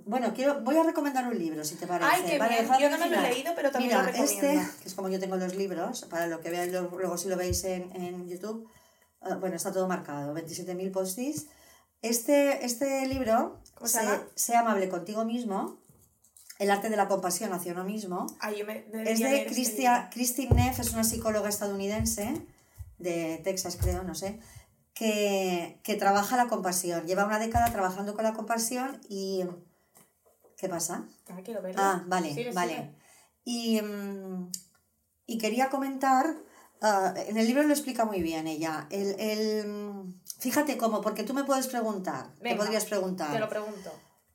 bueno, 0.07 0.32
quiero, 0.34 0.61
voy 0.62 0.78
a 0.78 0.82
recomendar 0.82 1.26
un 1.28 1.38
libro, 1.38 1.62
si 1.62 1.74
te 1.76 1.86
parece. 1.86 2.11
Ay, 2.11 2.22
qué 2.26 2.38
Vale, 2.38 2.62
bien. 2.62 2.80
Yo 2.80 2.88
no 2.90 2.97
me 2.99 3.11
lo 3.11 3.18
he 3.18 3.30
leído, 3.34 3.53
pero 3.55 3.70
también 3.70 3.90
Mira, 3.90 4.03
lo 4.03 4.07
recomiendo. 4.12 4.49
este, 4.62 4.82
que 4.82 4.88
es 4.88 4.95
como 4.95 5.11
yo 5.11 5.20
tengo 5.20 5.36
los 5.36 5.55
libros, 5.55 6.07
para 6.09 6.26
lo 6.26 6.40
que 6.40 6.49
veáis 6.49 6.72
luego 6.72 7.18
si 7.18 7.28
lo 7.28 7.36
veis 7.36 7.62
en, 7.64 7.95
en 7.95 8.26
YouTube, 8.28 8.66
bueno, 9.41 9.57
está 9.57 9.72
todo 9.72 9.89
marcado, 9.89 10.35
27.000 10.35 10.93
postis. 10.93 11.47
Este, 12.03 12.64
este 12.64 13.07
libro, 13.07 13.61
¿Cómo 13.75 13.89
se 13.89 14.03
llama? 14.03 14.22
Sé 14.35 14.57
amable 14.57 14.89
contigo 14.89 15.25
mismo, 15.25 15.81
el 16.59 16.70
arte 16.70 16.91
de 16.91 16.97
la 16.97 17.09
compasión 17.09 17.53
hacia 17.53 17.72
uno 17.72 17.85
mismo, 17.85 18.27
yo 18.57 18.66
me 18.66 18.85
es 19.11 19.18
de 19.20 19.43
este 19.43 19.47
Christia. 19.47 20.11
Christine 20.12 20.55
Neff, 20.55 20.81
es 20.81 20.93
una 20.93 21.05
psicóloga 21.05 21.49
estadounidense, 21.49 22.47
de 22.99 23.41
Texas 23.43 23.77
creo, 23.81 24.03
no 24.05 24.14
sé, 24.14 24.39
que, 24.95 25.81
que 25.83 25.97
trabaja 25.97 26.37
la 26.37 26.49
compasión. 26.49 27.07
Lleva 27.07 27.25
una 27.25 27.39
década 27.39 27.70
trabajando 27.72 28.14
con 28.14 28.25
la 28.25 28.35
compasión 28.35 29.01
y... 29.09 29.45
¿Qué 30.57 30.68
pasa? 30.68 31.09
Ah, 31.29 31.41
quiero 31.45 31.61
verlo. 31.61 31.83
Ah, 31.83 32.05
vale, 32.07 32.53
vale. 32.55 32.95
Y, 33.45 33.83
mm, 33.83 34.51
y 35.27 35.39
quería 35.39 35.68
comentar, 35.68 36.37
ah, 36.85 37.14
en 37.16 37.37
el 37.37 37.47
libro 37.47 37.62
lo 37.64 37.72
explica 37.72 38.05
muy 38.05 38.20
bien 38.22 38.47
ella, 38.47 38.87
el, 38.91 39.18
el, 39.18 40.14
fíjate 40.39 40.76
cómo, 40.76 41.01
porque 41.01 41.24
tú 41.24 41.32
me 41.35 41.45
puedes 41.45 41.66
preguntar, 41.66 42.32
te 42.37 42.45
Venga, 42.45 42.59
podrías 42.62 42.85
preguntar, 42.85 43.32
Te 43.32 43.39
lo 43.41 43.49
pregunto. 43.49 43.91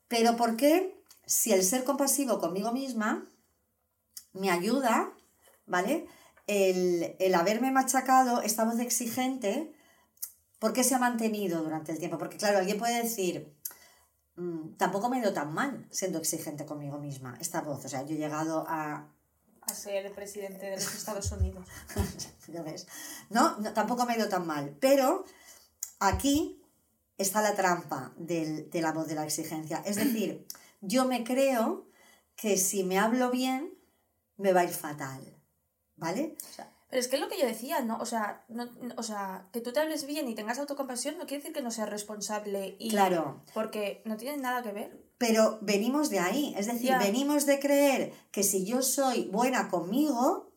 pero 0.08 0.36
¿por 0.36 0.56
qué 0.56 1.02
si 1.26 1.52
el 1.52 1.62
ser 1.62 1.84
compasivo 1.84 2.38
conmigo 2.40 2.72
misma 2.72 3.24
me 4.32 4.50
ayuda, 4.50 5.12
¿vale? 5.66 6.06
El, 6.46 7.16
el 7.20 7.34
haberme 7.34 7.70
machacado, 7.70 8.42
esta 8.42 8.64
voz 8.64 8.80
exigente, 8.80 9.72
¿por 10.58 10.72
qué 10.72 10.82
se 10.82 10.94
ha 10.94 10.98
mantenido 10.98 11.62
durante 11.62 11.92
el 11.92 11.98
tiempo? 11.98 12.18
Porque 12.18 12.36
claro, 12.36 12.58
alguien 12.58 12.78
puede 12.78 13.00
decir, 13.02 13.54
"Mm, 14.36 14.74
tampoco 14.76 15.08
me 15.08 15.16
he 15.18 15.20
ido 15.20 15.32
tan 15.32 15.54
mal 15.54 15.86
siendo 15.90 16.18
exigente 16.18 16.66
conmigo 16.66 16.98
misma, 16.98 17.36
esta 17.40 17.60
voz, 17.60 17.84
o 17.84 17.88
sea, 17.88 18.02
yo 18.04 18.14
he 18.16 18.18
llegado 18.18 18.64
a 18.68 19.08
A 19.62 19.74
ser 19.74 20.12
presidente 20.14 20.66
de 20.66 20.76
los 20.76 20.94
Estados 20.94 21.30
Unidos. 21.32 21.66
ya 22.48 22.62
ves. 22.62 22.86
No, 23.28 23.58
no, 23.58 23.72
tampoco 23.72 24.04
me 24.06 24.14
ha 24.14 24.16
ido 24.16 24.28
tan 24.28 24.46
mal. 24.46 24.76
Pero 24.80 25.24
aquí 25.98 26.62
está 27.18 27.42
la 27.42 27.54
trampa 27.54 28.12
del- 28.16 28.70
de 28.70 28.80
la 28.82 28.92
voz 28.92 29.06
de 29.08 29.14
la 29.14 29.24
exigencia. 29.24 29.82
Es 29.86 29.96
decir, 29.96 30.46
yo 30.80 31.04
me 31.04 31.24
creo 31.24 31.86
que 32.36 32.56
si 32.56 32.84
me 32.84 32.98
hablo 32.98 33.30
bien, 33.30 33.74
me 34.36 34.52
va 34.52 34.60
a 34.60 34.64
ir 34.64 34.70
fatal. 34.70 35.36
¿Vale? 35.96 36.34
O 36.50 36.54
sea, 36.54 36.72
Pero 36.88 37.00
es 37.00 37.08
que 37.08 37.16
es 37.16 37.22
lo 37.22 37.28
que 37.28 37.38
yo 37.38 37.46
decía, 37.46 37.82
¿no? 37.82 37.98
O 37.98 38.06
sea, 38.06 38.44
no, 38.48 38.64
no- 38.64 38.94
o 38.96 39.02
sea, 39.02 39.46
que 39.52 39.60
tú 39.60 39.72
te 39.72 39.80
hables 39.80 40.06
bien 40.06 40.26
y 40.28 40.34
tengas 40.34 40.58
autocompasión 40.58 41.18
no 41.18 41.26
quiere 41.26 41.42
decir 41.42 41.52
que 41.54 41.62
no 41.62 41.70
seas 41.70 41.90
responsable 41.90 42.76
y... 42.80 42.88
Claro. 42.88 43.42
Porque 43.54 44.00
no 44.06 44.16
tiene 44.16 44.38
nada 44.38 44.62
que 44.62 44.72
ver. 44.72 45.09
Pero 45.20 45.58
venimos 45.60 46.08
de 46.08 46.18
ahí. 46.18 46.54
Es 46.56 46.64
decir, 46.66 46.94
venimos 46.98 47.44
de 47.44 47.60
creer 47.60 48.10
que 48.32 48.42
si 48.42 48.64
yo 48.64 48.80
soy 48.80 49.28
buena 49.30 49.68
conmigo, 49.68 50.48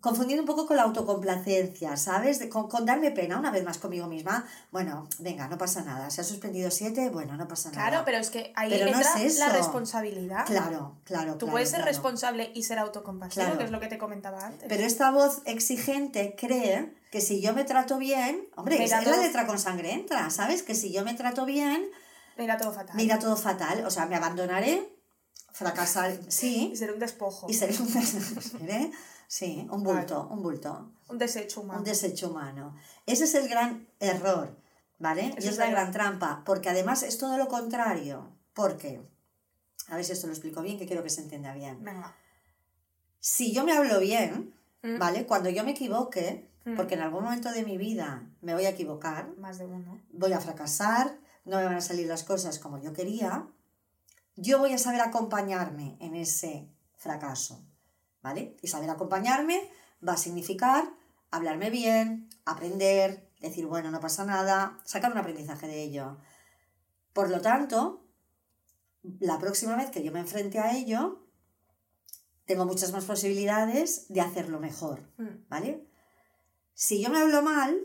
confundiendo 0.00 0.42
un 0.44 0.46
poco 0.46 0.66
con 0.66 0.78
la 0.78 0.84
autocomplacencia, 0.84 1.94
¿sabes? 1.98 2.38
De- 2.38 2.48
con, 2.48 2.70
con 2.70 2.86
darme 2.86 3.10
pena 3.10 3.38
una 3.38 3.50
vez 3.50 3.62
más 3.62 3.76
conmigo 3.76 4.06
misma. 4.06 4.46
Bueno, 4.70 5.06
venga, 5.18 5.46
no 5.48 5.58
pasa 5.58 5.82
nada. 5.82 6.08
Se 6.08 6.22
ha 6.22 6.24
suspendido 6.24 6.70
siete, 6.70 7.10
bueno, 7.10 7.36
no 7.36 7.46
pasa 7.48 7.70
nada. 7.70 7.86
Claro, 7.90 8.04
pero 8.06 8.16
es 8.16 8.30
que 8.30 8.50
ahí 8.56 8.70
Pero 8.70 8.86
no 8.90 8.96
entra 8.96 9.22
es 9.22 9.36
la 9.38 9.50
responsabilidad. 9.50 10.46
Claro, 10.46 10.96
claro. 11.04 11.32
Tú 11.32 11.40
claro, 11.40 11.52
puedes 11.52 11.68
ser 11.68 11.80
claro. 11.80 11.92
responsable 11.92 12.50
y 12.54 12.62
ser 12.62 12.78
autocompasivo, 12.78 13.44
Claro. 13.44 13.58
que 13.58 13.64
es 13.64 13.70
lo 13.70 13.78
que 13.78 13.88
te 13.88 13.98
comentaba 13.98 14.46
antes. 14.46 14.66
Pero 14.70 14.84
esta 14.84 15.10
voz 15.10 15.42
exigente 15.44 16.34
cree 16.34 16.94
que 17.10 17.20
si 17.20 17.42
yo 17.42 17.52
me 17.52 17.64
trato 17.64 17.98
bien, 17.98 18.48
hombre, 18.56 18.82
es, 18.82 18.90
la 18.90 19.02
letra 19.02 19.46
con 19.46 19.58
sangre 19.58 19.92
entra, 19.92 20.30
¿sabes? 20.30 20.62
Que 20.62 20.74
si 20.74 20.90
yo 20.94 21.04
me 21.04 21.12
trato 21.12 21.44
bien, 21.44 21.90
Mira 22.40 22.56
todo 22.56 22.72
fatal. 22.72 22.96
me 22.96 23.02
irá 23.04 23.18
todo 23.18 23.36
fatal. 23.36 23.84
O 23.86 23.90
sea, 23.90 24.06
me 24.06 24.16
abandonaré, 24.16 24.96
fracasar, 25.52 26.18
sí, 26.28 26.70
Y 26.72 26.76
ser 26.76 26.92
un 26.92 26.98
despojo. 26.98 27.46
y 27.48 27.54
seré 27.54 27.76
un, 27.78 27.88
seré, 27.88 28.90
sí, 29.28 29.66
un 29.70 29.82
bulto, 29.82 30.26
un 30.30 30.42
bulto, 30.42 30.92
Un 31.08 31.18
desecho 31.18 31.60
humano. 31.60 31.78
un 31.80 31.84
desecho 31.84 32.30
humano. 32.30 32.76
Ese 33.06 33.24
es 33.24 33.34
el 33.34 33.48
gran 33.48 33.86
error, 34.00 34.56
¿vale? 34.98 35.34
Eso 35.36 35.46
y 35.48 35.50
es 35.50 35.58
la 35.58 35.68
gran 35.70 35.92
trampa, 35.92 36.42
porque 36.44 36.68
además 36.70 37.02
es 37.02 37.18
todo 37.18 37.36
lo 37.36 37.48
contrario. 37.48 38.28
¿Por 38.54 38.76
qué? 38.78 39.00
A 39.88 39.96
ver 39.96 40.04
si 40.04 40.12
esto 40.12 40.26
lo 40.26 40.32
explico 40.32 40.62
bien, 40.62 40.78
que 40.78 40.86
quiero 40.86 41.02
que 41.02 41.10
se 41.10 41.20
entienda 41.20 41.52
bien. 41.54 41.82
Venga. 41.84 42.14
Si 43.18 43.52
yo 43.52 43.64
me 43.64 43.72
hablo 43.72 44.00
bien, 44.00 44.54
Mm. 44.82 44.98
¿vale? 44.98 45.26
Cuando 45.26 45.50
yo 45.50 45.62
me 45.62 45.72
equivoque, 45.72 46.48
Mm. 46.64 46.74
porque 46.76 46.94
en 46.94 47.02
algún 47.02 47.22
momento 47.24 47.52
de 47.52 47.64
mi 47.64 47.76
vida 47.76 48.22
me 48.40 48.54
voy 48.54 48.64
a 48.64 48.70
equivocar, 48.70 49.28
Más 49.36 49.58
de 49.58 49.66
uno. 49.66 50.00
voy 50.12 50.32
a 50.32 50.40
fracasar, 50.40 51.18
no 51.44 51.56
me 51.58 51.64
van 51.64 51.76
a 51.76 51.80
salir 51.80 52.06
las 52.06 52.24
cosas 52.24 52.58
como 52.58 52.78
yo 52.78 52.92
quería, 52.92 53.48
yo 54.36 54.58
voy 54.58 54.72
a 54.72 54.78
saber 54.78 55.00
acompañarme 55.00 55.96
en 56.00 56.14
ese 56.14 56.68
fracaso, 56.96 57.64
¿vale? 58.22 58.56
Y 58.62 58.68
saber 58.68 58.90
acompañarme 58.90 59.70
va 60.06 60.14
a 60.14 60.16
significar 60.16 60.92
hablarme 61.30 61.70
bien, 61.70 62.28
aprender, 62.44 63.28
decir, 63.40 63.66
bueno, 63.66 63.90
no 63.90 64.00
pasa 64.00 64.24
nada, 64.24 64.80
sacar 64.84 65.12
un 65.12 65.18
aprendizaje 65.18 65.66
de 65.66 65.82
ello. 65.82 66.18
Por 67.12 67.30
lo 67.30 67.40
tanto, 67.40 68.04
la 69.18 69.38
próxima 69.38 69.76
vez 69.76 69.90
que 69.90 70.02
yo 70.02 70.12
me 70.12 70.20
enfrente 70.20 70.58
a 70.58 70.76
ello, 70.76 71.26
tengo 72.44 72.66
muchas 72.66 72.92
más 72.92 73.04
posibilidades 73.04 74.06
de 74.08 74.20
hacerlo 74.20 74.58
mejor. 74.60 75.08
Mm. 75.18 75.48
¿vale? 75.48 75.86
Si 76.74 77.02
yo 77.02 77.10
me 77.10 77.18
hablo 77.18 77.42
mal, 77.42 77.78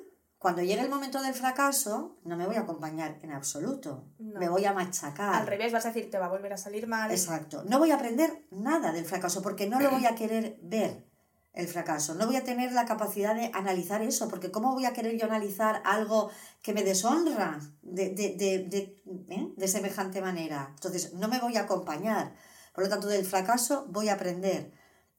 cuando 0.46 0.62
llegue 0.62 0.82
el 0.82 0.90
momento 0.90 1.24
del 1.24 1.34
fracaso, 1.34 2.20
no 2.24 2.38
me 2.38 2.46
voy 2.46 2.56
a 2.58 2.60
acompañar 2.60 3.18
en 3.24 3.32
absoluto. 3.32 4.10
No. 4.20 4.40
Me 4.40 4.48
voy 4.48 4.64
a 4.64 4.74
machacar. 4.74 5.34
Al 5.34 5.48
revés, 5.48 5.74
vas 5.74 5.86
a 5.86 5.88
decir, 5.88 6.12
te 6.12 6.20
va 6.20 6.28
a 6.28 6.30
volver 6.30 6.54
a 6.54 6.58
salir 6.58 6.86
mal. 6.86 7.10
Exacto. 7.10 7.64
No 7.66 7.80
voy 7.80 7.90
a 7.90 7.96
aprender 7.96 8.46
nada 8.52 8.92
del 8.92 9.06
fracaso 9.06 9.42
porque 9.42 9.68
no 9.68 9.80
lo 9.80 9.90
voy 9.90 10.06
a 10.06 10.14
querer 10.14 10.60
ver 10.62 11.10
el 11.54 11.68
fracaso. 11.68 12.14
No 12.14 12.28
voy 12.28 12.36
a 12.36 12.44
tener 12.44 12.74
la 12.74 12.86
capacidad 12.86 13.34
de 13.34 13.50
analizar 13.56 14.04
eso, 14.04 14.28
porque 14.28 14.52
¿cómo 14.52 14.74
voy 14.74 14.86
a 14.86 14.94
querer 14.94 15.18
yo 15.18 15.26
analizar 15.26 15.82
algo 15.84 16.30
que 16.62 16.74
me 16.74 16.84
deshonra 16.84 17.60
de, 17.82 18.12
de, 18.12 18.36
de, 18.36 18.60
de, 18.66 19.02
¿eh? 19.30 19.52
de 19.58 19.68
semejante 19.68 20.22
manera? 20.22 20.74
Entonces, 20.76 21.16
no 21.16 21.28
me 21.28 21.40
voy 21.40 21.58
a 21.58 21.62
acompañar. 21.62 22.36
Por 22.72 22.84
lo 22.84 22.90
tanto, 22.92 23.08
del 23.08 23.26
fracaso 23.26 23.88
voy 23.90 24.10
a 24.10 24.14
aprender 24.14 24.72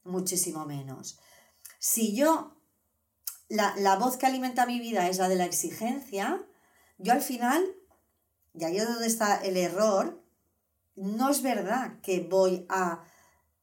muchísimo 0.05 0.65
menos. 0.65 1.19
Si 1.79 2.15
yo, 2.15 2.56
la, 3.49 3.73
la 3.77 3.95
voz 3.95 4.17
que 4.17 4.25
alimenta 4.25 4.65
mi 4.65 4.79
vida 4.79 5.07
es 5.07 5.17
la 5.17 5.29
de 5.29 5.35
la 5.35 5.45
exigencia, 5.45 6.43
yo 6.97 7.13
al 7.13 7.21
final, 7.21 7.63
y 8.53 8.63
ahí 8.63 8.77
es 8.77 8.87
donde 8.87 9.07
está 9.07 9.35
el 9.37 9.57
error, 9.57 10.21
no 10.95 11.29
es 11.29 11.41
verdad 11.41 11.99
que 12.01 12.21
voy 12.21 12.65
a 12.69 13.03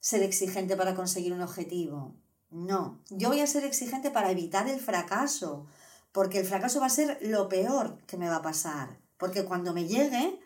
ser 0.01 0.23
exigente 0.23 0.77
para 0.77 0.95
conseguir 0.95 1.33
un 1.33 1.43
objetivo. 1.43 2.15
No, 2.51 3.03
yo 3.11 3.29
voy 3.29 3.41
a 3.41 3.47
ser 3.47 3.65
exigente 3.65 4.11
para 4.11 4.31
evitar 4.31 4.69
el 4.69 4.79
fracaso, 4.79 5.67
porque 6.13 6.39
el 6.39 6.47
fracaso 6.47 6.79
va 6.79 6.87
a 6.87 6.91
ser 6.91 7.19
lo 7.23 7.49
peor 7.49 7.99
que 8.07 8.17
me 8.17 8.29
va 8.29 8.37
a 8.37 8.43
pasar, 8.43 9.01
porque 9.17 9.45
cuando 9.45 9.73
me 9.73 9.89
llegue 9.89 10.39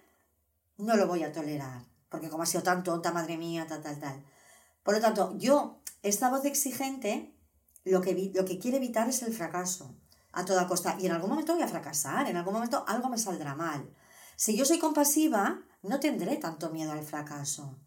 no 0.79 0.97
lo 0.97 1.07
voy 1.07 1.25
a 1.25 1.33
tolerar, 1.33 1.85
porque 2.09 2.31
como 2.31 2.45
ha 2.45 2.47
sido 2.47 2.63
tan 2.63 2.83
tonta, 2.83 3.13
madre 3.13 3.37
mía, 3.37 3.67
tal, 3.69 3.83
tal, 3.83 3.99
tal. 3.99 4.25
Por 4.83 4.95
lo 4.95 5.01
tanto, 5.01 5.37
yo, 5.37 5.81
esta 6.03 6.31
voz 6.31 6.47
exigente, 6.47 7.35
lo 7.91 8.01
que, 8.01 8.31
lo 8.35 8.45
que 8.45 8.59
quiere 8.59 8.77
evitar 8.79 9.09
es 9.09 9.23
el 9.23 9.33
fracaso, 9.33 9.95
a 10.33 10.45
toda 10.45 10.67
costa. 10.69 10.97
Y 11.01 11.07
en 11.07 11.13
algún 11.13 11.31
momento 11.31 11.55
voy 11.55 11.63
a 11.63 11.69
fracasar, 11.69 12.29
en 12.29 12.37
algún 12.37 12.55
momento 12.55 12.85
algo 12.87 13.09
me 13.09 13.19
saldrá 13.19 13.55
mal. 13.55 13.89
Si 14.37 14.57
yo 14.57 14.65
soy 14.65 14.79
compasiva, 14.79 15.63
no 15.83 16.01
tendré 16.01 16.37
tanto 16.37 16.71
miedo 16.71 16.93
al 16.93 17.03
fracaso. 17.05 17.79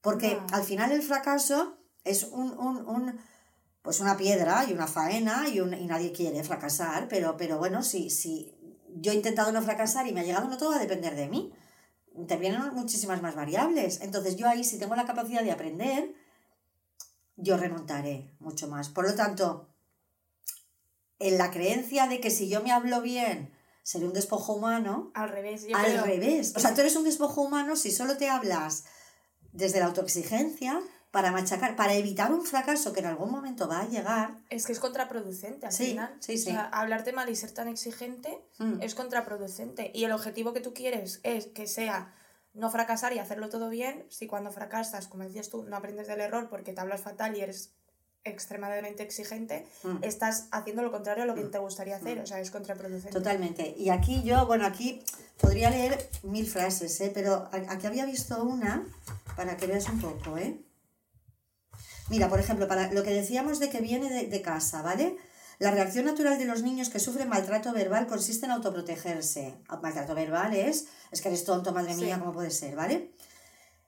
Porque 0.00 0.34
No. 0.36 0.46
al 0.52 0.64
final 0.64 0.92
el 0.92 1.02
fracaso 1.02 1.78
es 2.04 2.24
un, 2.24 2.58
un, 2.58 2.86
un- 2.88 3.18
pues 3.82 4.00
una 4.00 4.16
piedra 4.16 4.64
y 4.68 4.72
una 4.72 4.86
faena 4.86 5.48
y, 5.48 5.60
un- 5.60 5.74
y 5.74 5.86
nadie 5.86 6.10
quiere 6.12 6.42
fracasar, 6.42 7.06
pero, 7.08 7.36
pero 7.36 7.58
bueno, 7.58 7.82
si, 7.82 8.10
si 8.10 8.54
yo 8.96 9.12
he 9.12 9.14
intentado 9.14 9.52
no 9.52 9.62
fracasar 9.62 10.06
y 10.06 10.12
me 10.12 10.20
ha 10.20 10.24
llegado, 10.24 10.48
no 10.48 10.56
todo 10.56 10.70
va 10.70 10.76
a 10.76 10.80
depender 10.80 11.14
de 11.16 11.28
mí. 11.28 11.52
Intervienen 12.16 12.62
muchísimas 12.74 13.20
más 13.22 13.34
variables. 13.34 14.00
Entonces 14.00 14.36
yo 14.36 14.48
ahí, 14.48 14.62
si 14.64 14.78
tengo 14.78 14.94
la 14.94 15.04
capacidad 15.06 15.42
de 15.42 15.52
aprender, 15.52 16.14
yo 17.36 17.56
remontaré 17.56 18.34
mucho 18.38 18.68
más. 18.68 18.88
Por 18.88 19.06
lo 19.08 19.14
tanto, 19.14 19.68
en 21.18 21.38
la 21.38 21.50
creencia 21.50 22.06
de 22.06 22.20
que 22.20 22.30
si 22.30 22.48
yo 22.48 22.62
me 22.62 22.72
hablo 22.72 23.00
bien, 23.00 23.52
seré 23.82 24.06
un 24.06 24.12
despojo 24.12 24.54
humano, 24.54 25.10
Al 25.14 25.28
revés, 25.28 25.66
yo 25.66 25.76
al 25.76 25.84
creo- 25.84 26.04
revés. 26.04 26.52
O 26.56 26.60
sea, 26.60 26.74
tú 26.74 26.80
eres 26.80 26.96
un 26.96 27.04
despojo 27.04 27.42
humano 27.42 27.76
si 27.76 27.90
solo 27.90 28.16
te 28.16 28.28
hablas 28.30 28.84
desde 29.52 29.78
la 29.80 29.86
autoexigencia 29.86 30.80
para 31.10 31.30
machacar, 31.30 31.76
para 31.76 31.94
evitar 31.94 32.32
un 32.32 32.44
fracaso 32.44 32.92
que 32.92 32.98
en 33.00 33.06
algún 33.06 33.30
momento 33.30 33.68
va 33.68 33.80
a 33.82 33.88
llegar. 33.88 34.36
Es 34.50 34.66
que 34.66 34.72
es 34.72 34.80
contraproducente 34.80 35.66
al 35.66 35.72
Sí, 35.72 35.86
final. 35.90 36.16
sí, 36.18 36.36
sí. 36.38 36.48
O 36.48 36.52
sea, 36.52 36.64
hablarte 36.64 37.12
mal 37.12 37.28
y 37.30 37.36
ser 37.36 37.52
tan 37.52 37.68
exigente 37.68 38.44
Mm. 38.58 38.82
es 38.82 38.96
contraproducente. 38.96 39.92
Y 39.94 40.04
el 40.04 40.12
objetivo 40.12 40.52
que 40.52 40.60
tú 40.60 40.74
quieres 40.74 41.20
es 41.22 41.46
que 41.46 41.68
sea 41.68 42.12
no 42.54 42.70
fracasar 42.70 43.12
y 43.12 43.18
hacerlo 43.18 43.48
todo 43.48 43.68
bien. 43.68 44.04
Si 44.08 44.26
cuando 44.26 44.50
fracasas, 44.52 45.06
como 45.08 45.24
decías 45.24 45.48
tú, 45.50 45.64
no 45.64 45.76
aprendes 45.76 46.06
del 46.06 46.20
error 46.20 46.48
porque 46.48 46.72
te 46.72 46.80
hablas 46.80 47.00
fatal 47.02 47.36
y 47.36 47.40
eres 47.40 47.72
extremadamente 48.26 49.02
exigente, 49.02 49.66
Mm. 49.82 50.02
estás 50.02 50.48
haciendo 50.50 50.82
lo 50.82 50.90
contrario 50.90 51.24
a 51.24 51.26
lo 51.26 51.34
que 51.34 51.42
te 51.42 51.58
gustaría 51.58 51.96
hacer. 51.96 52.20
O 52.20 52.26
sea, 52.26 52.40
es 52.40 52.50
contraproducente. 52.50 53.10
Totalmente. 53.10 53.74
Y 53.76 53.90
aquí 53.90 54.22
yo, 54.22 54.46
bueno, 54.46 54.64
aquí 54.64 55.02
podría 55.38 55.68
leer 55.68 56.08
mil 56.22 56.46
frases, 56.48 56.98
¿eh? 57.02 57.10
pero 57.12 57.48
aquí 57.68 57.86
había 57.86 58.06
visto 58.06 58.42
una 58.42 58.86
para 59.36 59.56
que 59.58 59.66
veas 59.66 59.88
un 59.90 60.00
poco, 60.00 60.38
¿eh? 60.38 60.58
Mira, 62.08 62.28
por 62.28 62.38
ejemplo, 62.40 62.66
para 62.68 62.92
lo 62.92 63.02
que 63.02 63.10
decíamos 63.10 63.58
de 63.60 63.68
que 63.70 63.80
viene 63.80 64.08
de, 64.10 64.26
de 64.26 64.42
casa, 64.42 64.80
¿vale? 64.82 65.16
La 65.64 65.70
reacción 65.70 66.04
natural 66.04 66.38
de 66.38 66.44
los 66.44 66.62
niños 66.62 66.90
que 66.90 66.98
sufren 67.00 67.26
maltrato 67.30 67.72
verbal 67.72 68.06
consiste 68.06 68.44
en 68.44 68.52
autoprotegerse. 68.52 69.54
Maltrato 69.82 70.14
verbal 70.14 70.52
es, 70.52 70.88
es 71.10 71.22
que 71.22 71.28
eres 71.28 71.44
tonto, 71.46 71.72
madre 71.72 71.94
mía, 71.94 72.16
Sí. 72.16 72.20
¿cómo 72.20 72.34
puede 72.34 72.50
ser, 72.50 72.76
¿vale? 72.76 73.12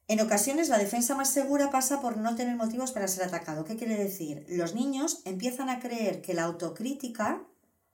En 0.09 0.18
ocasiones 0.22 0.70
la 0.70 0.79
defensa 0.79 1.14
más 1.14 1.29
segura 1.29 1.70
pasa 1.70 2.01
por 2.01 2.16
no 2.16 2.35
tener 2.35 2.57
motivos 2.57 2.93
para 2.93 3.07
ser 3.09 3.24
atacado. 3.24 3.66
¿Qué 3.66 3.77
quiere 3.77 3.95
decir? 3.99 4.47
Los 4.49 4.74
niños 4.74 5.20
empiezan 5.27 5.68
a 5.68 5.79
creer 5.79 6.22
que 6.22 6.33
la 6.33 6.45
autocrítica 6.45 7.43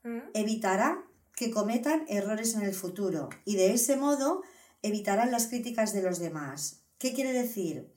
Mm. 0.05 0.19
evitará 0.35 1.03
que 1.35 1.51
cometan 1.51 2.05
errores 2.07 2.55
en 2.55 2.63
el 2.63 2.75
futuro 2.75 3.31
y 3.45 3.57
de 3.57 3.73
ese 3.73 3.97
modo 3.97 4.43
evitarán 4.83 5.33
las 5.33 5.49
críticas 5.49 5.93
de 5.93 6.03
los 6.03 6.21
demás. 6.21 6.83
¿Qué 6.99 7.15
quiere 7.15 7.33
decir? 7.33 7.93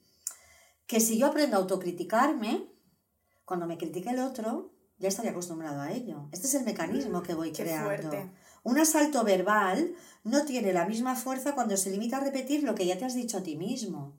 Que 0.88 0.98
si 0.98 1.16
yo 1.16 1.26
aprendo 1.26 1.56
a 1.56 1.60
autocriticarme, 1.60 2.66
cuando 3.44 3.68
me 3.68 3.78
critique 3.78 4.10
el 4.10 4.18
otro, 4.18 4.72
ya 4.98 5.08
estaría 5.08 5.30
acostumbrado 5.32 5.80
a 5.80 5.92
ello. 5.92 6.28
Este 6.32 6.46
es 6.46 6.54
el 6.54 6.64
mecanismo 6.64 7.22
que 7.22 7.34
voy 7.34 7.52
Qué 7.52 7.62
creando. 7.64 7.86
fuerte. 7.86 8.30
Un 8.62 8.78
asalto 8.78 9.22
verbal 9.24 9.94
no 10.24 10.44
tiene 10.44 10.72
la 10.72 10.86
misma 10.86 11.14
fuerza 11.14 11.54
cuando 11.54 11.76
se 11.76 11.90
limita 11.90 12.16
a 12.16 12.20
repetir 12.20 12.62
lo 12.64 12.74
que 12.74 12.86
ya 12.86 12.98
te 12.98 13.04
has 13.04 13.14
dicho 13.14 13.38
a 13.38 13.42
ti 13.42 13.56
mismo. 13.56 14.16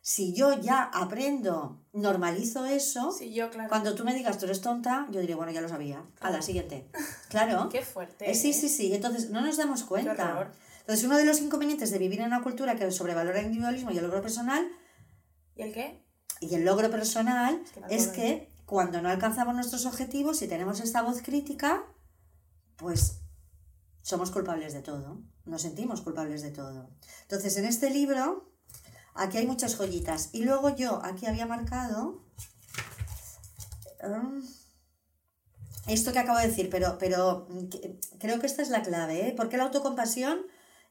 Si 0.00 0.34
yo 0.34 0.60
ya 0.60 0.82
aprendo, 0.82 1.80
normalizo 1.94 2.66
eso, 2.66 3.10
Sí, 3.10 3.32
yo, 3.32 3.48
claro. 3.50 3.70
cuando 3.70 3.94
tú 3.94 4.04
me 4.04 4.12
digas 4.14 4.36
tú 4.38 4.44
eres 4.44 4.60
tonta, 4.60 5.06
yo 5.10 5.20
diré, 5.20 5.34
bueno, 5.34 5.50
ya 5.50 5.62
lo 5.62 5.68
sabía. 5.68 6.04
A 6.20 6.30
la 6.30 6.42
siguiente. 6.42 6.88
Claro. 7.30 7.68
Qué 7.70 7.82
fuerte. 7.82 8.30
Eh, 8.30 8.34
sí, 8.34 8.50
¿eh? 8.50 8.52
sí, 8.52 8.68
sí. 8.68 8.94
Entonces, 8.94 9.30
no 9.30 9.40
nos 9.40 9.56
damos 9.56 9.82
cuenta. 9.82 10.50
Entonces, 10.80 11.04
uno 11.06 11.16
de 11.16 11.24
los 11.24 11.40
inconvenientes 11.40 11.90
de 11.90 11.98
vivir 11.98 12.20
en 12.20 12.26
una 12.26 12.42
cultura 12.42 12.76
que 12.76 12.90
sobrevalora 12.92 13.40
el 13.40 13.46
individualismo 13.46 13.90
y 13.90 13.96
el 13.98 14.04
logro 14.04 14.20
personal, 14.20 14.68
¿Y 15.56 15.62
el 15.62 15.72
qué? 15.72 16.04
y 16.40 16.54
el 16.54 16.64
logro 16.64 16.90
personal, 16.90 17.60
Es 17.64 17.72
que 17.72 17.94
es 17.96 18.08
que 18.08 18.53
cuando 18.66 19.02
no 19.02 19.08
alcanzamos 19.08 19.54
nuestros 19.54 19.86
objetivos 19.86 20.40
y 20.42 20.48
tenemos 20.48 20.80
esta 20.80 21.02
voz 21.02 21.22
crítica, 21.22 21.84
pues 22.76 23.20
somos 24.02 24.30
culpables 24.30 24.72
de 24.72 24.82
todo. 24.82 25.22
Nos 25.44 25.62
sentimos 25.62 26.00
culpables 26.00 26.42
de 26.42 26.50
todo. 26.50 26.90
Entonces, 27.22 27.56
en 27.56 27.66
este 27.66 27.90
libro, 27.90 28.50
aquí 29.14 29.38
hay 29.38 29.46
muchas 29.46 29.76
joyitas. 29.76 30.30
Y 30.32 30.44
luego 30.44 30.74
yo 30.74 31.00
aquí 31.04 31.26
había 31.26 31.46
marcado. 31.46 32.24
um, 34.02 34.42
esto 35.86 36.12
que 36.12 36.18
acabo 36.18 36.38
de 36.38 36.48
decir, 36.48 36.70
pero, 36.70 36.96
pero 36.98 37.46
mm, 37.50 37.68
creo 38.18 38.40
que 38.40 38.46
esta 38.46 38.62
es 38.62 38.70
la 38.70 38.82
clave, 38.82 39.28
¿eh? 39.28 39.34
Porque 39.36 39.58
la 39.58 39.64
autocompasión 39.64 40.40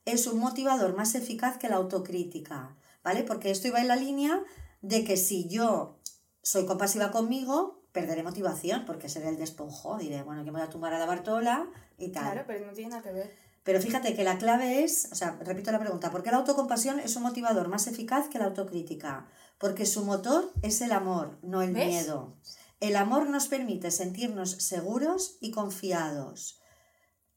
es 0.06 0.28
un 0.28 0.40
motivador 0.40 0.96
más 0.96 1.16
eficaz 1.16 1.58
que 1.58 1.70
la 1.70 1.78
autocrítica, 1.78 2.76
¿vale? 3.04 3.24
Porque 3.24 3.50
esto 3.50 3.68
iba 3.68 3.82
en 3.82 3.88
la 3.88 3.96
línea 3.96 4.44
de 4.82 5.04
que 5.04 5.18
si 5.18 5.48
yo 5.48 6.00
soy 6.44 6.66
compasiva 6.66 7.10
conmigo, 7.10 7.82
perderé 7.92 8.22
motivación, 8.22 8.86
porque 8.86 9.10
seré 9.10 9.30
el 9.30 9.38
despojo, 9.38 9.98
diré, 9.98 10.22
bueno, 10.22 10.44
yo 10.44 10.52
me 10.52 10.60
voy 10.60 10.68
a 10.68 10.70
tumbar 10.70 10.94
a 10.94 11.00
la 11.00 11.06
Bartola 11.06 11.68
y 11.98 12.10
tal. 12.10 12.32
Claro, 12.32 12.44
pero 12.46 12.66
no 12.68 12.74
tiene 12.74 12.92
nada 12.92 13.02
que 13.02 13.12
ver. 13.12 13.36
Pero 13.64 13.82
fíjate 13.82 14.14
que 14.14 14.26
la 14.26 14.38
clave 14.38 14.84
es, 14.84 15.08
o 15.12 15.16
sea, 15.16 15.40
repito 15.40 15.72
la 15.72 15.80
pregunta, 15.80 16.12
¿por 16.12 16.22
qué 16.22 16.32
la 16.32 16.38
autocompasión 16.38 17.00
es 17.00 17.16
un 17.16 17.24
motivador 17.24 17.70
más 17.70 17.88
eficaz 17.88 18.28
que 18.28 18.38
la 18.38 18.46
autocrítica? 18.46 19.28
Porque 19.58 19.86
su 19.86 20.04
motor 20.04 20.52
es 20.62 20.82
el 20.82 20.92
amor, 20.92 21.40
no 21.42 21.62
el 21.62 21.74
¿Ves? 21.74 21.88
miedo. 21.88 22.36
El 22.82 22.98
amor 22.98 23.30
nos 23.30 23.48
permite 23.48 23.90
sentirnos 23.92 24.52
seguros 24.52 25.38
y 25.40 25.52
confiados, 25.52 26.60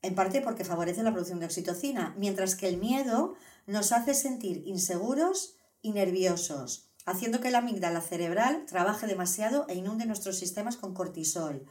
en 0.03 0.17
parte 0.17 0.41
porque 0.41 0.65
favorece 0.65 1.05
la 1.05 1.13
producción 1.13 1.39
de 1.39 1.47
oxitocina, 1.47 2.15
mientras 2.19 2.57
que 2.57 2.69
el 2.69 2.79
miedo 2.79 3.35
nos 3.67 3.93
hace 3.93 4.15
sentir 4.15 4.63
inseguros 4.67 5.57
y 5.81 5.93
nerviosos, 5.93 6.91
haciendo 7.07 7.41
que 7.41 7.51
la 7.51 7.59
amígdala 7.59 8.01
cerebral 8.03 8.67
trabaje 8.67 9.07
demasiado 9.07 9.65
e 9.69 9.75
inunde 9.77 10.05
nuestros 10.07 10.39
sistemas 10.39 10.77
con 10.77 10.93
cortisol. 10.93 11.65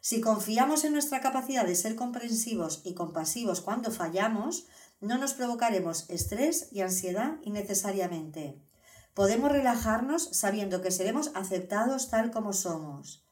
Si 0.00 0.20
confiamos 0.20 0.84
en 0.84 0.92
nuestra 0.92 1.20
capacidad 1.20 1.66
de 1.66 1.76
ser 1.76 1.94
comprensivos 1.94 2.80
y 2.84 2.94
compasivos 2.94 3.60
cuando 3.60 3.90
fallamos, 3.90 4.66
no 5.00 5.18
nos 5.18 5.34
provocaremos 5.34 6.08
estrés 6.08 6.68
y 6.72 6.80
ansiedad 6.80 7.36
innecesariamente. 7.42 8.58
Podemos 9.12 9.52
relajarnos 9.52 10.30
sabiendo 10.32 10.80
que 10.80 10.90
seremos 10.90 11.32
aceptados 11.34 12.08
tal 12.08 12.30
como 12.30 12.52
somos. 12.52 13.24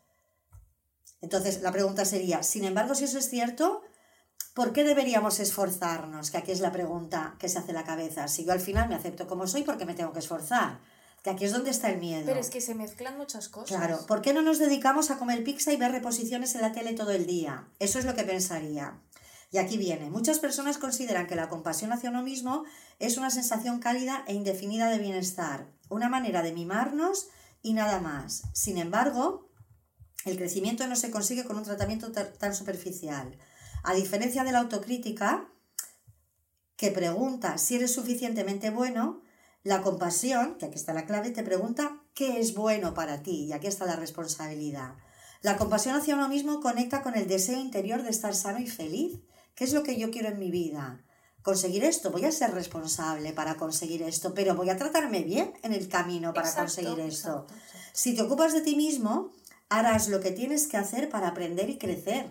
Entonces, 1.23 1.63
la 1.63 1.73
pregunta 1.73 2.05
sería, 2.05 2.43
sin 2.43 2.65
embargo, 2.65 2.95
si 2.95 3.05
eso 3.05 3.19
es 3.19 3.31
cierto, 3.31 3.83
¿por 4.55 4.73
qué 4.73 4.85
deberíamos 4.85 5.41
esforzarnos? 5.41 6.31
Que 6.31 6.39
aquí 6.39 6.53
es 6.53 6.61
la 6.61 6.73
pregunta 6.73 7.37
que 7.39 7.49
se 7.49 7.59
hace 7.59 7.73
la 7.73 7.85
cabeza. 7.85 8.29
Si 8.29 8.45
yo 8.45 8.53
al 8.53 8.61
final 8.61 8.89
me 8.89 8.95
acepto 8.95 9.27
como 9.27 9.47
soy, 9.47 9.63
¿por 9.63 9.79
qué 9.79 9.87
me 9.87 9.95
tengo 9.95 10.13
que 10.13 10.19
esforzar? 10.19 10.81
Que 11.27 11.31
aquí 11.33 11.45
es 11.45 11.51
donde 11.51 11.71
está 11.71 11.91
el 11.91 11.99
miedo. 11.99 12.23
Pero 12.25 12.39
es 12.39 12.51
que 12.51 12.61
se 12.61 12.77
mezclan 12.77 13.19
muchas 13.19 13.49
cosas. 13.49 13.77
Claro, 13.77 14.07
¿por 14.07 14.23
qué 14.23 14.33
no 14.33 14.43
nos 14.43 14.61
dedicamos 14.61 15.11
a 15.11 15.19
comer 15.19 15.43
pizza 15.43 15.73
y 15.73 15.77
ver 15.77 15.91
reposiciones 15.91 16.55
en 16.55 16.61
la 16.61 16.71
tele 16.71 16.93
todo 16.93 17.11
el 17.11 17.27
día? 17.27 17.67
Eso 17.81 17.99
es 17.99 18.05
lo 18.05 18.15
que 18.15 18.23
pensaría. 18.23 19.01
Y 19.51 19.59
aquí 19.59 19.77
viene, 19.77 20.09
muchas 20.09 20.39
personas 20.39 20.79
consideran 20.79 21.27
que 21.27 21.35
la 21.35 21.49
compasión 21.49 21.91
hacia 21.93 22.11
uno 22.11 22.23
mismo 22.23 22.63
es 23.01 23.17
una 23.19 23.31
sensación 23.31 23.81
cálida 23.81 24.23
e 24.29 24.35
indefinida 24.35 24.89
de 24.89 25.01
bienestar, 25.01 25.67
una 25.89 26.09
manera 26.09 26.43
de 26.43 26.53
mimarnos 26.53 27.27
y 27.61 27.73
nada 27.73 27.99
más. 27.99 28.43
Sin 28.53 28.79
embargo, 28.79 29.51
el 30.27 30.37
crecimiento 30.37 30.87
no 30.87 30.95
se 30.95 31.11
consigue 31.11 31.43
con 31.45 31.57
un 31.59 31.65
tratamiento 31.65 32.13
ta- 32.13 32.33
tan 32.35 32.55
superficial. 32.55 33.37
A 33.83 33.95
diferencia 33.95 34.45
de 34.45 34.53
la 34.53 34.61
autocrítica, 34.61 35.49
que 36.77 36.93
pregunta 36.93 37.59
si 37.59 37.75
eres 37.75 37.93
suficientemente 37.93 38.71
bueno, 38.71 39.23
la 39.67 39.83
compasión, 39.83 40.55
que 40.59 40.67
aquí 40.67 40.77
está 40.77 40.95
la 40.95 41.07
clave, 41.07 41.33
te 41.33 41.43
pregunta 41.43 42.01
qué 42.15 42.39
es 42.39 42.55
bueno 42.55 42.95
para 42.95 43.25
ti, 43.25 43.47
y 43.47 43.53
aquí 43.53 43.67
está 43.67 43.85
la 43.85 43.97
responsabilidad. 43.97 44.95
La 45.43 45.57
compasión 45.57 45.97
hacia 45.97 46.15
uno 46.15 46.29
mismo 46.29 46.61
conecta 46.61 47.03
con 47.03 47.17
el 47.17 47.27
deseo 47.27 47.59
interior 47.59 48.05
de 48.05 48.11
estar 48.11 48.33
sano 48.37 48.61
y 48.61 48.69
feliz. 48.69 49.19
¿Qué 49.57 49.65
es 49.65 49.73
lo 49.73 49.83
que 49.83 49.99
yo 49.99 50.13
quiero 50.13 50.29
en 50.29 50.39
mi 50.39 50.53
vida? 50.53 51.03
Conseguir 51.43 51.83
esto, 51.83 52.13
voy 52.13 52.27
a 52.27 52.31
ser 52.31 52.53
responsable 52.53 53.33
para 53.33 53.57
conseguir 53.57 54.03
esto, 54.03 54.35
pero 54.35 54.55
voy 54.55 54.71
a 54.71 54.77
tratarme 54.77 55.25
bien 55.25 55.53
en 55.65 55.73
el 55.73 55.89
camino 55.89 56.33
para 56.33 56.47
Exacto, 56.47 56.67
conseguir 56.67 57.01
esto. 57.01 57.29
exacto, 57.29 57.55
exacto. 57.55 57.91
Si 57.93 58.15
te 58.15 58.23
ocupas 58.23 58.53
de 58.53 58.61
ti 58.61 58.77
mismo, 58.77 59.33
harás 59.69 60.07
lo 60.07 60.21
que 60.21 60.31
tienes 60.31 60.69
que 60.69 60.77
hacer 60.77 61.09
para 61.09 61.27
aprender 61.27 61.71
y 61.71 61.79
crecer. 61.79 62.27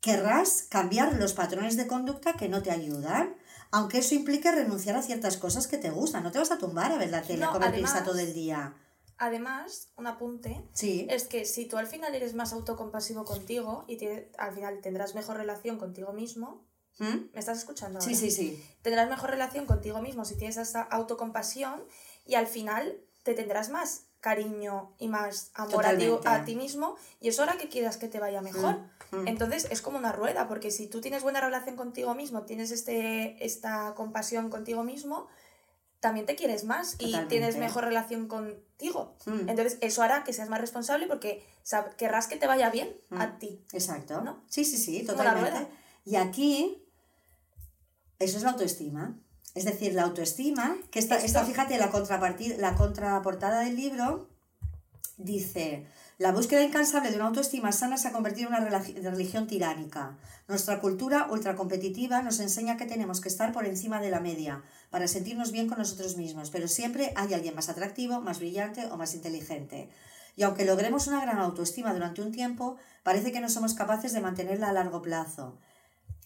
Querrás 0.00 0.62
cambiar 0.68 1.14
los 1.14 1.32
patrones 1.32 1.76
de 1.76 1.88
conducta 1.88 2.34
que 2.34 2.48
no 2.48 2.62
te 2.62 2.70
ayudan, 2.70 3.34
aunque 3.70 3.98
eso 3.98 4.14
implique 4.14 4.50
renunciar 4.52 4.96
a 4.96 5.02
ciertas 5.02 5.36
cosas 5.36 5.66
que 5.66 5.78
te 5.78 5.90
gustan. 5.90 6.22
No 6.22 6.32
te 6.32 6.38
vas 6.38 6.50
a 6.50 6.58
tumbar 6.58 6.92
a 6.92 6.98
ver 6.98 7.10
la 7.10 7.22
tele, 7.22 7.44
a 7.44 7.46
No, 7.46 7.52
comer 7.52 7.68
además- 7.68 7.92
pizza 7.92 8.04
todo 8.04 8.18
el 8.18 8.32
día. 8.34 8.74
Además, 9.18 9.88
un 9.96 10.06
apunte, 10.06 10.62
Sí. 10.74 11.06
es 11.08 11.24
que 11.26 11.46
si 11.46 11.64
tú 11.66 11.78
al 11.78 11.86
final 11.86 12.14
eres 12.14 12.34
más 12.34 12.52
autocompasivo 12.52 13.24
contigo 13.24 13.84
y 13.88 13.96
te- 13.96 14.30
al 14.36 14.52
final 14.54 14.80
tendrás 14.82 15.14
mejor 15.14 15.38
relación 15.38 15.78
contigo 15.78 16.12
mismo, 16.12 16.66
¿Mm? 16.98 17.30
¿me 17.32 17.40
estás 17.40 17.58
escuchando? 17.58 18.00
Sí, 18.00 18.10
ahora? 18.14 18.20
sí, 18.20 18.30
sí. 18.30 18.64
Tendrás 18.82 19.08
mejor 19.08 19.30
relación 19.30 19.64
contigo 19.66 20.02
mismo 20.02 20.24
si 20.26 20.36
tienes 20.36 20.56
esta 20.58 20.82
autocompasión 20.82 21.82
y 22.26 22.34
al 22.34 22.46
final 22.46 22.98
te 23.22 23.32
tendrás 23.34 23.70
más 23.70 24.05
cariño 24.20 24.94
y 24.98 25.08
más 25.08 25.50
amor 25.54 25.86
a 25.86 25.96
ti, 25.96 26.10
a 26.24 26.44
ti 26.44 26.56
mismo 26.56 26.96
y 27.20 27.28
es 27.28 27.38
hora 27.38 27.56
que 27.58 27.68
quieras 27.68 27.96
que 27.96 28.08
te 28.08 28.18
vaya 28.18 28.40
mejor. 28.40 28.78
Mm, 29.12 29.16
mm. 29.16 29.28
Entonces 29.28 29.68
es 29.70 29.82
como 29.82 29.98
una 29.98 30.12
rueda, 30.12 30.48
porque 30.48 30.70
si 30.70 30.88
tú 30.88 31.00
tienes 31.00 31.22
buena 31.22 31.40
relación 31.40 31.76
contigo 31.76 32.14
mismo, 32.14 32.42
tienes 32.42 32.70
este, 32.72 33.44
esta 33.44 33.94
compasión 33.94 34.50
contigo 34.50 34.82
mismo, 34.82 35.28
también 36.00 36.26
te 36.26 36.36
quieres 36.36 36.64
más 36.64 36.96
y 36.98 37.16
tienes 37.28 37.56
mejor 37.56 37.84
relación 37.84 38.26
contigo. 38.28 39.14
Mm. 39.26 39.48
Entonces 39.48 39.78
eso 39.80 40.02
hará 40.02 40.24
que 40.24 40.32
seas 40.32 40.48
más 40.48 40.60
responsable 40.60 41.06
porque 41.06 41.44
querrás 41.96 42.26
que 42.26 42.36
te 42.36 42.46
vaya 42.46 42.70
bien 42.70 42.96
Mm. 43.10 43.20
a 43.20 43.38
ti. 43.38 43.64
Exacto. 43.72 44.20
¿No? 44.22 44.42
Sí, 44.48 44.64
sí, 44.64 44.76
sí, 44.76 45.04
totalmente. 45.04 45.68
Y 46.04 46.16
aquí, 46.16 46.82
eso 48.18 48.36
es 48.36 48.42
la 48.42 48.50
autoestima. 48.50 49.18
Es 49.56 49.64
decir, 49.64 49.94
la 49.94 50.02
autoestima, 50.02 50.76
que 50.90 50.98
está, 51.00 51.16
está 51.16 51.44
fíjate, 51.44 51.78
la, 51.78 51.90
contrapartida, 51.90 52.56
la 52.58 52.74
contraportada 52.74 53.60
del 53.60 53.74
libro 53.74 54.28
dice, 55.16 55.86
la 56.18 56.30
búsqueda 56.30 56.62
incansable 56.62 57.10
de 57.10 57.16
una 57.16 57.28
autoestima 57.28 57.72
sana 57.72 57.96
se 57.96 58.08
ha 58.08 58.12
convertido 58.12 58.48
en 58.48 58.54
una 58.54 58.68
religi- 58.70 59.00
religión 59.02 59.46
tiránica. 59.46 60.18
Nuestra 60.46 60.78
cultura 60.80 61.28
ultracompetitiva 61.30 62.20
nos 62.20 62.38
enseña 62.40 62.76
que 62.76 62.84
tenemos 62.84 63.20
que 63.22 63.28
estar 63.28 63.52
por 63.52 63.64
encima 63.64 63.98
de 64.00 64.10
la 64.10 64.20
media 64.20 64.62
para 64.90 65.08
sentirnos 65.08 65.52
bien 65.52 65.68
con 65.68 65.78
nosotros 65.78 66.16
mismos, 66.16 66.50
pero 66.50 66.68
siempre 66.68 67.12
hay 67.16 67.32
alguien 67.32 67.54
más 67.54 67.70
atractivo, 67.70 68.20
más 68.20 68.38
brillante 68.38 68.86
o 68.92 68.96
más 68.98 69.14
inteligente. 69.14 69.88
Y 70.36 70.42
aunque 70.42 70.66
logremos 70.66 71.06
una 71.06 71.22
gran 71.22 71.38
autoestima 71.38 71.94
durante 71.94 72.20
un 72.20 72.30
tiempo, 72.30 72.76
parece 73.02 73.32
que 73.32 73.40
no 73.40 73.48
somos 73.48 73.72
capaces 73.72 74.12
de 74.12 74.20
mantenerla 74.20 74.68
a 74.68 74.72
largo 74.74 75.00
plazo. 75.00 75.56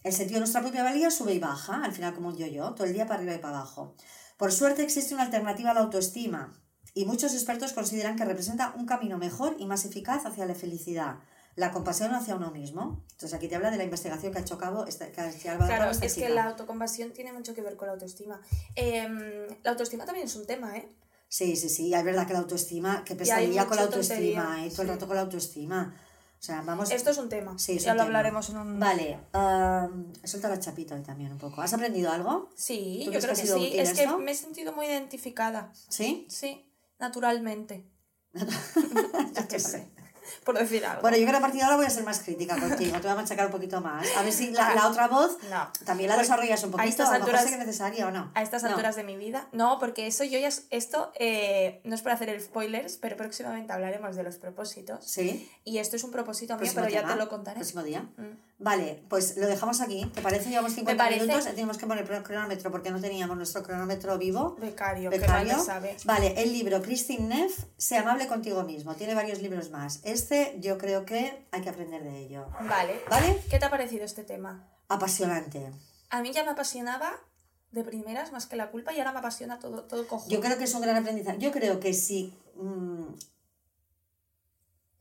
El 0.03 0.13
sentido 0.13 0.37
de 0.37 0.41
nuestra 0.41 0.63
propia 0.63 0.83
valía 0.83 1.11
sube 1.11 1.35
y 1.35 1.39
baja, 1.39 1.85
al 1.85 1.93
final 1.93 2.15
como 2.15 2.29
un 2.29 2.37
yo-yo, 2.37 2.73
todo 2.75 2.87
el 2.87 2.93
día 2.93 3.07
para 3.07 3.19
arriba 3.21 3.35
y 3.35 3.39
para 3.39 3.59
abajo. 3.59 3.95
Por 4.37 4.53
suerte 4.53 4.83
existe 4.83 5.15
una 5.15 5.25
alternativa 5.25 5.71
a 5.71 5.75
la 5.75 5.81
autoestima, 5.81 6.53
y 6.95 7.05
muchos 7.05 7.35
expertos 7.35 7.73
consideran 7.73 8.17
que 8.17 8.25
representa 8.25 8.75
un 8.77 8.87
camino 8.87 9.19
mejor 9.19 9.57
y 9.59 9.67
más 9.67 9.85
eficaz 9.85 10.27
hacia 10.27 10.47
la 10.47 10.55
felicidad, 10.55 11.17
la 11.55 11.71
compasión 11.71 12.15
hacia 12.15 12.35
uno 12.35 12.51
mismo. 12.51 13.05
Entonces 13.13 13.35
aquí 13.35 13.49
te 13.49 13.57
habla 13.57 13.71
de 13.71 13.77
la 13.77 13.85
investigación 13.85 14.33
que 14.33 14.39
ha 14.39 14.43
hecho 14.43 14.59
cabo 14.59 14.87
esta, 14.87 15.11
que 15.11 15.21
ha 15.21 15.27
a 15.27 15.59
Claro, 15.59 15.91
esta 15.91 16.07
es 16.07 16.15
que 16.15 16.23
chica. 16.23 16.35
la 16.35 16.45
autocompasión 16.45 17.13
tiene 17.13 17.33
mucho 17.33 17.55
que 17.55 17.63
ver 17.63 17.77
con 17.77 17.87
la 17.87 17.93
autoestima. 17.93 18.41
Em, 18.75 19.47
la 19.63 19.71
autoestima 19.71 20.05
también 20.05 20.27
es 20.27 20.37
un 20.37 20.47
tema, 20.47 20.77
¿eh? 20.77 20.89
Sí, 21.29 21.55
sí, 21.55 21.69
sí, 21.69 21.95
es 21.95 22.05
verdad 22.05 22.27
que 22.27 22.33
la 22.33 22.41
autoestima, 22.41 23.05
que 23.05 23.15
pesadilla 23.15 23.67
con 23.67 23.77
la 23.77 23.85
autoestima, 23.85 24.43
tontería, 24.43 24.67
¿eh? 24.67 24.71
todo 24.71 24.83
el 24.83 24.89
sí. 24.89 24.93
rato 24.95 25.07
con 25.07 25.17
la 25.17 25.23
autoestima. 25.23 25.95
O 26.41 26.43
sea, 26.43 26.63
vamos... 26.63 26.91
Esto 26.91 27.11
es 27.11 27.19
un 27.19 27.29
tema. 27.29 27.59
Sí, 27.59 27.79
ya 27.79 27.93
lo 27.93 27.99
tema. 27.99 28.05
hablaremos 28.05 28.49
en 28.49 28.57
un... 28.57 28.81
Vale, 28.81 29.19
um, 29.35 30.11
suelta 30.25 30.49
la 30.49 30.59
chapita 30.59 30.95
hoy 30.95 31.03
también 31.03 31.33
un 31.33 31.39
poco. 31.39 31.61
¿Has 31.61 31.75
aprendido 31.75 32.11
algo? 32.11 32.49
Sí, 32.57 33.03
¿Tú 33.05 33.13
yo 33.13 33.21
creo 33.21 33.35
que 33.35 33.47
sí. 33.47 33.73
Es 33.79 33.93
que 33.93 34.07
me 34.07 34.31
he 34.31 34.35
sentido 34.35 34.73
muy 34.73 34.87
identificada. 34.87 35.71
¿Sí? 35.91 36.27
Sí, 36.31 36.65
naturalmente. 36.99 37.91
Yo 38.33 39.49
qué 39.49 39.61
sé. 39.61 39.91
por 40.45 40.59
decir 40.59 40.85
algo. 40.85 41.03
Bueno, 41.03 41.17
yo 41.17 41.23
creo 41.25 41.33
que 41.35 41.39
a 41.39 41.41
partir 41.41 41.61
de 41.61 41.65
ahora 41.65 41.77
voy 41.77 41.87
a 41.87 41.91
ser 41.91 42.05
más 42.05 42.21
crítica 42.21 42.59
contigo, 42.59 42.93
te 42.97 43.03
voy 43.03 43.11
a 43.13 43.15
machacar 43.15 43.47
un 43.47 43.53
poquito 43.53 43.81
más. 43.81 44.07
A 44.17 44.23
ver 44.23 44.33
si 44.33 44.51
la, 44.51 44.75
la 44.75 44.89
otra 44.89 45.09
voz 45.09 45.37
No. 45.51 45.69
también 45.85 46.09
la 46.11 46.17
desarrollas 46.17 46.63
un 46.65 46.71
poquito, 46.71 46.89
estas 46.89 47.09
a 47.09 47.13
mejor 47.13 47.31
alturas- 47.31 47.45
que 47.47 47.53
es 47.53 47.59
necesario 47.59 48.09
o 48.09 48.11
no. 48.11 48.31
A 48.35 48.43
estas 48.43 48.63
No. 48.63 48.71
alturas 48.71 48.97
de 48.97 49.05
mi 49.05 49.17
vida. 49.17 49.49
No, 49.53 49.79
porque 49.79 50.07
eso 50.07 50.25
yo 50.25 50.39
ya. 50.39 50.49
es- 50.49 50.65
Esto 50.71 51.13
eh, 51.19 51.81
no 51.85 51.95
es 51.95 52.03
por 52.03 52.13
hacer 52.13 52.29
el 52.29 52.41
spoilers, 52.41 52.97
pero 52.97 53.17
próximamente 53.17 53.73
hablaremos 53.73 54.17
de 54.17 54.23
los 54.23 54.37
propósitos. 54.39 55.05
¿Sí? 55.05 55.49
Y 55.65 55.79
esto 55.79 55.97
es 55.97 56.05
un 56.05 56.11
propósito 56.11 56.57
mío, 56.57 56.71
pero 56.75 56.89
ya 56.89 57.07
te 57.07 57.17
lo 57.17 57.29
contaré. 57.29 57.57
Próximo 57.61 57.83
día. 57.83 58.03
Mm. 58.17 58.51
Vale, 58.63 59.03
pues 59.09 59.39
lo 59.39 59.47
dejamos 59.47 59.81
aquí. 59.81 60.05
¿Te 60.15 60.21
parece? 60.21 60.51
Llevamos 60.51 60.73
50 60.75 61.03
parece. 61.03 61.25
minutos. 61.27 61.47
Tenemos 61.47 61.79
que 61.79 61.87
poner 61.87 62.11
el 62.11 62.23
cronómetro 62.23 62.71
porque 62.71 62.91
no 62.91 63.01
teníamos 63.01 63.35
nuestro 63.37 63.63
cronómetro 63.63 64.19
vivo. 64.19 64.55
Becario, 64.61 65.09
que 65.11 65.19
Becario. 65.19 65.59
sabe. 65.65 65.97
Vale, 66.05 66.35
el 66.43 66.53
libro 66.53 66.83
Christine 66.83 67.27
Neff, 67.37 67.59
Sé 67.79 67.97
amable 67.97 68.27
contigo 68.27 68.63
mismo. 68.65 68.95
Tiene 68.97 69.15
varios 69.15 69.41
libros 69.41 69.71
más. 69.71 70.01
Este 70.21 70.59
yo 70.61 70.77
creo 70.77 71.07
que 71.07 71.47
hay 71.51 71.63
que 71.63 71.71
aprender 71.71 72.05
de 72.05 72.19
ello. 72.19 72.47
Vale. 72.69 73.01
¿Vale? 73.09 73.43
¿Qué 73.49 73.59
te 73.59 73.65
ha 73.65 73.71
parecido 73.71 74.05
este 74.05 74.23
tema? 74.23 74.69
Apasionante. 74.89 75.73
A 76.11 76.21
mí 76.21 76.31
ya 76.31 76.45
me 76.45 76.51
apasionaba 76.51 77.11
de 77.71 77.83
primeras 77.85 78.31
más 78.31 78.45
que 78.45 78.57
la 78.57 78.71
culpa 78.71 78.93
y 78.93 78.99
ahora 78.99 79.13
me 79.13 79.21
apasiona 79.21 79.59
todo, 79.59 79.85
todo 79.85 80.03
el 80.03 80.07
conjunto. 80.07 80.35
Yo 80.35 80.43
creo 80.43 80.59
que 80.59 80.65
es 80.65 80.75
un 80.75 80.83
gran 80.83 80.97
aprendizaje. 80.97 81.39
Yo 81.39 81.51
creo 81.53 81.81
que 81.81 81.95
si, 81.95 82.35
mm, 82.57 83.15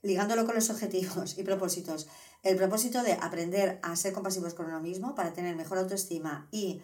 ligándolo 0.04 0.46
con 0.46 0.56
los 0.56 0.70
objetivos 0.70 1.38
y 1.38 1.44
propósitos, 1.44 2.08
el 2.44 2.56
propósito 2.56 3.04
de 3.04 3.14
aprender 3.14 3.78
a 3.84 3.98
ser 3.98 4.14
compasivos 4.14 4.54
con 4.54 4.68
uno 4.68 4.80
mismo 4.80 5.16
para 5.16 5.34
tener 5.34 5.54
mejor 5.58 5.80
autoestima 5.80 6.48
y 6.50 6.82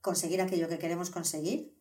conseguir 0.00 0.40
aquello 0.40 0.70
que 0.70 0.78
queremos 0.78 1.10
conseguir, 1.10 1.76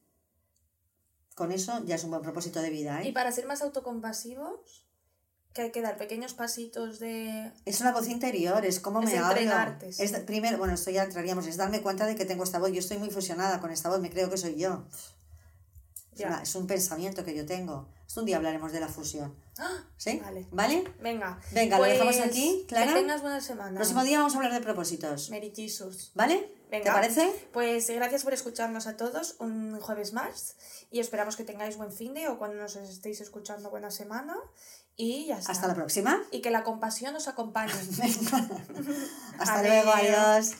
con 1.33 1.53
eso 1.53 1.81
ya 1.85 1.95
es 1.95 2.03
un 2.03 2.09
buen 2.09 2.23
propósito 2.23 2.61
de 2.61 2.71
vida. 2.71 3.01
¿eh? 3.01 3.07
Y 3.07 3.11
para 3.13 3.31
ser 3.31 3.45
más 3.45 3.61
autocompasivos, 3.61 4.85
que 5.53 5.61
hay 5.61 5.71
que 5.71 5.81
dar 5.81 5.97
pequeños 5.97 6.33
pasitos 6.33 6.99
de... 6.99 7.51
Es 7.65 7.79
una 7.81 7.91
voz 7.91 8.07
interior, 8.09 8.65
es 8.65 8.79
como 8.79 9.01
Es 9.01 9.11
me 9.11 9.17
hablo. 9.19 9.31
entrenarte, 9.39 9.93
sí. 9.93 10.01
Es, 10.03 10.11
primero, 10.21 10.57
bueno, 10.57 10.73
esto 10.73 10.89
ya 10.89 11.03
entraríamos, 11.03 11.45
es 11.45 11.57
darme 11.57 11.81
cuenta 11.81 12.05
de 12.07 12.15
que 12.15 12.25
tengo 12.25 12.43
esta 12.43 12.57
voz. 12.59 12.71
Yo 12.71 12.79
estoy 12.79 12.97
muy 12.97 13.11
fusionada 13.11 13.59
con 13.61 13.69
esta 13.71 13.89
voz, 13.89 13.99
me 14.01 14.09
creo 14.09 14.29
que 14.31 14.37
soy 14.37 14.55
yo. 14.55 14.83
Es, 16.11 16.19
Ya. 16.19 16.27
una- 16.27 16.41
es 16.43 16.55
un 16.55 16.65
pensamiento 16.67 17.23
que 17.23 17.35
yo 17.35 17.45
tengo. 17.45 17.87
Esto 18.07 18.19
un 18.21 18.25
día 18.27 18.37
hablaremos 18.37 18.71
de 18.71 18.79
la 18.79 18.87
fusión. 18.87 19.35
¡Ah! 19.57 19.83
¿Sí? 19.97 20.19
Vale. 20.23 20.47
¿Vale? 20.51 20.83
Venga. 21.01 21.39
Venga, 21.51 21.77
lo 21.79 21.85
dejamos 21.85 22.15
pues, 22.17 22.27
aquí, 22.27 22.65
Clara. 22.67 22.87
Que 22.93 22.99
tengas 22.99 23.21
buena 23.21 23.41
semana. 23.41 23.75
Próximo 23.75 24.03
día 24.03 24.17
vamos 24.19 24.33
a 24.33 24.37
hablar 24.37 24.53
de 24.53 24.61
propósitos. 24.61 25.29
Mary 25.29 25.51
Jesus. 25.55 26.11
¿Vale? 26.15 26.51
¿Te 26.69 26.79
Venga. 26.79 26.93
parece? 26.93 27.31
Pues 27.51 27.87
gracias 27.89 28.23
por 28.23 28.33
escucharnos 28.33 28.87
a 28.87 28.97
todos 28.97 29.35
un 29.39 29.79
jueves 29.79 30.13
más 30.13 30.55
y 30.89 30.99
esperamos 30.99 31.35
que 31.35 31.43
tengáis 31.43 31.77
buen 31.77 31.91
fin 31.91 32.15
de 32.15 32.27
o 32.27 32.39
cuando 32.39 32.57
nos 32.57 32.75
estéis 32.75 33.21
escuchando 33.21 33.69
buena 33.69 33.91
semana 33.91 34.35
y 34.95 35.25
ya 35.27 35.37
está. 35.37 35.51
Hasta 35.51 35.67
la 35.67 35.75
próxima. 35.75 36.21
Y 36.31 36.41
que 36.41 36.51
la 36.51 36.63
compasión 36.63 37.13
nos 37.13 37.27
acompañe. 37.27 37.73
Hasta 39.39 39.63
luego, 39.63 39.91
adiós. 39.91 40.55